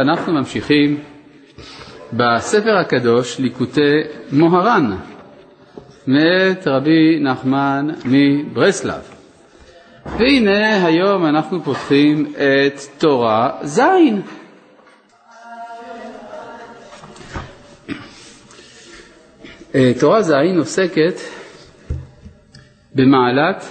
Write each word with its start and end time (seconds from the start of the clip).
אנחנו 0.00 0.32
ממשיכים 0.32 0.98
בספר 2.12 2.76
הקדוש 2.80 3.38
ליקוטי 3.38 4.00
מוהר"ן 4.32 4.96
מאת 6.06 6.66
רבי 6.66 7.18
נחמן 7.20 7.88
מברסלב. 8.04 9.00
והנה 10.18 10.84
היום 10.86 11.26
אנחנו 11.26 11.62
פותחים 11.64 12.32
את 12.36 12.80
תורה 12.98 13.50
ז'. 13.62 13.80
אה, 19.74 19.92
תורה 20.00 20.22
ז' 20.22 20.32
עוסקת 20.58 21.14
במעלת 22.94 23.64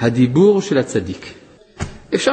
הדיבור 0.00 0.62
של 0.62 0.78
הצדיק. 0.78 1.39
אפשר 2.14 2.32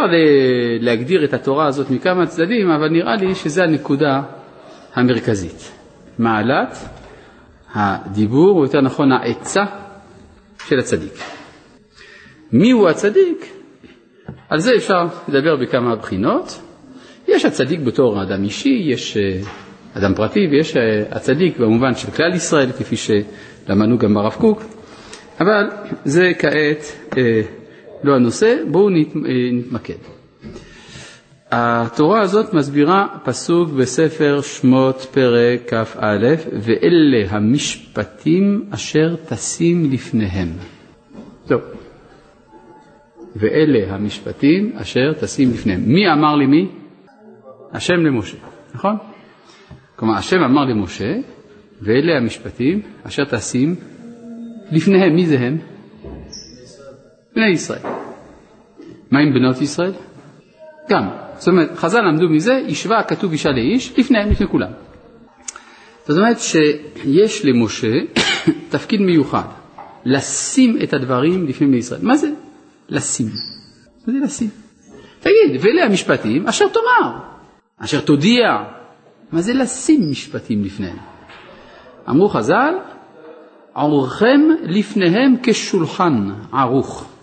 להגדיר 0.80 1.26
את 1.26 1.34
התורה 1.34 1.68
הזאת 1.68 1.90
מכמה 1.90 2.26
צדדים, 2.26 2.70
אבל 2.70 2.90
נראה 2.90 3.16
לי 3.16 3.36
שזו 3.36 3.62
הנקודה 3.64 4.22
המרכזית. 4.96 5.72
מעלת 6.20 6.78
הדיבור, 7.74 8.58
או 8.58 8.64
יותר 8.64 8.82
נכון 8.82 9.12
העצה 9.12 9.64
של 10.68 10.80
הצדיק. 10.80 11.14
מיהו 12.52 12.88
הצדיק? 12.90 13.46
על 14.50 14.60
זה 14.60 14.76
אפשר 14.76 15.06
לדבר 15.28 15.56
בכמה 15.56 15.96
בחינות. 15.96 16.62
יש 17.28 17.46
הצדיק 17.46 17.80
בתור 17.80 18.24
אדם 18.24 18.44
אישי, 18.44 18.84
יש 18.86 19.18
אה, 19.18 19.40
אדם 19.94 20.16
פרטי 20.16 20.48
ויש 20.52 20.78
אה, 20.78 21.04
הצדיק 21.12 21.58
במובן 21.60 21.96
של 21.96 22.12
כלל 22.12 22.34
ישראל, 22.34 22.72
כפי 22.72 22.96
שלמדנו 22.96 23.98
גם 23.98 24.14
ברב 24.14 24.34
קוק, 24.34 24.64
אבל 25.40 25.64
זה 26.06 26.32
כעת 26.40 26.84
אה, 27.18 27.42
לא 28.04 28.16
הנושא, 28.16 28.56
בואו 28.72 28.90
נתמקד. 28.90 29.96
התורה 31.52 32.22
הזאת 32.22 32.54
מסבירה 32.54 33.08
פסוק 33.24 33.70
בספר 33.70 34.42
שמות 34.42 34.96
פרק 35.12 35.74
כ"א, 35.74 36.36
ואלה 36.62 37.30
המשפטים 37.30 38.66
אשר 38.70 39.16
תשים 39.30 39.92
לפניהם. 39.92 40.50
טוב. 41.48 41.62
ואלה 43.36 43.96
המשפטים 43.96 44.72
אשר 44.76 45.14
תשים 45.22 45.52
לפניהם. 45.52 45.82
מי 45.86 46.12
אמר 46.12 46.36
למי? 46.36 46.68
השם 47.74 47.94
למשה, 47.94 48.38
נכון? 48.76 48.96
כלומר, 49.96 50.14
השם 50.18 50.40
אמר 50.40 50.66
למשה, 50.66 51.16
ואלה 51.82 52.18
המשפטים 52.18 52.82
אשר 53.04 53.24
תשים 53.26 53.76
לפניהם. 54.72 55.16
מי 55.16 55.26
זה 55.26 55.40
הם? 55.40 55.58
בני 57.36 57.50
ישראל. 57.50 57.97
מה 59.12 59.20
עם 59.20 59.34
בנות 59.34 59.62
ישראל? 59.62 59.92
גם. 60.90 61.10
זאת 61.38 61.48
אומרת, 61.48 61.78
חז"ל 61.78 62.02
למדו 62.02 62.30
מזה, 62.30 62.62
השווה 62.70 63.04
כתוב 63.04 63.32
אישה 63.32 63.50
לאיש, 63.50 64.00
לפניהם, 64.00 64.32
לפני 64.32 64.48
כולם. 64.48 64.72
זאת 66.08 66.18
אומרת 66.18 66.40
שיש 66.40 67.46
למשה 67.46 67.92
תפקיד 68.72 69.02
מיוחד, 69.02 69.44
לשים 70.06 70.78
את 70.84 70.94
הדברים 70.94 71.48
לפני 71.48 71.68
בני 71.68 71.78
ישראל. 71.78 72.02
מה 72.04 72.18
זה 72.18 72.30
לשים? 72.90 73.28
מה 74.08 74.14
זה 74.14 74.20
לשים? 74.26 74.50
תגיד, 75.20 75.62
ואלה 75.62 75.84
המשפטים 75.86 76.48
אשר 76.48 76.66
תאמר, 76.68 77.18
אשר 77.78 78.02
תודיע. 78.02 78.48
מה 79.32 79.42
זה 79.42 79.54
לשים 79.54 80.12
משפטים 80.12 80.64
לפניהם? 80.64 80.98
אמרו 82.10 82.30
חז"ל, 82.30 82.74
עורכם 83.74 84.42
לפניהם 84.64 85.36
כשולחן 85.44 86.30
ערוך. 86.54 87.17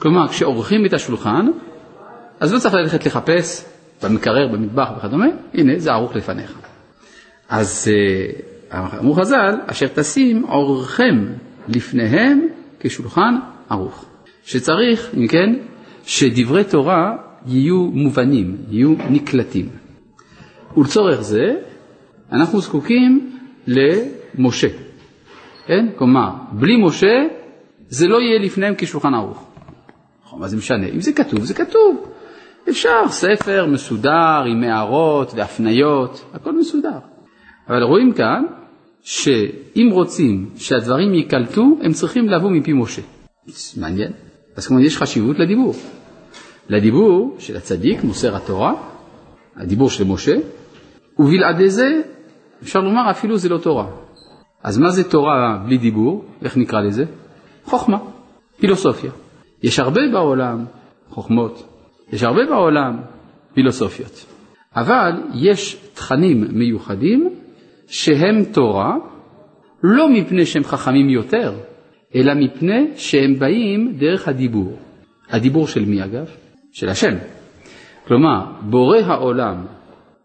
כלומר, 0.00 0.28
כשעורכים 0.28 0.86
את 0.86 0.92
השולחן, 0.92 1.46
אז 2.40 2.52
לא 2.52 2.58
צריך 2.58 2.74
ללכת 2.74 3.06
לחפש 3.06 3.64
במקרר, 4.02 4.48
במטבח 4.52 4.88
וכדומה, 4.96 5.26
הנה, 5.54 5.78
זה 5.78 5.92
ערוך 5.92 6.16
לפניך. 6.16 6.58
אז 7.48 7.90
אה, 8.72 8.98
אמרו 8.98 9.14
חז"ל, 9.14 9.54
אשר 9.66 9.86
תשים 9.94 10.42
עורכם 10.42 11.26
לפניהם 11.68 12.46
כשולחן 12.80 13.34
ערוך. 13.70 14.04
שצריך, 14.44 15.10
אם 15.16 15.26
כן, 15.26 15.54
שדברי 16.04 16.64
תורה 16.64 17.16
יהיו 17.46 17.76
מובנים, 17.76 18.56
יהיו 18.70 18.94
נקלטים. 19.10 19.68
ולצורך 20.76 21.20
זה, 21.20 21.54
אנחנו 22.32 22.60
זקוקים 22.60 23.30
למשה. 23.66 24.68
כן? 25.66 25.86
כלומר, 25.96 26.30
בלי 26.52 26.76
משה 26.76 27.26
זה 27.88 28.06
לא 28.06 28.20
יהיה 28.20 28.38
לפניהם 28.38 28.74
כשולחן 28.78 29.14
ערוך. 29.14 29.49
מה 30.38 30.48
זה 30.48 30.56
משנה? 30.56 30.86
אם 30.86 31.00
זה 31.00 31.12
כתוב, 31.12 31.44
זה 31.44 31.54
כתוב. 31.54 32.06
אפשר, 32.68 33.08
ספר 33.08 33.66
מסודר 33.66 34.42
עם 34.50 34.62
הערות 34.62 35.32
והפניות, 35.34 36.24
הכל 36.32 36.58
מסודר. 36.58 36.98
אבל 37.68 37.82
רואים 37.82 38.12
כאן 38.12 38.44
שאם 39.02 39.88
רוצים 39.90 40.50
שהדברים 40.56 41.14
ייקלטו, 41.14 41.78
הם 41.82 41.92
צריכים 41.92 42.28
לבוא 42.28 42.50
מפי 42.50 42.72
משה. 42.72 43.02
מעניין. 43.76 44.12
אז 44.56 44.66
כמובן 44.66 44.84
יש 44.84 44.98
חשיבות 44.98 45.38
לדיבור. 45.38 45.74
לדיבור 46.68 47.36
של 47.38 47.56
הצדיק, 47.56 48.04
מוסר 48.04 48.36
התורה, 48.36 48.74
הדיבור 49.56 49.90
של 49.90 50.04
משה, 50.04 50.36
ובלעדי 51.18 51.70
זה 51.70 52.00
אפשר 52.62 52.80
לומר 52.80 53.10
אפילו 53.10 53.36
זה 53.36 53.48
לא 53.48 53.58
תורה. 53.58 53.86
אז 54.62 54.78
מה 54.78 54.90
זה 54.90 55.10
תורה 55.10 55.62
בלי 55.66 55.78
דיבור? 55.78 56.24
איך 56.42 56.56
נקרא 56.56 56.80
לזה? 56.80 57.04
חוכמה, 57.64 57.98
פילוסופיה. 58.60 59.10
יש 59.62 59.78
הרבה 59.78 60.00
בעולם 60.12 60.64
חוכמות, 61.08 61.68
יש 62.12 62.22
הרבה 62.22 62.46
בעולם 62.46 63.00
פילוסופיות, 63.54 64.26
אבל 64.76 65.12
יש 65.34 65.76
תכנים 65.94 66.44
מיוחדים 66.52 67.34
שהם 67.86 68.44
תורה 68.44 68.96
לא 69.82 70.08
מפני 70.08 70.46
שהם 70.46 70.64
חכמים 70.64 71.10
יותר, 71.10 71.54
אלא 72.14 72.34
מפני 72.34 72.86
שהם 72.96 73.38
באים 73.38 73.92
דרך 73.98 74.28
הדיבור. 74.28 74.78
הדיבור 75.30 75.66
של 75.66 75.84
מי 75.84 76.04
אגב? 76.04 76.26
של 76.72 76.88
השם. 76.88 77.14
כלומר, 78.06 78.44
בורא 78.60 78.98
העולם 78.98 79.66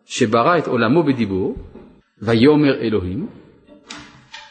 שברא 0.06 0.58
את 0.58 0.68
עולמו 0.68 1.04
בדיבור, 1.04 1.56
ויאמר 2.22 2.82
אלוהים, 2.82 3.28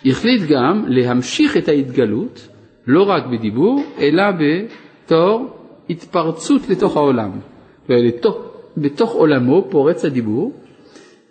החליט 0.07 0.43
גם 0.49 0.85
להמשיך 0.89 1.57
את 1.57 1.69
ההתגלות 1.69 2.49
לא 2.87 3.03
רק 3.03 3.27
בדיבור, 3.27 3.83
אלא 3.99 4.25
בתור 4.31 5.57
התפרצות 5.91 6.69
לתוך 6.69 6.97
העולם. 6.97 7.31
ולתוך, 7.89 8.37
בתוך 8.77 9.13
עולמו 9.13 9.67
פורץ 9.71 10.05
הדיבור, 10.05 10.53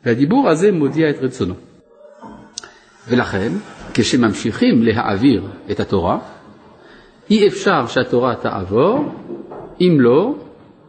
והדיבור 0.05 0.49
הזה 0.49 0.71
מודיע 0.71 1.09
את 1.09 1.15
רצונו. 1.21 1.53
ולכן, 3.09 3.49
כשממשיכים 3.93 4.83
להעביר 4.83 5.43
את 5.71 5.79
התורה, 5.79 6.19
אי 7.29 7.47
אפשר 7.47 7.87
שהתורה 7.87 8.35
תעבור 8.35 9.11
אם 9.81 9.97
לא 9.99 10.35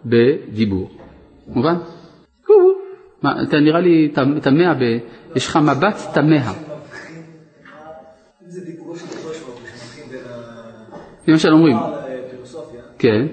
בדיבור. 0.04 0.90
מובן? 1.48 1.74
מה, 3.22 3.42
אתה 3.42 3.60
נראה 3.60 3.80
לי 3.80 4.08
תמה, 4.42 4.72
יש 5.36 5.46
לך 5.46 5.56
מבט 5.56 5.96
תמה. 6.14 6.52
למשל 11.28 11.52
אומרים, 11.52 11.76
כן, 12.98 13.26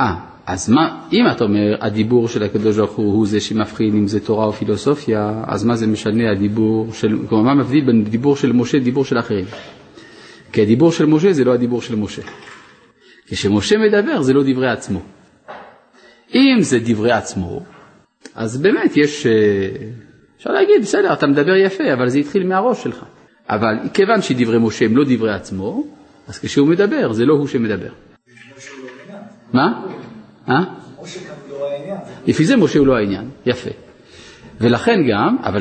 אה, 0.00 0.14
אז 0.46 0.70
מה, 0.70 1.02
אם 1.12 1.24
אתה 1.32 1.44
אומר 1.44 1.76
הדיבור 1.80 2.28
של 2.28 2.42
הקדוש 2.42 2.76
ברוך 2.76 2.92
הוא 2.92 3.14
הוא 3.14 3.26
זה 3.26 3.40
שמבחין 3.40 3.96
אם 3.96 4.08
זה 4.08 4.20
תורה 4.20 4.44
או 4.44 4.52
פילוסופיה, 4.52 5.42
אז 5.46 5.64
מה 5.64 5.76
זה 5.76 5.86
משנה 5.86 6.30
הדיבור 6.30 6.92
של, 6.92 7.18
כלומר 7.28 7.54
מה 7.54 7.62
מבדיל 7.62 7.84
בין 7.84 8.04
דיבור 8.04 8.36
של 8.36 8.52
משה 8.52 8.78
לדיבור 8.78 9.04
של 9.04 9.18
אחרים? 9.18 9.44
כי 10.52 10.62
הדיבור 10.62 10.92
של 10.92 11.06
משה 11.06 11.32
זה 11.32 11.44
לא 11.44 11.54
הדיבור 11.54 11.82
של 11.82 11.96
משה. 11.96 12.22
כשמשה 13.26 13.76
מדבר 13.78 14.22
זה 14.22 14.32
לא 14.32 14.42
דברי 14.46 14.70
עצמו. 14.70 15.00
אם 16.34 16.56
זה 16.60 16.78
דברי 16.84 17.12
עצמו, 17.12 17.60
אז 18.34 18.62
באמת 18.62 18.96
יש, 18.96 19.26
אה, 19.26 19.32
אפשר 20.38 20.50
להגיד, 20.50 20.82
בסדר, 20.82 21.12
אתה 21.12 21.26
מדבר 21.26 21.56
יפה, 21.56 21.92
אבל 21.92 22.08
זה 22.08 22.18
התחיל 22.18 22.46
מהראש 22.46 22.82
שלך. 22.82 23.04
אבל 23.48 23.74
כיוון 23.94 24.22
שדברי 24.22 24.58
משה 24.58 24.84
הם 24.84 24.96
לא 24.96 25.04
דברי 25.08 25.34
עצמו, 25.34 25.84
אז 26.28 26.38
כשהוא 26.38 26.68
מדבר, 26.68 27.12
זה 27.12 27.24
לא 27.24 27.34
הוא 27.34 27.46
שמדבר. 27.46 27.90
מה? 29.52 29.82
אה? 30.48 30.64
לפי 32.26 32.44
זה 32.44 32.56
משה 32.56 32.78
הוא 32.78 32.86
לא 32.86 32.96
העניין, 32.96 33.30
יפה. 33.46 33.70
ולכן 34.60 34.98
גם, 35.10 35.36
אבל 35.42 35.60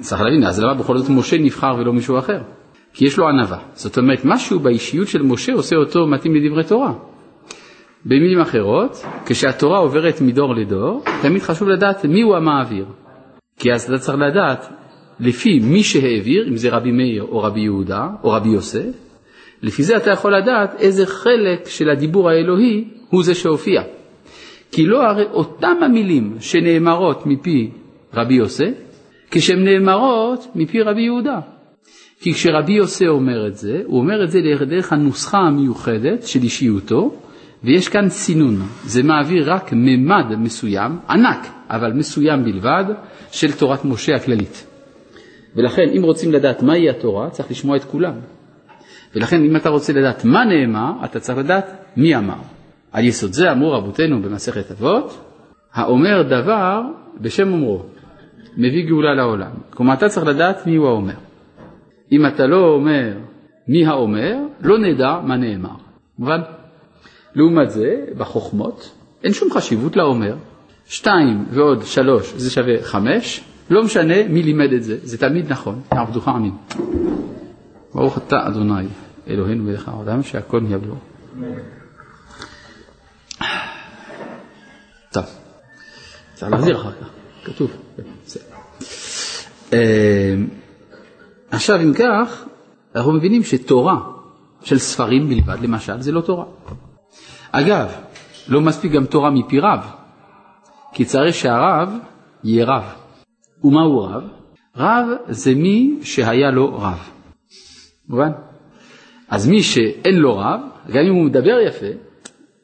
צריך 0.00 0.22
להבין, 0.22 0.44
אז 0.44 0.60
למה 0.60 0.74
בכל 0.74 0.98
זאת 0.98 1.08
משה 1.10 1.38
נבחר 1.38 1.74
ולא 1.78 1.92
מישהו 1.92 2.18
אחר? 2.18 2.42
כי 2.94 3.06
יש 3.06 3.18
לו 3.18 3.28
ענווה. 3.28 3.58
זאת 3.74 3.98
אומרת, 3.98 4.20
משהו 4.24 4.60
באישיות 4.60 5.08
של 5.08 5.22
משה 5.22 5.52
עושה 5.52 5.76
אותו 5.76 6.06
מתאים 6.06 6.34
לדברי 6.34 6.64
תורה. 6.64 6.92
במילים 8.04 8.40
אחרות, 8.40 9.04
כשהתורה 9.26 9.78
עוברת 9.78 10.20
מדור 10.20 10.54
לדור, 10.54 11.04
תמיד 11.22 11.42
חשוב 11.42 11.68
לדעת 11.68 12.04
מי 12.04 12.22
הוא 12.22 12.36
המעביר. 12.36 12.86
כי 13.58 13.72
אז 13.72 13.84
אתה 13.84 13.98
צריך 13.98 14.18
לדעת 14.18 14.68
לפי 15.20 15.58
מי 15.58 15.82
שהעביר, 15.82 16.48
אם 16.48 16.56
זה 16.56 16.70
רבי 16.70 16.92
מאיר 16.92 17.22
או 17.22 17.38
רבי 17.42 17.60
יהודה 17.60 18.08
או 18.24 18.30
רבי 18.30 18.48
יוסף, 18.48 19.11
לפי 19.62 19.82
זה 19.82 19.96
אתה 19.96 20.10
יכול 20.10 20.36
לדעת 20.36 20.74
איזה 20.78 21.06
חלק 21.06 21.68
של 21.68 21.90
הדיבור 21.90 22.30
האלוהי 22.30 22.84
הוא 23.08 23.24
זה 23.24 23.34
שהופיע. 23.34 23.82
כי 24.72 24.86
לא 24.86 25.02
הרי 25.02 25.24
אותם 25.32 25.76
המילים 25.82 26.36
שנאמרות 26.40 27.26
מפי 27.26 27.70
רבי 28.14 28.34
יוסי, 28.34 28.70
כשהן 29.30 29.64
נאמרות 29.64 30.46
מפי 30.54 30.82
רבי 30.82 31.02
יהודה. 31.02 31.40
כי 32.20 32.34
כשרבי 32.34 32.72
יוסי 32.72 33.08
אומר 33.08 33.46
את 33.46 33.56
זה, 33.56 33.82
הוא 33.86 33.98
אומר 33.98 34.24
את 34.24 34.30
זה 34.30 34.40
דרך 34.70 34.92
הנוסחה 34.92 35.38
המיוחדת 35.38 36.22
של 36.22 36.42
אישיותו, 36.42 37.14
ויש 37.64 37.88
כאן 37.88 38.08
סינון. 38.08 38.62
זה 38.84 39.02
מעביר 39.02 39.52
רק 39.52 39.70
ממד 39.72 40.36
מסוים, 40.38 40.98
ענק, 41.10 41.46
אבל 41.70 41.92
מסוים 41.92 42.44
בלבד, 42.44 42.84
של 43.32 43.52
תורת 43.52 43.84
משה 43.84 44.14
הכללית. 44.14 44.66
ולכן, 45.56 45.88
אם 45.96 46.02
רוצים 46.02 46.32
לדעת 46.32 46.62
מהי 46.62 46.90
התורה, 46.90 47.30
צריך 47.30 47.50
לשמוע 47.50 47.76
את 47.76 47.84
כולם. 47.84 48.14
ולכן, 49.14 49.44
אם 49.44 49.56
אתה 49.56 49.68
רוצה 49.68 49.92
לדעת 49.92 50.24
מה 50.24 50.44
נאמר, 50.44 50.92
אתה 51.04 51.20
צריך 51.20 51.38
לדעת 51.38 51.66
מי 51.96 52.16
אמר. 52.16 52.40
על 52.92 53.04
יסוד 53.04 53.32
זה 53.32 53.52
אמרו 53.52 53.72
רבותינו 53.72 54.22
במסכת 54.22 54.70
אבות, 54.70 55.24
האומר 55.74 56.22
דבר 56.22 56.82
בשם 57.20 57.52
אומרו, 57.52 57.82
מביא 58.56 58.86
גאולה 58.86 59.14
לעולם. 59.14 59.50
כלומר, 59.70 59.94
אתה 59.94 60.08
צריך 60.08 60.26
לדעת 60.26 60.66
מי 60.66 60.76
הוא 60.76 60.88
האומר. 60.88 61.14
אם 62.12 62.26
אתה 62.26 62.46
לא 62.46 62.68
אומר 62.68 63.12
מי 63.68 63.86
האומר, 63.86 64.36
לא 64.60 64.78
נדע 64.78 65.20
מה 65.24 65.36
נאמר. 65.36 65.74
מובן? 66.18 66.40
לעומת 67.34 67.70
זה, 67.70 68.04
בחוכמות, 68.18 68.92
אין 69.24 69.32
שום 69.32 69.50
חשיבות 69.52 69.96
לאומר. 69.96 70.34
שתיים 70.86 71.44
ועוד 71.50 71.82
שלוש 71.82 72.32
זה 72.36 72.50
שווה 72.50 72.82
חמש, 72.82 73.40
לא 73.70 73.84
משנה 73.84 74.28
מי 74.28 74.42
לימד 74.42 74.72
את 74.72 74.82
זה, 74.84 74.96
זה 75.02 75.18
תמיד 75.18 75.52
נכון, 75.52 75.80
עבדוך 75.90 76.28
עמים. 76.28 76.54
ברוך 77.94 78.18
אתה 78.18 78.46
אדוני 78.48 78.86
אלוהינו 79.28 79.64
מלך 79.64 79.88
העולם 79.88 80.22
שהכל 80.22 80.60
נהיה 80.60 80.78
בלו. 80.78 80.94
טוב, 85.12 85.24
צריך 86.34 86.52
להחזיר 86.52 86.80
אחר 86.80 86.92
כך, 86.92 87.06
כתוב. 87.44 87.70
אה, 89.72 90.34
עכשיו 91.50 91.80
אם 91.80 91.92
כך, 91.94 92.44
אנחנו 92.94 93.12
מבינים 93.12 93.42
שתורה 93.42 94.00
של 94.62 94.78
ספרים 94.78 95.28
בלבד, 95.28 95.56
למשל, 95.62 96.00
זה 96.00 96.12
לא 96.12 96.20
תורה. 96.20 96.44
אגב, 97.52 97.92
לא 98.48 98.60
מספיק 98.60 98.92
גם 98.92 99.06
תורה 99.06 99.30
מפי 99.30 99.60
רב, 99.60 99.80
כי 100.92 101.04
צריך 101.04 101.34
שהרב 101.34 101.98
יהיה 102.44 102.64
רב. 102.64 102.84
ומהו 103.64 104.00
רב? 104.00 104.22
רב 104.76 105.06
זה 105.28 105.54
מי 105.54 105.98
שהיה 106.02 106.50
לו 106.50 106.78
רב. 106.78 107.10
מובן? 108.08 108.30
אז 109.28 109.48
מי 109.48 109.62
שאין 109.62 110.16
לו 110.16 110.38
רב, 110.38 110.60
גם 110.92 111.04
אם 111.04 111.14
הוא 111.14 111.24
מדבר 111.24 111.58
יפה, 111.66 111.86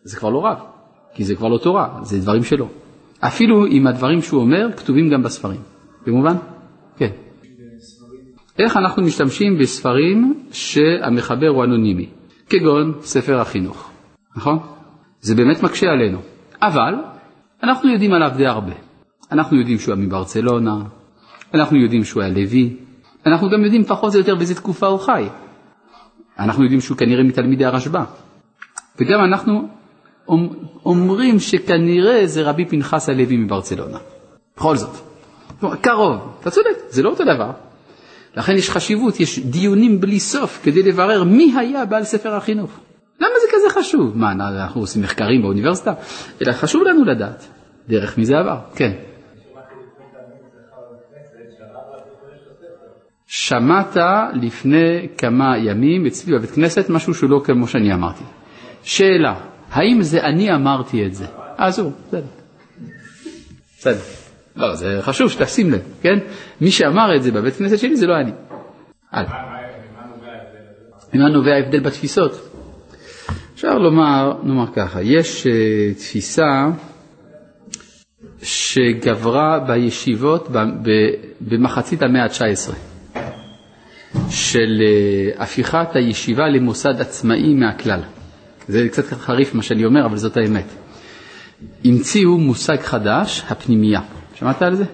זה 0.03 0.17
כבר 0.17 0.31
לא 0.31 0.47
רב, 0.47 0.59
כי 1.15 1.25
זה 1.25 1.35
כבר 1.35 1.49
לא 1.49 1.59
תורה, 1.59 1.99
זה 2.03 2.21
דברים 2.21 2.45
שלו. 2.45 2.69
אפילו 3.21 3.67
אם 3.67 3.87
הדברים 3.87 4.23
שהוא 4.23 4.41
אומר 4.41 4.73
כתובים 4.77 5.11
גם 5.11 5.23
בספרים. 5.23 5.61
במובן? 6.07 6.37
כן. 6.97 7.11
איך 8.59 8.77
אנחנו 8.77 9.03
משתמשים 9.03 9.59
בספרים 9.59 10.45
שהמחבר 10.53 11.49
הוא 11.49 11.65
אנונימי, 11.65 12.09
כגון 12.49 12.95
ספר 13.01 13.41
החינוך, 13.41 13.91
נכון? 14.37 14.59
זה 15.21 15.35
באמת 15.35 15.63
מקשה 15.63 15.87
עלינו, 15.87 16.19
אבל 16.63 16.95
אנחנו 17.63 17.91
יודעים 17.93 18.13
עליו 18.13 18.31
די 18.37 18.47
הרבה. 18.47 18.73
אנחנו 19.33 19.57
יודעים 19.57 19.79
שהוא 19.79 19.95
היה 19.95 20.05
מברצלונה, 20.07 20.77
אנחנו 21.55 21.77
יודעים 21.77 22.05
שהוא 22.05 22.23
היה 22.23 22.33
לוי, 22.33 22.77
אנחנו 23.27 23.51
גם 23.51 23.65
יודעים 23.65 23.85
פחות 23.85 24.15
או 24.15 24.19
יותר 24.19 24.35
באיזה 24.35 24.55
תקופה 24.55 24.87
הוא 24.87 25.01
חי. 25.01 25.29
אנחנו 26.39 26.63
יודעים 26.63 26.81
שהוא 26.81 26.97
כנראה 26.97 27.23
מתלמידי 27.23 27.65
הרשב"א. 27.65 28.05
וגם 28.99 29.21
אנחנו 29.25 29.69
אומרים 30.85 31.41
שכנראה 31.41 32.27
זה 32.27 32.43
רבי 32.43 32.65
פנחס 32.65 33.09
הלוי 33.09 33.37
מברצלונה. 33.37 33.99
בכל 34.57 34.77
זאת. 34.77 34.97
קרוב, 35.81 36.17
אתה 36.41 36.51
צודק, 36.51 36.79
זה 36.89 37.03
לא 37.03 37.11
אותו 37.11 37.25
דבר. 37.25 37.51
לכן 38.37 38.57
יש 38.57 38.71
חשיבות, 38.71 39.21
יש 39.21 39.39
דיונים 39.39 40.01
בלי 40.01 40.21
סוף 40.21 40.61
כדי 40.63 40.83
לברר 40.83 41.25
מי 41.25 41.55
היה 41.57 41.85
בעל 41.85 42.05
ספר 42.05 42.35
החינוך. 42.35 42.71
למה 43.21 43.35
זה 43.41 43.47
כזה 43.53 43.81
חשוב? 43.81 44.19
מה, 44.19 44.33
אנחנו 44.33 44.81
עושים 44.81 45.03
מחקרים 45.03 45.43
באוניברסיטה? 45.43 45.93
אלא 46.43 46.53
חשוב 46.53 46.83
לנו 46.83 47.05
לדעת 47.05 47.47
דרך 47.89 48.19
מי 48.19 48.25
זה 48.25 48.39
עבר. 48.39 48.59
כן. 48.75 48.93
שמעת 53.29 53.97
לפני 54.35 55.09
כמה 55.19 55.59
ימים 55.59 56.07
אצלי 56.07 56.35
בבית 56.35 56.51
כנסת 56.51 56.91
משהו 56.91 57.15
שהוא 57.15 57.31
לא 57.31 57.41
כמו 57.45 57.67
שאני 57.69 57.95
אמרתי. 57.95 58.25
שאלה, 58.83 59.35
האם 59.71 60.03
זה 60.03 60.21
אני 60.21 60.55
אמרתי 60.55 61.07
את 61.07 61.15
זה? 61.15 61.27
אה, 61.61 61.71
זהו, 61.71 61.93
בסדר. 62.09 62.27
בסדר. 63.79 64.01
לא, 64.57 64.75
זה 64.75 64.99
חשוב 65.03 65.31
שתשים 65.31 65.71
לב, 65.71 65.81
כן? 66.03 66.19
מי 66.61 66.71
שאמר 66.71 67.17
את 67.17 67.23
זה 67.23 67.33
בבית 67.33 67.55
כנסת 67.55 67.79
שלי 67.79 67.97
זה 67.97 68.07
לא 68.07 68.15
אני. 68.21 68.33
ממה 71.15 71.29
נובע 71.29 71.51
ההבדל 71.53 71.81
בתפיסות? 71.81 72.49
אפשר 73.55 73.79
לומר, 73.79 74.33
נאמר 74.43 74.73
ככה, 74.73 75.03
יש 75.03 75.47
uh, 75.47 75.99
תפיסה 75.99 76.67
שגברה 78.43 79.59
בישיבות 79.67 80.49
במחצית 81.41 82.03
המאה 82.03 82.23
ה-19, 82.23 82.73
של 84.31 84.81
uh, 84.81 85.43
הפיכת 85.43 85.89
הישיבה 85.97 86.49
למוסד 86.49 87.01
עצמאי 87.01 87.55
מהכלל. 87.55 88.01
זה 88.69 88.89
קצת 88.89 89.05
חריף 89.05 89.55
מה 89.55 89.63
שאני 89.63 89.85
אומר, 89.85 90.07
אבל 90.07 90.17
זאת 90.17 90.37
האמת. 90.37 90.65
המציאו 91.85 92.39
מושג 92.39 92.81
חדש, 92.81 93.43
הפנימייה. 93.49 94.01
שמעת 94.35 94.63
על 94.63 94.75
זה? 94.75 94.85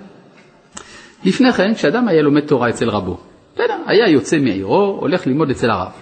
לפני 1.25 1.53
כן, 1.53 1.75
כשאדם 1.75 2.09
היה 2.09 2.23
לומד 2.23 2.41
תורה 2.41 2.69
אצל 2.69 2.89
רבו, 2.89 3.19
בסדר, 3.55 3.77
היה 3.87 4.09
יוצא 4.09 4.39
מעירו, 4.39 4.99
הולך 5.01 5.27
ללמוד 5.27 5.51
אצל 5.51 5.71
הרב. 5.71 5.93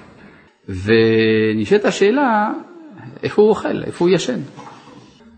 ונשאלת 0.69 1.85
השאלה, 1.85 2.51
איפה 3.23 3.43
הוא 3.43 3.49
אוכל, 3.49 3.85
איפה 3.85 4.05
הוא 4.05 4.15
ישן. 4.15 4.41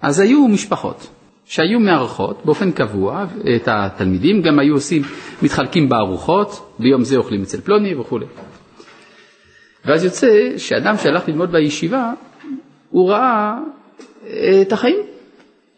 אז 0.02 0.20
היו 0.20 0.48
משפחות 0.48 1.08
שהיו 1.46 1.80
מארחות 1.80 2.40
באופן 2.44 2.72
קבוע 2.72 3.24
את 3.56 3.68
התלמידים, 3.68 4.42
גם 4.42 4.58
היו 4.58 4.74
עושים, 4.74 5.02
מתחלקים 5.42 5.88
בארוחות, 5.88 6.74
ביום 6.78 7.04
זה 7.04 7.16
אוכלים 7.16 7.42
אצל 7.42 7.60
פלוני 7.60 7.94
וכולי. 7.94 8.26
ואז 9.84 10.04
יוצא 10.04 10.52
שאדם 10.56 10.96
שהלך 10.96 11.28
ללמוד 11.28 11.52
בישיבה, 11.52 12.12
הוא 12.90 13.10
ראה 13.10 13.54
את 14.62 14.72
החיים. 14.72 14.96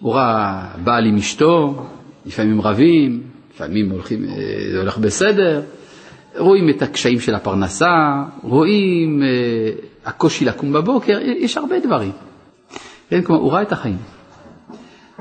הוא 0.00 0.14
ראה 0.14 0.66
בעל 0.84 1.06
עם 1.06 1.16
אשתו, 1.16 1.86
לפעמים 2.26 2.60
רבים, 2.60 3.22
לפעמים 3.54 3.90
הולכים, 3.90 4.24
אה, 4.24 4.34
זה 4.72 4.78
הולך 4.78 4.98
בסדר, 4.98 5.62
רואים 6.38 6.68
את 6.68 6.82
הקשיים 6.82 7.20
של 7.20 7.34
הפרנסה, 7.34 8.22
רואים 8.42 9.22
uh, 9.22 10.08
הקושי 10.08 10.44
לקום 10.44 10.72
בבוקר, 10.72 11.18
יש 11.20 11.56
הרבה 11.56 11.80
דברים. 11.80 12.12
כן, 13.10 13.22
כלומר, 13.22 13.40
הוא 13.40 13.52
ראה 13.52 13.62
את 13.62 13.72
החיים. 13.72 13.96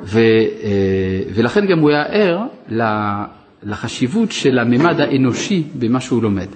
ו, 0.03 0.19
uh, 0.19 0.63
ולכן 1.35 1.65
גם 1.65 1.79
הוא 1.79 1.89
היה 1.89 2.03
ער 2.03 2.41
לחשיבות 3.63 4.31
של 4.31 4.59
הממד 4.59 4.99
האנושי 4.99 5.63
במה 5.79 6.01
שהוא 6.01 6.23
לומד. 6.23 6.47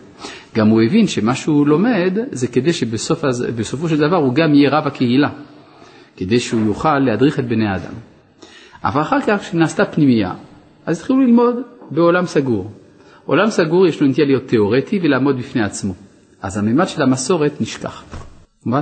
גם 0.55 0.67
הוא 0.67 0.81
הבין 0.81 1.07
שמה 1.07 1.35
שהוא 1.35 1.67
לומד 1.67 2.17
זה 2.31 2.47
כדי 2.47 2.73
שבסופו 2.73 3.89
של 3.89 3.97
דבר 3.97 4.15
הוא 4.15 4.33
גם 4.33 4.53
יהיה 4.53 4.69
רב 4.69 4.87
הקהילה, 4.87 5.29
כדי 6.17 6.39
שהוא 6.39 6.65
יוכל 6.65 6.99
להדריך 6.99 7.39
את 7.39 7.47
בני 7.47 7.67
האדם. 7.67 7.93
אבל 8.83 9.01
אחר 9.01 9.21
כך, 9.21 9.39
כשנעשתה 9.41 9.85
פנימייה, 9.85 10.33
אז 10.85 10.97
התחילו 10.97 11.19
ללמוד 11.19 11.55
בעולם 11.91 12.25
סגור. 12.25 12.71
עולם 13.25 13.49
סגור 13.49 13.87
יש 13.87 14.01
לו 14.01 14.07
נטייה 14.07 14.27
להיות 14.27 14.47
תיאורטי 14.47 14.99
ולעמוד 15.03 15.37
בפני 15.37 15.63
עצמו. 15.63 15.93
אז 16.41 16.57
הממד 16.57 16.87
של 16.87 17.01
המסורת 17.01 17.61
נשכח. 17.61 18.03
כמובן, 18.63 18.81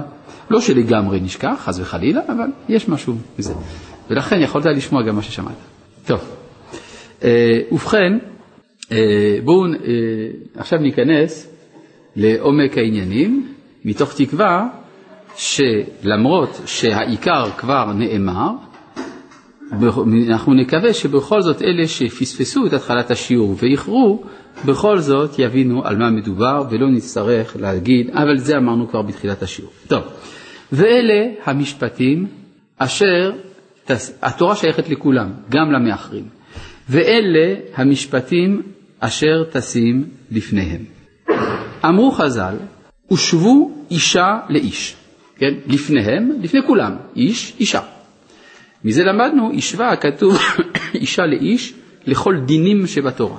לא 0.50 0.62
שלגמרי 0.62 1.20
נשכח, 1.20 1.56
חס 1.60 1.80
וחלילה, 1.80 2.22
אבל 2.28 2.48
יש 2.70 2.90
משהו 2.90 3.16
מזה. 3.40 3.54
ולכן 4.10 4.42
יכולת 4.42 4.66
לשמוע 4.66 5.04
גם 5.04 5.16
מה 5.16 5.22
ששמעת. 5.22 5.56
טוב, 6.06 6.20
אה, 7.24 7.60
ובכן, 7.72 8.14
אה, 8.92 9.38
בואו 9.44 9.66
אה, 9.66 9.72
עכשיו 10.56 10.80
ניכנס 10.80 11.54
לעומק 12.16 12.78
העניינים, 12.78 13.48
מתוך 13.86 14.14
תקווה 14.14 14.70
שלמרות 15.36 16.62
שהעיקר 16.66 17.50
כבר 17.58 17.94
נאמר, 17.94 18.52
אנחנו 20.30 20.54
נקווה 20.54 20.94
שבכל 20.94 21.42
זאת 21.42 21.62
אלה 21.62 21.88
שפספסו 21.88 22.66
את 22.66 22.74
התחלת 22.74 23.12
השיעור 23.12 23.56
ואיחרו, 23.60 24.24
בכל 24.66 25.00
זאת 25.00 25.40
יבינו 25.40 25.86
על 25.86 25.98
מה 25.98 26.10
מדובר 26.10 26.64
ולא 26.70 26.90
נצטרך 26.90 27.56
להגיד, 27.60 28.10
אבל 28.10 28.38
זה 28.38 28.58
אמרנו 28.58 28.90
כבר 28.90 29.02
בתחילת 29.02 29.44
השיעור. 29.44 29.72
טוב, 29.88 30.04
ואלה 30.72 31.26
המשפטים 31.46 32.28
אשר 32.78 33.32
התורה 34.22 34.56
שייכת 34.56 34.90
לכולם, 34.90 35.32
גם 35.50 35.72
למאחרים, 35.72 36.28
ואלה 36.90 37.56
המשפטים 37.76 38.62
אשר 39.00 39.44
תשים 39.52 40.10
לפניהם. 40.32 40.82
אמרו 41.86 42.12
חז"ל, 42.12 42.56
הושבו 43.08 43.72
אישה 43.92 44.40
לאיש, 44.50 44.96
כן? 45.36 45.54
לפניהם, 45.68 46.32
לפני 46.42 46.60
כולם, 46.68 46.96
איש, 47.16 47.54
אישה. 47.60 47.82
מזה 48.84 49.04
למדנו, 49.04 49.52
השווה 49.58 49.92
הכתוב 49.92 50.38
אישה 51.02 51.26
לאיש 51.26 51.74
לכל 52.06 52.36
דינים 52.46 52.88
שבתורה. 52.88 53.38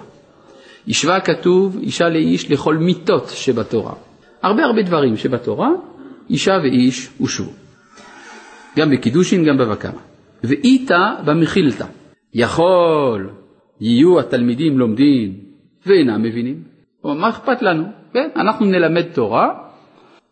השווה 0.88 1.16
הכתוב 1.16 1.78
אישה 1.82 2.08
לאיש 2.08 2.50
לכל 2.50 2.76
מיתות 2.76 3.28
שבתורה. 3.34 3.92
הרבה 4.42 4.64
הרבה 4.64 4.82
דברים 4.82 5.16
שבתורה, 5.16 5.68
אישה 6.30 6.52
ואיש 6.62 7.08
הושבו. 7.18 7.52
גם 8.76 8.90
בקידושין, 8.90 9.44
גם 9.44 9.58
בבקרה. 9.58 10.07
ואיתה 10.44 11.14
במחילתא. 11.24 11.84
יכול 12.34 13.30
יהיו 13.80 14.20
התלמידים 14.20 14.78
לומדים 14.78 15.34
ואינם 15.86 16.22
מבינים. 16.22 16.62
מה 17.04 17.28
אכפת 17.28 17.62
לנו? 17.62 17.84
כן, 18.12 18.28
אנחנו 18.36 18.66
נלמד 18.66 19.02
תורה, 19.02 19.68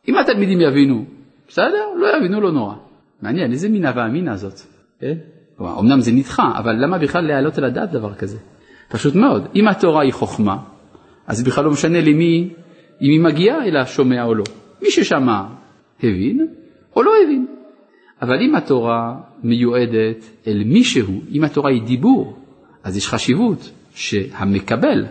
אם 0.08 0.18
התלמידים 0.18 0.60
יבינו, 0.60 1.04
בסדר, 1.48 1.84
לא 1.96 2.16
יבינו, 2.16 2.40
לא 2.40 2.52
נורא. 2.52 2.74
מעניין, 3.22 3.52
איזה 3.52 3.68
מין 3.68 3.86
הווה 3.86 4.06
אמינא 4.06 4.36
זאת, 4.36 4.60
כן? 5.00 5.14
אמנם 5.60 6.00
זה 6.00 6.12
נדחה, 6.12 6.52
אבל 6.58 6.72
למה 6.84 6.98
בכלל 6.98 7.26
להעלות 7.26 7.58
על 7.58 7.64
הדעת 7.64 7.90
דבר 7.90 8.14
כזה? 8.14 8.38
פשוט 8.88 9.14
מאוד. 9.14 9.48
אם 9.54 9.68
התורה 9.68 10.02
היא 10.02 10.12
חוכמה, 10.12 10.56
אז 11.26 11.44
בכלל 11.44 11.64
לא 11.64 11.70
משנה 11.70 12.00
למי, 12.00 12.48
אם 13.02 13.10
היא 13.10 13.20
מגיעה 13.20 13.64
אל 13.64 13.76
השומע 13.76 14.24
או 14.24 14.34
לא. 14.34 14.44
מי 14.82 14.90
ששמע 14.90 15.42
הבין 15.98 16.46
או 16.96 17.02
לא 17.02 17.12
הבין. 17.24 17.46
אבל 18.22 18.40
אם 18.40 18.54
התורה 18.54 19.14
מיועדת 19.46 20.24
אל 20.46 20.62
מישהו, 20.66 21.20
אם 21.32 21.44
התורה 21.44 21.70
היא 21.70 21.82
דיבור, 21.82 22.38
אז 22.84 22.96
יש 22.96 23.08
חשיבות 23.08 23.70
שהמקבל 23.94 25.06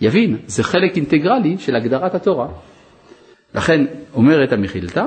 יבין, 0.00 0.36
זה 0.46 0.62
חלק 0.62 0.96
אינטגרלי 0.96 1.58
של 1.58 1.76
הגדרת 1.76 2.14
התורה. 2.14 2.48
לכן 3.54 3.84
אומרת 4.14 4.52
המחילתא, 4.52 5.04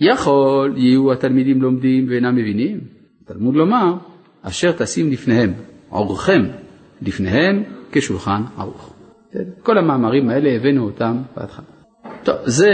יכול 0.00 0.74
יהיו 0.76 1.12
התלמידים 1.12 1.62
לומדים 1.62 2.06
ואינם 2.08 2.34
מבינים, 2.34 2.80
תלמוד 3.24 3.54
לומר, 3.54 3.94
אשר 4.42 4.72
תשים 4.72 5.10
לפניהם, 5.10 5.52
עורכם 5.88 6.42
לפניהם 7.02 7.62
כשולחן 7.92 8.42
ערוך. 8.58 8.92
כל 9.62 9.78
המאמרים 9.78 10.28
האלה 10.28 10.50
הבאנו 10.50 10.84
אותם 10.84 11.16
בהתחלה. 11.36 11.75
טוב, 12.26 12.36
זה, 12.44 12.70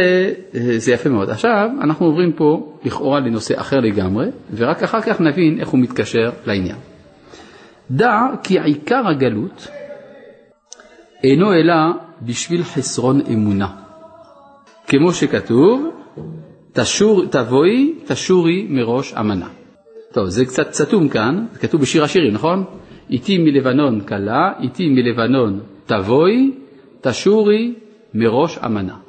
זה 0.76 0.92
יפה 0.92 1.09
מאוד. 1.09 1.30
עכשיו 1.30 1.68
אנחנו 1.80 2.06
עוברים 2.06 2.32
פה 2.32 2.78
לכאורה 2.85 3.21
לנושא 3.21 3.61
אחר 3.61 3.76
לגמרי, 3.80 4.26
ורק 4.54 4.82
אחר 4.82 5.00
כך 5.00 5.21
נבין 5.21 5.61
איך 5.61 5.68
הוא 5.68 5.80
מתקשר 5.80 6.30
לעניין. 6.47 6.76
דע 7.90 8.21
כי 8.42 8.61
עיקר 8.61 9.09
הגלות 9.09 9.68
אינו 11.25 11.52
אלא 11.54 11.75
בשביל 12.23 12.62
חסרון 12.62 13.21
אמונה. 13.32 13.68
כמו 14.87 15.12
שכתוב, 15.12 15.88
תשור, 16.73 17.26
תבואי, 17.26 17.94
תשורי 18.06 18.66
מראש 18.71 19.14
אמנה. 19.14 19.49
טוב, 20.12 20.28
זה 20.28 20.44
קצת 20.44 20.73
סתום 20.73 21.09
כאן, 21.09 21.47
זה 21.52 21.59
כתוב 21.59 21.80
בשיר 21.80 22.04
השירים, 22.04 22.32
נכון? 22.32 22.64
איתי 23.11 23.38
מלבנון 23.38 24.00
כלה, 24.00 24.52
איתי 24.61 24.88
מלבנון 24.88 25.61
תבואי, 25.87 26.52
תשורי 27.00 27.75
מראש 28.14 28.59
אמנה. 28.59 29.01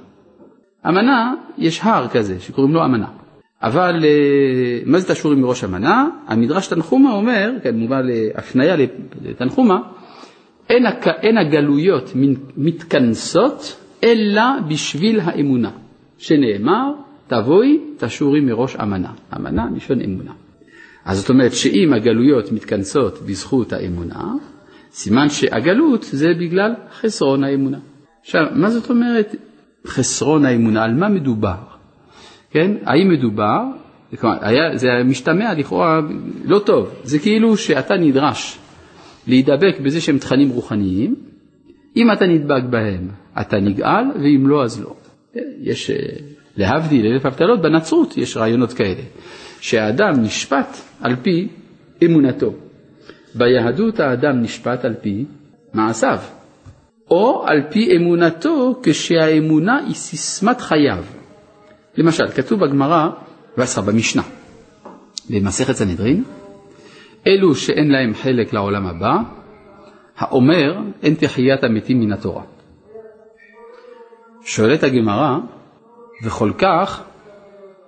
אמנה, 0.88 1.34
יש 1.58 1.80
הר 1.84 2.08
כזה 2.08 2.40
שקוראים 2.40 2.74
לו 2.74 2.86
אמנה. 2.86 3.08
אבל 3.62 4.06
אה, 4.06 4.80
מה 4.86 5.00
זה 5.00 5.14
תשורי 5.14 5.36
מראש 5.36 5.64
אמנה? 5.64 6.08
המדרש 6.28 6.68
תנחומה 6.68 7.14
אומר, 7.14 7.52
כן, 7.64 7.76
מובא 7.76 8.02
להפניה 8.02 8.76
לתנחומה, 9.22 9.80
אין, 10.70 10.84
אין 11.22 11.38
הגלויות 11.38 12.12
מתכנסות 12.58 13.76
אלא 14.04 14.44
בשביל 14.68 15.20
האמונה, 15.20 15.72
שנאמר, 16.18 16.92
תבואי 17.28 17.80
תשורי 17.98 18.40
מראש 18.40 18.76
אמנה. 18.76 19.12
אמנה 19.38 19.66
מלשון 19.66 20.02
אמונה. 20.02 20.32
אז 21.06 21.20
זאת 21.20 21.30
אומרת 21.30 21.54
שאם 21.54 21.94
הגלויות 21.94 22.52
מתכנסות 22.52 23.20
בזכות 23.26 23.74
האמונה, 23.74 24.34
סימן 24.92 25.30
שהגלות 25.30 26.04
זה 26.04 26.28
בגלל 26.40 26.74
חסרון 27.00 27.44
האמונה. 27.44 27.78
עכשיו, 28.22 28.42
מה 28.56 28.70
זאת 28.70 28.90
אומרת 28.90 29.36
חסרון 29.88 30.46
האמונה? 30.46 30.84
על 30.84 30.94
מה 30.94 31.10
מדובר? 31.10 31.56
כן? 32.52 32.72
האם 32.86 33.10
מדובר, 33.10 33.64
היה, 34.22 34.78
זה 34.78 34.88
משתמע 35.06 35.54
לכאורה 35.54 36.00
לא 36.46 36.60
טוב, 36.60 36.90
זה 37.04 37.20
כאילו 37.20 37.58
שאתה 37.58 37.98
נדרש 37.98 38.58
להידבק 39.28 39.80
בזה 39.84 40.02
שהם 40.02 40.18
תכנים 40.18 40.50
רוחניים, 40.50 41.16
אם 41.96 42.12
אתה 42.12 42.26
נדבק 42.26 42.64
בהם 42.70 43.08
אתה 43.42 43.60
נגאל, 43.60 44.06
ואם 44.24 44.48
לא 44.48 44.64
אז 44.64 44.82
לא. 44.82 44.96
יש, 45.62 45.90
אה, 45.90 45.96
להבדיל 46.58 47.06
אלף 47.06 47.26
הבטלות, 47.26 47.62
בנצרות 47.62 48.18
יש 48.18 48.38
רעיונות 48.38 48.74
כאלה. 48.74 49.02
שהאדם 49.60 50.22
נשפט 50.22 50.78
על 51.02 51.16
פי 51.16 51.48
אמונתו. 52.06 52.54
ביהדות 53.36 54.00
האדם 54.00 54.42
נשפט 54.42 54.86
על 54.86 54.94
פי 55.02 55.26
מעשיו, 55.74 56.20
או 57.14 57.44
על 57.48 57.62
פי 57.70 57.98
אמונתו 57.98 58.80
כשהאמונה 58.84 59.78
היא 59.78 59.96
סיסמת 59.96 60.62
חייו. 60.62 61.04
למשל, 61.98 62.28
כתוב 62.28 62.60
בגמרא, 62.60 63.10
ועשרה 63.58 63.84
במשנה, 63.84 64.22
במסכת 65.30 65.74
סנהדרין, 65.74 66.24
אלו 67.28 67.56
שאין 67.56 67.92
להם 67.92 68.14
חלק 68.14 68.54
לעולם 68.54 68.88
הבא, 68.88 69.18
האומר 70.18 70.78
אין 71.04 71.16
תחיית 71.16 71.64
המתים 71.64 72.00
מן 72.00 72.12
התורה. 72.12 72.44
שואלת 74.42 74.84
הגמרא, 74.84 75.38
וכל 76.26 76.52
כך, 76.58 77.04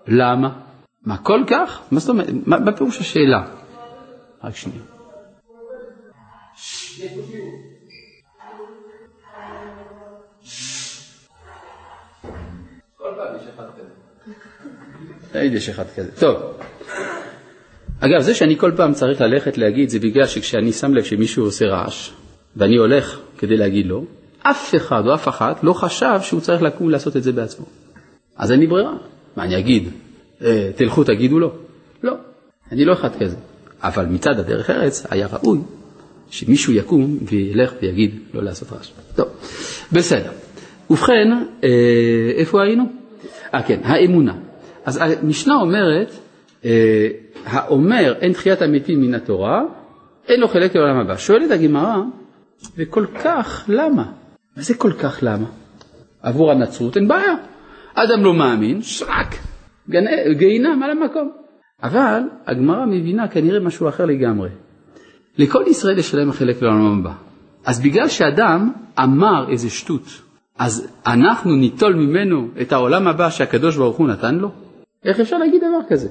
למה? 0.07 0.49
מה 1.05 1.17
כל 1.17 1.43
כך? 1.47 1.81
מה 1.91 1.99
זאת 1.99 2.09
אומרת? 2.09 2.27
מה 2.45 2.71
פירוש 2.71 2.99
השאלה? 2.99 3.43
רק 4.43 4.55
שנייה. 4.55 4.81
תמיד 15.31 15.53
יש 15.53 15.69
אחד 15.69 15.83
כזה. 15.95 16.11
טוב. 16.19 16.35
אגב, 17.99 18.21
זה 18.21 18.35
שאני 18.35 18.57
כל 18.57 18.71
פעם 18.75 18.93
צריך 18.93 19.21
ללכת 19.21 19.57
להגיד, 19.57 19.89
זה 19.89 19.99
בגלל 19.99 20.25
שכשאני 20.27 20.73
שם 20.73 20.93
לב 20.93 21.03
שמישהו 21.03 21.45
עושה 21.45 21.65
רעש, 21.65 22.11
ואני 22.55 22.75
הולך 22.75 23.19
כדי 23.37 23.57
להגיד 23.57 23.85
לו, 23.85 24.05
אף 24.43 24.75
אחד 24.75 25.03
או 25.07 25.13
אף 25.13 25.27
אחת 25.27 25.63
לא 25.63 25.73
חשב 25.73 26.19
שהוא 26.21 26.41
צריך 26.41 26.61
לקום 26.61 26.89
לעשות 26.89 27.17
את 27.17 27.23
זה 27.23 27.31
בעצמו. 27.31 27.65
אז 28.37 28.51
אין 28.51 28.59
לי 28.59 28.67
ברירה. 28.67 28.93
מה 29.35 29.43
אני 29.43 29.59
אגיד? 29.59 29.89
אה, 30.41 30.69
תלכו 30.75 31.03
תגידו 31.03 31.39
לו. 31.39 31.51
לא, 32.03 32.13
אני 32.71 32.85
לא 32.85 32.93
אחד 32.93 33.09
כזה. 33.19 33.35
אבל 33.83 34.05
מצד 34.05 34.39
הדרך 34.39 34.69
ארץ 34.69 35.05
היה 35.09 35.27
ראוי 35.33 35.59
שמישהו 36.29 36.73
יקום 36.73 37.17
וילך 37.21 37.73
ויגיד 37.81 38.19
לא 38.33 38.43
לעשות 38.43 38.71
רעש. 38.71 38.91
טוב, 39.15 39.27
בסדר. 39.91 40.31
ובכן, 40.89 41.31
אה, 41.63 41.69
איפה 42.35 42.63
היינו? 42.63 42.83
אה 43.55 43.63
כן, 43.63 43.79
האמונה. 43.83 44.33
אז 44.85 45.01
המשנה 45.01 45.55
אומרת, 45.55 46.11
אה, 46.65 47.07
האומר 47.45 48.13
אין 48.21 48.33
תחיית 48.33 48.61
המתים 48.61 49.01
מן 49.01 49.13
התורה, 49.13 49.61
אין 50.27 50.39
לו 50.39 50.47
חלק 50.47 50.75
לעולם 50.75 50.97
הבא. 50.97 51.17
שואלת 51.17 51.51
הגמרא, 51.51 51.95
וכל 52.77 53.05
כך 53.23 53.65
למה? 53.67 54.03
מה 54.57 54.63
זה 54.63 54.73
כל 54.73 54.91
כך 54.93 55.19
למה? 55.21 55.45
עבור 56.21 56.51
הנצרות 56.51 56.97
אין 56.97 57.07
בעיה. 57.07 57.35
אדם 57.93 58.23
לא 58.23 58.33
מאמין, 58.33 58.81
שרק. 58.81 59.35
גיהינם 60.37 60.83
על 60.83 60.91
המקום. 60.91 61.31
אבל 61.83 62.21
הגמרא 62.47 62.85
מבינה 62.85 63.27
כנראה 63.27 63.59
משהו 63.59 63.89
אחר 63.89 64.05
לגמרי. 64.05 64.49
לכל 65.37 65.63
ישראל 65.67 65.97
יש 65.97 66.15
להם 66.15 66.31
חלק 66.31 66.61
לעולם 66.61 66.99
הבא. 66.99 67.13
אז 67.65 67.81
בגלל 67.81 68.07
שאדם 68.07 68.71
אמר 68.99 69.45
איזה 69.49 69.69
שטות, 69.69 70.21
אז 70.59 70.87
אנחנו 71.07 71.55
ניטול 71.55 71.93
ממנו 71.95 72.47
את 72.61 72.71
העולם 72.71 73.07
הבא 73.07 73.29
שהקדוש 73.29 73.77
ברוך 73.77 73.97
הוא 73.97 74.07
נתן 74.07 74.35
לו? 74.35 74.51
איך 75.05 75.19
אפשר 75.19 75.37
להגיד 75.37 75.61
דבר 75.61 75.89
כזה? 75.89 76.09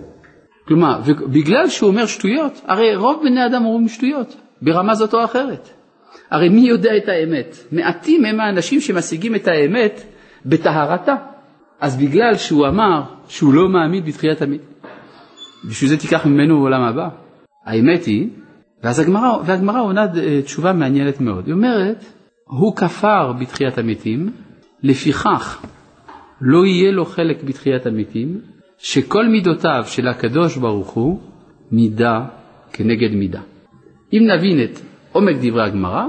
כלומר, 0.68 1.00
בגלל 1.32 1.68
שהוא 1.68 1.90
אומר 1.90 2.06
שטויות, 2.06 2.60
הרי 2.66 2.96
רוב 2.96 3.20
בני 3.24 3.46
אדם 3.46 3.64
אומרים 3.64 3.88
שטויות, 3.88 4.36
ברמה 4.62 4.94
זאת 4.94 5.14
או 5.14 5.24
אחרת. 5.24 5.68
הרי 6.30 6.48
מי 6.48 6.60
יודע 6.60 6.96
את 6.96 7.08
האמת? 7.08 7.56
מעטים 7.72 8.24
הם 8.24 8.40
האנשים 8.40 8.80
שמשיגים 8.80 9.34
את 9.34 9.48
האמת 9.48 10.02
בטהרתה. 10.46 11.14
אז 11.80 11.96
בגלל 11.96 12.34
שהוא 12.34 12.66
אמר 12.66 13.02
שהוא 13.28 13.54
לא 13.54 13.68
מאמין 13.68 14.04
בתחיית 14.04 14.42
המת, 14.42 14.60
בשביל 15.68 15.90
זה 15.90 15.96
תיקח 15.96 16.26
ממנו 16.26 16.60
עולם 16.60 16.82
הבא. 16.82 17.08
האמת 17.66 18.04
היא, 18.04 18.28
ואז 18.82 18.98
הגמרא, 19.48 19.80
עונה 19.80 20.06
אה, 20.16 20.42
תשובה 20.42 20.72
מעניינת 20.72 21.20
מאוד. 21.20 21.46
היא 21.46 21.54
אומרת, 21.54 22.04
הוא 22.58 22.76
כפר 22.76 23.32
בתחיית 23.40 23.78
המתים, 23.78 24.32
לפיכך 24.82 25.62
לא 26.40 26.66
יהיה 26.66 26.92
לו 26.92 27.04
חלק 27.04 27.42
בתחיית 27.42 27.86
המתים, 27.86 28.40
שכל 28.78 29.26
מידותיו 29.26 29.82
של 29.86 30.08
הקדוש 30.08 30.56
ברוך 30.56 30.90
הוא 30.90 31.20
מידה 31.72 32.20
כנגד 32.72 33.14
מידה. 33.14 33.40
אם 34.12 34.22
נבין 34.36 34.64
את 34.64 34.80
עומק 35.12 35.36
דברי 35.40 35.64
הגמרא, 35.64 36.04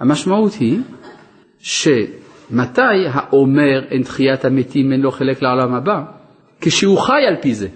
המשמעות 0.00 0.52
היא 0.52 0.78
ש... 1.58 1.88
מתי 2.50 3.06
האומר 3.12 3.84
אין 3.90 4.02
תחיית 4.02 4.44
המתים 4.44 4.92
אין 4.92 5.00
לו 5.00 5.10
חלק 5.10 5.42
לעולם 5.42 5.74
הבא? 5.74 6.02
כשהוא 6.60 6.98
חי 6.98 7.26
על 7.28 7.36
פי 7.42 7.54
זה. 7.54 7.68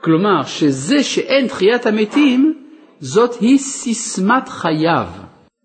כלומר, 0.00 0.42
שזה 0.42 1.02
שאין 1.02 1.46
תחיית 1.46 1.86
המתים, 1.86 2.54
זאת 3.00 3.34
היא 3.40 3.58
סיסמת 3.58 4.48
חייו. 4.48 5.06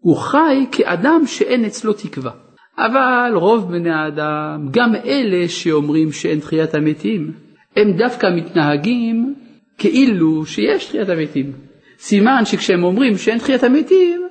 הוא 0.02 0.18
חי 0.18 0.66
כאדם 0.72 1.22
שאין 1.26 1.66
אצלו 1.66 1.94
תקווה. 1.94 2.32
אבל 2.78 3.32
רוב 3.36 3.72
בני 3.72 3.90
האדם, 3.90 4.68
גם 4.72 4.96
אלה 4.96 5.50
שאומרים 5.50 6.12
שאין 6.12 6.40
תחיית 6.40 6.76
המתים, 6.76 7.32
הם 7.76 7.92
דווקא 7.98 8.28
מתנהגים 8.36 9.36
כאילו 9.78 10.46
שיש 10.46 10.86
תחיית 10.86 11.10
המתים. 11.10 11.52
סימן 12.00 12.46
שכשהם 12.46 12.84
אומרים 12.84 13.18
שאין 13.18 13.38
תחיית 13.38 13.64
המתים, 13.64 14.22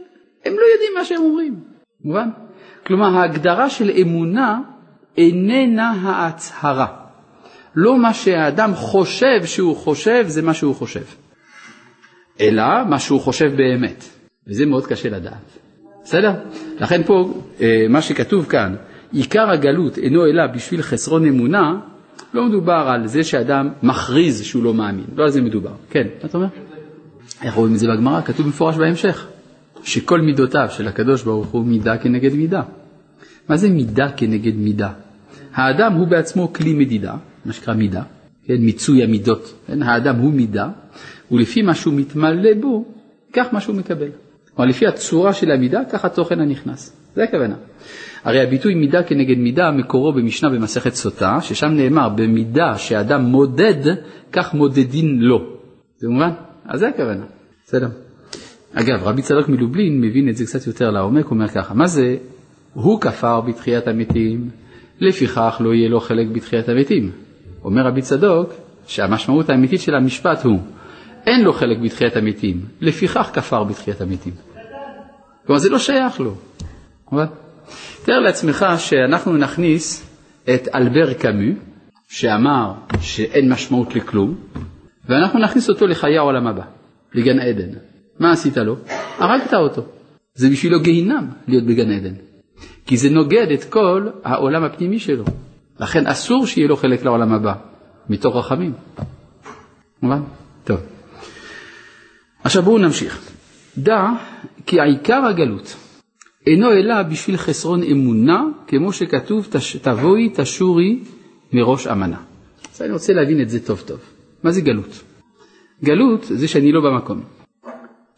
הם 0.45 0.53
לא 0.53 0.65
יודעים 0.73 0.93
מה 0.99 1.05
שהם 1.05 1.21
אומרים. 1.21 1.55
מובן? 2.05 2.29
כלומר, 2.87 3.17
ההגדרה 3.17 3.71
של 3.71 3.91
אמונה 4.03 4.61
איננה 5.19 5.91
ההצהרה. 6.03 6.87
לא 7.75 7.99
מה 7.99 8.15
שהאדם 8.15 8.75
חושב 8.75 9.45
שהוא 9.45 9.77
חושב 9.77 10.25
זה 10.27 10.43
מה 10.43 10.55
שהוא 10.55 10.75
חושב, 10.75 11.05
אלא 12.41 12.65
מה 12.89 12.99
שהוא 12.99 13.21
חושב 13.21 13.51
באמת, 13.57 14.05
וזה 14.49 14.67
מאוד 14.67 14.87
קשה 14.87 15.09
לדעת. 15.09 15.60
בסדר? 16.11 16.33
לכן 16.81 17.03
פה, 17.03 17.43
אה, 17.61 17.87
מה 17.89 18.03
שכתוב 18.03 18.47
כאן, 18.47 18.75
עיקר 19.13 19.51
הגלות 19.51 19.99
אינו 19.99 20.27
אלא 20.27 20.47
בשביל 20.47 20.83
חסרון 20.83 21.27
אמונה, 21.27 21.81
לא 22.35 22.47
מדובר 22.47 22.87
על 22.89 23.07
זה 23.07 23.25
שאדם 23.25 23.69
מכריז 23.83 24.43
שהוא 24.43 24.63
לא 24.63 24.75
מאמין, 24.75 25.05
לא 25.17 25.25
על 25.25 25.31
זה 25.31 25.41
מדובר. 25.41 25.73
כן, 25.91 26.07
מה 26.23 26.29
אתה 26.29 26.39
אומר? 26.39 26.49
איך 27.43 27.55
רואים 27.55 27.75
את 27.75 27.79
זה 27.79 27.87
בגמרא? 27.89 28.21
כתוב 28.21 28.47
במפורש 28.47 28.77
בהמשך, 28.77 29.27
שכל 29.83 30.21
מידותיו 30.21 30.67
של 30.71 30.89
הקדוש 30.89 31.23
ברוך 31.23 31.49
הוא 31.49 31.65
מידה 31.65 31.99
כנגד 31.99 32.35
מידה. 32.35 32.63
מה 33.49 33.57
זה 33.57 33.69
מידה 33.69 34.11
כנגד 34.17 34.57
מידה? 34.57 34.93
האדם 35.55 35.93
הוא 35.93 36.07
בעצמו 36.07 36.53
כלי 36.53 36.75
מדידה, 36.75 37.15
מה 37.45 37.53
שנקרא 37.53 37.75
מידה, 37.75 38.03
כן, 38.47 38.57
מיצוי 38.57 39.03
המידות, 39.03 39.55
כן, 39.67 39.83
האדם 39.83 40.17
הוא 40.17 40.33
מידה, 40.33 40.69
ולפי 41.31 41.63
מה 41.63 41.75
שהוא 41.75 41.95
מתמלא 41.95 42.55
בו, 42.61 42.85
כך 43.33 43.47
מה 43.53 43.61
שהוא 43.61 43.77
מקבל. 43.77 44.09
כלומר, 44.55 44.71
לפי 44.71 44.87
הצורה 44.87 45.33
של 45.33 45.51
המידה, 45.51 45.81
כך 45.93 46.05
התוכן 46.05 46.41
הנכנס. 46.41 46.97
זה 47.15 47.25
הכוונה. 47.25 47.55
הרי 48.25 48.43
הביטוי 48.43 48.75
מידה 48.75 49.03
כנגד 49.03 49.39
מידה 49.39 49.71
מקורו 49.71 50.13
במשנה 50.13 50.51
במסכת 50.51 50.95
סוטה, 50.95 51.39
ששם 51.41 51.69
נאמר 51.69 52.09
במידה 52.09 52.79
שאדם 52.79 53.25
מודד, 53.25 53.95
כך 54.33 54.55
מודדין 54.55 55.19
לו. 55.21 55.39
זה 55.99 56.09
מובן? 56.09 56.31
אז 56.65 56.81
זה 56.81 56.89
הכוונה. 56.89 57.25
בסדר. 57.65 57.89
אגב, 58.75 59.03
רבי 59.03 59.23
צדוק 59.23 59.49
מלובלין 59.49 60.01
מבין 60.01 60.29
את 60.29 60.37
זה 60.37 60.45
קצת 60.45 60.67
יותר 60.67 60.91
לעומק, 60.91 61.31
אומר 61.31 61.49
ככה, 61.49 61.75
מה 61.75 61.87
זה 61.87 62.17
הוא 62.75 63.01
כפר 63.01 63.41
בתחיית 63.41 63.89
המתים, 63.89 64.51
לפיכך 65.01 65.57
לא 65.61 65.75
יהיה 65.75 65.89
לו 65.89 66.01
חלק 66.01 66.27
בתחיית 66.33 66.69
המתים. 66.69 67.11
אומר 67.65 67.87
רבי 67.87 68.03
צדוק 68.03 68.53
שהמשמעות 68.87 69.51
האמיתית 69.51 69.81
של 69.81 69.95
המשפט 69.95 70.45
הוא 70.45 70.59
אין 71.27 71.45
לו 71.45 71.53
חלק 71.53 71.79
בתחיית 71.79 72.17
המתים, 72.17 72.61
לפיכך 72.81 73.31
כפר 73.33 73.65
בתחיית 73.65 74.01
המתים. 74.01 74.33
כלומר 75.47 75.59
זה 75.59 75.71
לא 75.71 75.79
שייך 75.79 76.21
לו. 76.21 76.35
תאר 78.05 78.19
לעצמך 78.19 78.67
שאנחנו 78.79 79.37
נכניס 79.37 80.11
את 80.45 80.69
אלבר 80.75 81.13
קאמו, 81.13 81.53
שאמר 82.09 82.73
שאין 83.01 83.53
משמעות 83.53 83.95
לכלום, 83.97 84.35
ואנחנו 85.09 85.41
נכניס 85.41 85.69
אותו 85.69 85.87
לחיי 85.87 86.19
העולם 86.19 86.47
הבא, 86.47 86.65
לגן 87.15 87.39
עדן. 87.39 87.79
מה 88.19 88.33
עשית 88.33 88.57
לו? 88.57 88.77
הרגת 89.19 89.55
אותו. 89.55 89.83
זה 90.35 90.49
בשבילו 90.51 90.81
גיהינם 90.81 91.27
להיות 91.49 91.65
בגן 91.65 91.91
עדן. 91.91 92.15
כי 92.87 92.97
זה 92.97 93.11
נוגד 93.11 93.47
את 93.55 93.65
כל 93.65 94.09
העולם 94.25 94.65
הפנימי 94.65 94.99
שלו. 94.99 95.25
לכן 95.81 96.07
אסור 96.07 96.47
שיהיה 96.47 96.69
לו 96.69 96.77
חלק 96.77 97.05
לעולם 97.05 97.33
הבא, 97.33 97.55
מתוך 98.09 98.37
רחמים. 98.37 98.73
מובן? 100.03 100.23
טוב. 100.65 100.81
עכשיו 102.45 102.63
בואו 102.63 102.79
נמשיך. 102.79 103.31
דע 103.79 104.05
כי 104.67 104.81
העיקר 104.81 105.25
הגלות 105.25 105.77
אינו 106.47 106.73
אלא 106.73 107.03
בשביל 107.03 107.37
חסרון 107.37 107.83
אמונה, 107.83 108.45
כמו 108.67 108.93
שכתוב 108.93 109.49
תבואי 109.83 110.29
תשורי 110.35 110.99
מראש 111.53 111.87
אמנה. 111.87 112.17
אז 112.75 112.83
אני 112.83 112.93
רוצה 112.93 113.13
להבין 113.13 113.41
את 113.41 113.51
זה 113.51 113.67
טוב 113.67 113.83
טוב. 113.87 113.99
מה 114.43 114.51
זה 114.51 114.61
גלות? 114.61 115.03
גלות 115.85 116.25
זה 116.25 116.49
שאני 116.49 116.73
לא 116.73 116.81
במקום, 116.81 117.21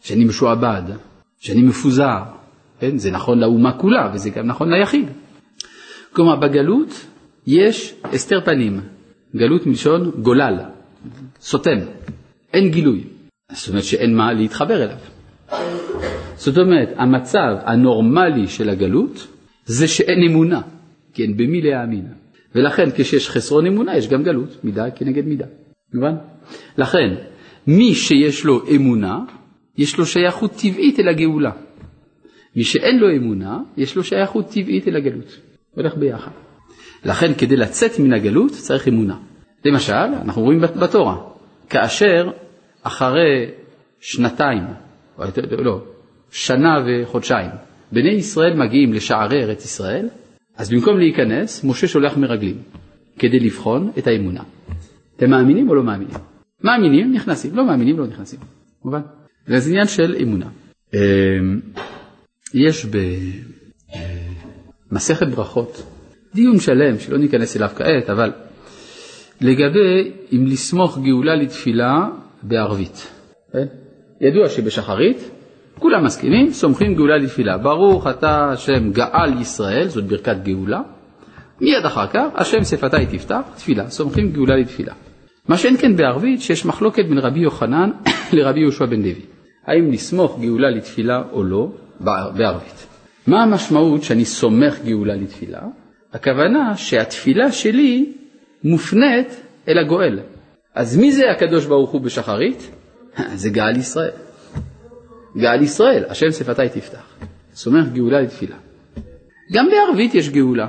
שאני 0.01 0.25
משועבד, 0.25 0.81
שאני 1.39 1.61
מפוזר, 1.61 2.23
כן? 2.79 2.97
זה 2.97 3.11
נכון 3.11 3.39
לאומה 3.39 3.77
כולה 3.77 4.11
וזה 4.13 4.29
גם 4.29 4.47
נכון 4.47 4.73
ליחיד. 4.73 5.07
כלומר 6.13 6.35
בגלות 6.35 7.05
יש 7.47 7.95
הסתר 8.03 8.41
פנים, 8.45 8.81
גלות 9.35 9.65
מלשון 9.65 10.11
גולל, 10.21 10.59
סותם, 11.41 11.77
אין 12.53 12.71
גילוי. 12.71 13.03
זאת 13.51 13.69
אומרת 13.69 13.83
שאין 13.83 14.15
מה 14.15 14.33
להתחבר 14.33 14.83
אליו. 14.83 14.97
זאת 16.35 16.57
אומרת, 16.57 16.89
המצב 16.97 17.55
הנורמלי 17.65 18.47
של 18.47 18.69
הגלות 18.69 19.27
זה 19.65 19.87
שאין 19.87 20.29
אמונה, 20.29 20.61
אין 21.19 21.37
במי 21.37 21.61
להאמין. 21.61 22.07
ולכן 22.55 22.89
כשיש 22.95 23.29
חסרון 23.29 23.65
אמונה 23.65 23.97
יש 23.97 24.07
גם 24.07 24.23
גלות, 24.23 24.57
מידה 24.63 24.91
כנגד 24.91 25.25
מידה. 25.25 25.45
מובן? 25.93 26.15
לכן, 26.77 27.15
מי 27.67 27.95
שיש 27.95 28.45
לו 28.45 28.61
אמונה, 28.75 29.19
יש 29.77 29.97
לו 29.97 30.05
שייכות 30.05 30.51
טבעית 30.51 30.99
אל 30.99 31.07
הגאולה. 31.07 31.51
מי 32.55 32.63
שאין 32.63 32.99
לו 32.99 33.15
אמונה, 33.15 33.59
יש 33.77 33.95
לו 33.95 34.03
שייכות 34.03 34.47
טבעית 34.47 34.87
אל 34.87 34.95
הגלות. 34.95 35.39
הולך 35.75 35.95
ביחד. 35.97 36.31
לכן 37.05 37.33
כדי 37.33 37.55
לצאת 37.55 37.99
מן 37.99 38.13
הגלות 38.13 38.51
צריך 38.51 38.87
אמונה. 38.87 39.17
למשל, 39.65 39.93
אנחנו 39.93 40.41
רואים 40.41 40.59
בתורה, 40.61 41.17
כאשר 41.69 42.31
אחרי 42.83 43.51
שנתיים, 43.99 44.63
לא, 45.57 45.81
שנה 46.31 46.85
וחודשיים, 46.85 47.49
בני 47.91 48.11
ישראל 48.11 48.53
מגיעים 48.53 48.93
לשערי 48.93 49.43
ארץ 49.43 49.65
ישראל, 49.65 50.09
אז 50.57 50.69
במקום 50.69 50.97
להיכנס, 50.97 51.63
משה 51.63 51.87
שולח 51.87 52.17
מרגלים, 52.17 52.57
כדי 53.19 53.39
לבחון 53.39 53.91
את 53.97 54.07
האמונה. 54.07 54.43
אתם 55.17 55.29
מאמינים 55.29 55.69
או 55.69 55.75
לא 55.75 55.83
מאמינים? 55.83 56.15
מאמינים, 56.63 57.13
נכנסים, 57.13 57.55
לא 57.55 57.65
מאמינים, 57.65 57.99
לא 57.99 58.07
נכנסים. 58.07 58.39
מובן? 58.85 59.01
זה 59.47 59.69
עניין 59.69 59.87
של 59.87 60.15
אמונה. 60.21 60.47
אמ, 60.93 61.59
יש 62.53 62.85
במסכת 64.91 65.27
ברכות 65.27 65.83
דיון 66.35 66.59
שלם 66.59 66.99
שלא 66.99 67.17
ניכנס 67.17 67.57
אליו 67.57 67.69
כעת, 67.75 68.09
אבל 68.09 68.31
לגבי 69.41 70.11
אם 70.31 70.45
לסמוך 70.45 70.99
גאולה 71.03 71.35
לתפילה 71.35 72.07
בערבית. 72.43 73.07
כן? 73.53 73.65
ידוע 74.21 74.49
שבשחרית 74.49 75.29
כולם 75.79 76.03
מסכימים, 76.05 76.51
סומכים 76.51 76.95
גאולה 76.95 77.17
לתפילה. 77.17 77.57
ברוך 77.57 78.07
אתה 78.07 78.49
השם 78.51 78.91
גאל 78.91 79.41
ישראל, 79.41 79.87
זאת 79.87 80.03
ברכת 80.03 80.35
גאולה. 80.43 80.81
מיד 81.61 81.85
אחר 81.85 82.07
כך, 82.07 82.25
השם 82.35 82.63
שפתי 82.63 83.05
תפתח, 83.05 83.41
תפילה, 83.55 83.89
סומכים 83.89 84.31
גאולה 84.31 84.55
לתפילה. 84.55 84.93
מה 85.47 85.57
שאין 85.57 85.77
כן 85.77 85.95
בערבית, 85.95 86.41
שיש 86.41 86.65
מחלוקת 86.65 87.05
בין 87.05 87.17
רבי 87.17 87.39
יוחנן 87.39 87.89
לרבי 88.33 88.59
יהושע 88.59 88.85
בן 88.85 88.99
לוי. 88.99 89.25
האם 89.65 89.91
לסמוך 89.91 90.39
גאולה 90.41 90.69
לתפילה 90.69 91.21
או 91.31 91.43
לא 91.43 91.67
בערבית. 92.35 92.87
מה 93.27 93.43
המשמעות 93.43 94.03
שאני 94.03 94.25
סומך 94.25 94.79
גאולה 94.85 95.15
לתפילה? 95.15 95.59
הכוונה 96.13 96.77
שהתפילה 96.77 97.51
שלי 97.51 98.13
מופנית 98.63 99.41
אל 99.67 99.77
הגואל. 99.77 100.19
אז 100.75 100.97
מי 100.97 101.11
זה 101.11 101.31
הקדוש 101.31 101.65
ברוך 101.65 101.91
הוא 101.91 102.01
בשחרית? 102.01 102.71
זה 103.41 103.49
גאל 103.49 103.77
ישראל. 103.77 104.11
גאל 105.37 105.61
ישראל, 105.61 106.03
השם 106.09 106.31
שפתי 106.31 106.69
תפתח. 106.69 107.15
סומך 107.55 107.87
גאולה 107.93 108.21
לתפילה. 108.21 108.55
גם 109.51 109.65
בערבית 109.69 110.15
יש 110.15 110.29
גאולה, 110.29 110.67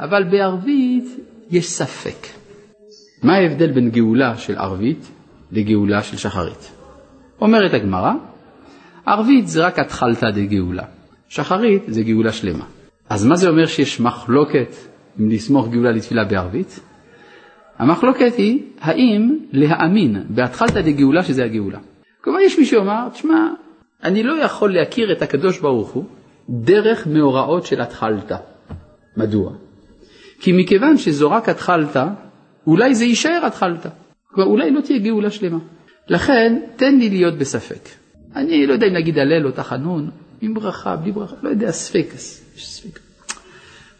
אבל 0.00 0.24
בערבית 0.30 1.04
יש 1.50 1.70
ספק. 1.70 2.26
מה 3.22 3.34
ההבדל 3.34 3.72
בין 3.72 3.90
גאולה 3.90 4.36
של 4.36 4.56
ערבית 4.56 5.10
לגאולה 5.52 6.02
של 6.02 6.16
שחרית? 6.16 6.72
אומרת 7.40 7.74
הגמרא, 7.74 8.12
ערבית 9.06 9.48
זה 9.48 9.66
רק 9.66 9.78
התחלתא 9.78 10.30
דגאולה, 10.30 10.84
שחרית 11.28 11.82
זה 11.88 12.02
גאולה 12.02 12.32
שלמה. 12.32 12.64
אז 13.08 13.26
מה 13.26 13.36
זה 13.36 13.48
אומר 13.48 13.66
שיש 13.66 14.00
מחלוקת 14.00 14.74
אם 15.20 15.28
לסמוך 15.28 15.68
גאולה 15.68 15.90
לתפילה 15.90 16.24
בערבית? 16.24 16.80
המחלוקת 17.78 18.34
היא 18.36 18.62
האם 18.80 19.38
להאמין 19.52 20.24
בהתחלתא 20.28 20.80
דגאולה 20.80 21.24
שזה 21.24 21.44
הגאולה. 21.44 21.78
כלומר 22.20 22.40
יש 22.40 22.58
מי 22.58 22.64
שאומר, 22.64 23.08
תשמע, 23.12 23.48
אני 24.04 24.22
לא 24.22 24.32
יכול 24.42 24.74
להכיר 24.74 25.12
את 25.12 25.22
הקדוש 25.22 25.58
ברוך 25.58 25.90
הוא 25.90 26.04
דרך 26.48 27.06
מאורעות 27.06 27.66
של 27.66 27.80
התחלתא. 27.80 28.36
מדוע? 29.16 29.52
כי 30.40 30.52
מכיוון 30.52 30.98
שזו 30.98 31.30
רק 31.30 31.48
התחלתא, 31.48 32.06
אולי 32.66 32.94
זה 32.94 33.04
יישאר 33.04 33.40
התחלתא. 33.46 33.88
כלומר 34.26 34.50
אולי 34.50 34.70
לא 34.70 34.80
תהיה 34.80 34.98
גאולה 34.98 35.30
שלמה. 35.30 35.58
לכן 36.08 36.60
תן 36.76 36.98
לי 36.98 37.10
להיות 37.10 37.38
בספק. 37.38 37.88
אני 38.36 38.66
לא 38.66 38.72
יודע 38.72 38.86
אם 38.86 38.92
להגיד 38.92 39.18
הלל 39.18 39.46
או 39.46 39.50
תחנון, 39.50 40.10
עם 40.40 40.54
ברכה, 40.54 40.96
בלי 40.96 41.12
ברכה, 41.12 41.36
לא 41.42 41.48
יודע, 41.48 41.70
ספק, 41.70 42.06
ספק. 42.56 42.98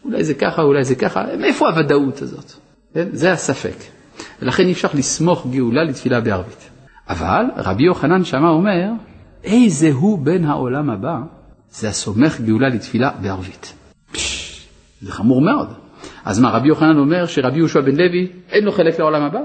אולי 0.05 0.23
זה 0.23 0.33
ככה, 0.33 0.61
אולי 0.61 0.83
זה 0.83 0.95
ככה, 0.95 1.25
מאיפה 1.39 1.69
הוודאות 1.69 2.21
הזאת? 2.21 2.64
כן? 2.95 3.07
זה 3.11 3.31
הספק. 3.31 3.75
ולכן 4.41 4.63
אי 4.63 4.71
אפשר 4.71 4.87
לסמוך 4.93 5.47
גאולה 5.51 5.83
לתפילה 5.83 6.21
בערבית. 6.21 6.69
אבל 7.09 7.45
רבי 7.57 7.83
יוחנן 7.83 8.23
שמה 8.23 8.49
אומר, 8.49 8.89
איזה 9.43 9.91
הוא 9.93 10.19
בן 10.19 10.45
העולם 10.45 10.89
הבא, 10.89 11.17
זה 11.69 11.87
הסומך 11.87 12.41
גאולה 12.41 12.69
לתפילה 12.69 13.11
בערבית. 13.21 13.73
פש, 14.11 14.67
זה 15.01 15.11
חמור 15.11 15.41
מאוד. 15.41 15.67
אז 16.25 16.39
מה, 16.39 16.49
רבי 16.49 16.67
יוחנן 16.67 16.97
אומר 16.97 17.25
שרבי 17.25 17.57
יהושע 17.57 17.81
בן 17.81 17.95
לוי 17.95 18.27
אין 18.49 18.63
לו 18.63 18.71
חלק 18.71 18.99
לעולם 18.99 19.21
הבא? 19.23 19.39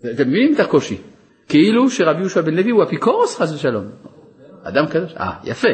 אתם 0.00 0.28
מבינים 0.28 0.54
את 0.54 0.60
הקושי? 0.60 0.96
כאילו 1.48 1.90
שרבי 1.90 2.20
יהושע 2.20 2.40
בן 2.40 2.54
לוי 2.54 2.70
הוא 2.70 2.82
אפיקורוס 2.82 3.38
חס 3.40 3.52
ושלום. 3.52 3.84
אדם 4.62 4.86
קדוש, 4.86 5.14
אה, 5.20 5.32
יפה. 5.44 5.68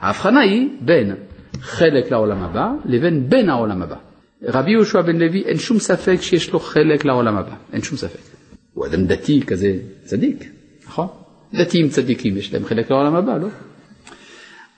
ההבחנה 0.00 0.40
היא 0.40 0.68
בין 0.80 1.14
חלק 1.60 2.10
לעולם 2.10 2.42
הבא 2.42 2.68
לבין 2.84 3.28
בן 3.28 3.48
העולם 3.48 3.82
הבא. 3.82 3.96
רבי 4.42 4.70
יהושע 4.70 5.00
בן 5.00 5.16
לוי 5.16 5.42
אין 5.42 5.58
שום 5.58 5.78
ספק 5.78 6.16
שיש 6.20 6.50
לו 6.52 6.60
חלק 6.60 7.04
לעולם 7.04 7.36
הבא, 7.36 7.54
אין 7.72 7.82
שום 7.82 7.98
ספק. 7.98 8.36
הוא 8.74 8.86
אדם 8.86 9.06
דתי 9.06 9.40
כזה 9.46 9.78
צדיק, 10.04 10.44
נכון? 10.86 11.06
דתיים 11.54 11.88
צדיקים 11.88 12.36
יש 12.36 12.54
להם 12.54 12.64
חלק 12.64 12.90
לעולם 12.90 13.14
הבא, 13.14 13.36
לא? 13.36 13.48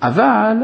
אבל 0.02 0.56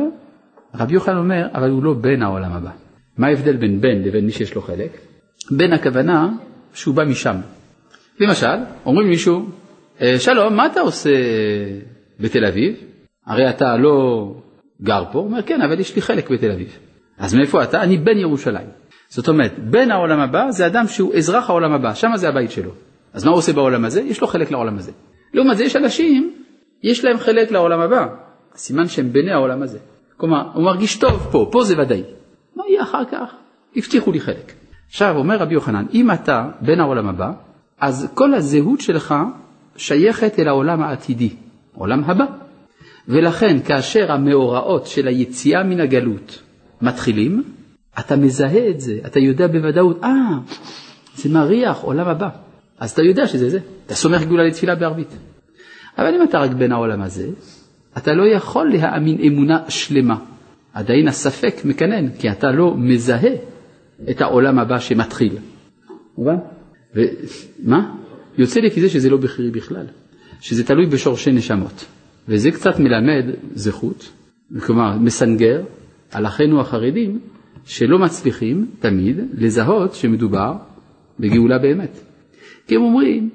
רבי 0.75 0.95
יוחנן 0.95 1.17
אומר, 1.17 1.47
אבל 1.55 1.71
הוא 1.71 1.83
לא 1.83 1.95
בן 1.95 2.23
העולם 2.23 2.53
הבא. 2.53 2.71
מה 3.19 3.27
ההבדל 3.27 3.57
בין 3.57 3.81
בן 3.81 4.03
לבין 4.05 4.27
מי 4.27 4.33
שיש 4.33 4.55
לו 4.55 4.63
חלק? 4.63 4.99
בן 5.51 5.73
הכוונה 5.73 6.29
שהוא 6.75 6.95
בא 6.95 7.05
משם. 7.05 7.37
למשל, 8.21 8.57
אומרים 8.87 9.09
מישהו, 9.09 9.49
אה, 10.03 10.19
שלום, 10.19 10.57
מה 10.57 10.67
אתה 10.67 10.81
עושה 10.81 11.11
בתל 12.21 12.45
אביב? 12.45 12.77
הרי 13.27 13.51
אתה 13.51 13.77
לא 13.77 14.27
גר 14.83 15.05
פה. 15.13 15.19
הוא 15.19 15.27
אומר, 15.27 15.43
כן, 15.43 15.63
אבל 15.63 15.81
יש 15.81 15.97
לי 15.97 16.03
חלק 16.03 16.31
בתל 16.31 16.51
אביב. 16.51 16.79
אז 17.19 17.35
מאיפה 17.35 17.63
אתה? 17.63 17.83
אני 17.83 17.97
בן 17.97 18.19
ירושלים. 18.19 18.84
זאת 19.15 19.29
אומרת, 19.29 19.59
בן 19.59 19.91
העולם 19.91 20.21
הבא 20.21 20.51
זה 20.51 20.67
אדם 20.67 20.89
שהוא 20.89 21.15
אזרח 21.15 21.51
העולם 21.51 21.73
הבא, 21.73 21.95
שם 21.95 22.09
זה 22.17 22.29
הבית 22.29 22.51
שלו. 22.51 22.71
אז 23.13 23.25
מה 23.25 23.31
הוא 23.31 23.39
עושה 23.39 23.53
בעולם 23.53 23.85
הזה? 23.85 24.01
יש 24.01 24.21
לו 24.21 24.27
חלק 24.27 24.51
לעולם 24.51 24.79
הזה. 24.79 24.93
לעומת 25.35 25.57
זה 25.57 25.65
יש 25.65 25.77
אנשים, 25.77 26.33
יש 26.83 27.05
להם 27.05 27.19
חלק 27.19 27.51
לעולם 27.51 27.81
הבא. 27.81 28.07
סימן 28.57 28.89
שהם 28.89 29.13
בני 29.13 29.33
העולם 29.33 29.63
הזה. 29.63 29.79
כלומר, 30.17 30.49
הוא 30.55 30.65
מרגיש 30.65 30.97
טוב 30.97 31.29
פה, 31.33 31.49
פה 31.53 31.65
זה 31.65 31.75
ודאי. 31.79 32.03
מה 32.57 32.65
יהיה 32.69 32.83
אחר 32.83 33.05
כך? 33.05 33.35
הבטיחו 33.77 34.13
לי 34.13 34.21
חלק. 34.21 34.53
עכשיו, 34.89 35.17
אומר 35.17 35.37
רבי 35.37 35.55
יוחנן, 35.55 35.87
אם 35.95 36.11
אתה 36.11 36.49
בן 36.61 36.81
העולם 36.81 37.09
הבא, 37.09 37.33
אז 37.81 38.13
כל 38.15 38.35
הזהות 38.35 38.81
שלך 38.81 39.15
שייכת 39.77 40.39
אל 40.39 40.49
העולם 40.49 40.83
העתידי, 40.83 41.31
עולם 41.75 42.05
הבא. 42.05 42.25
ולכן 43.09 43.61
כאשר 43.65 44.13
המאורעות 44.13 44.87
של 44.87 45.09
היציאה 45.09 45.63
מן 45.63 45.81
הגלות 45.81 46.43
מתחילים, 46.83 47.43
אתה 47.99 48.17
מזהה 48.17 48.69
את 48.69 48.81
זה, 48.81 48.99
אתה 49.07 49.21
יודע 49.21 49.47
בוודאות, 49.47 50.05
אה, 50.05 50.39
זה 51.15 51.29
מריח 51.29 51.79
עולם 51.79 52.09
הבא. 52.09 52.29
אז 52.79 52.91
אתה 52.91 53.03
יודע 53.03 53.27
שזה 53.27 53.51
זה, 53.51 53.59
אתה 53.87 53.95
סומך 53.95 54.25
גאולה 54.25 54.45
לתפילה 54.45 54.75
בערבית. 54.75 55.17
אבל 55.99 56.15
אם 56.15 56.23
אתה 56.23 56.39
רק 56.39 56.51
בן 56.51 56.73
העולם 56.73 57.03
הזה, 57.03 57.29
אתה 57.99 58.13
לא 58.13 58.27
יכול 58.37 58.73
להאמין 58.73 59.19
אמונה 59.21 59.59
שלמה. 59.69 60.17
עדיין 60.75 61.09
הספק 61.09 61.55
מקנן, 61.65 62.11
כי 62.19 62.31
אתה 62.31 62.51
לא 62.51 62.75
מזהה 62.77 63.35
את 64.11 64.21
העולם 64.21 64.59
הבא 64.59 64.79
שמתחיל. 64.79 65.39
מובן? 66.19 66.37
ומה? 66.95 67.95
יוצא 68.39 68.61
לי 68.61 68.71
כזה 68.71 68.89
שזה 68.89 69.11
לא 69.11 69.17
בכירי 69.17 69.51
בכלל, 69.51 69.87
שזה 70.41 70.65
תלוי 70.65 70.87
בשורשי 70.87 71.33
נשמות. 71.33 71.85
וזה 72.29 72.51
קצת 72.51 72.79
מלמד 72.79 73.25
זכות, 73.55 74.11
כלומר 74.61 74.99
מסנגר 74.99 75.63
על 76.13 76.27
אחינו 76.27 76.61
החרדים 76.61 77.21
שלא 77.67 77.99
מצליחים 77.99 78.67
תמיד 78.81 79.17
לזהות 79.35 79.95
שמדובר 79.95 80.53
בגאולה 81.21 81.59
באמת. 81.59 82.01
כי 82.67 82.77
הם 82.77 82.83
אומרים, 82.83 83.31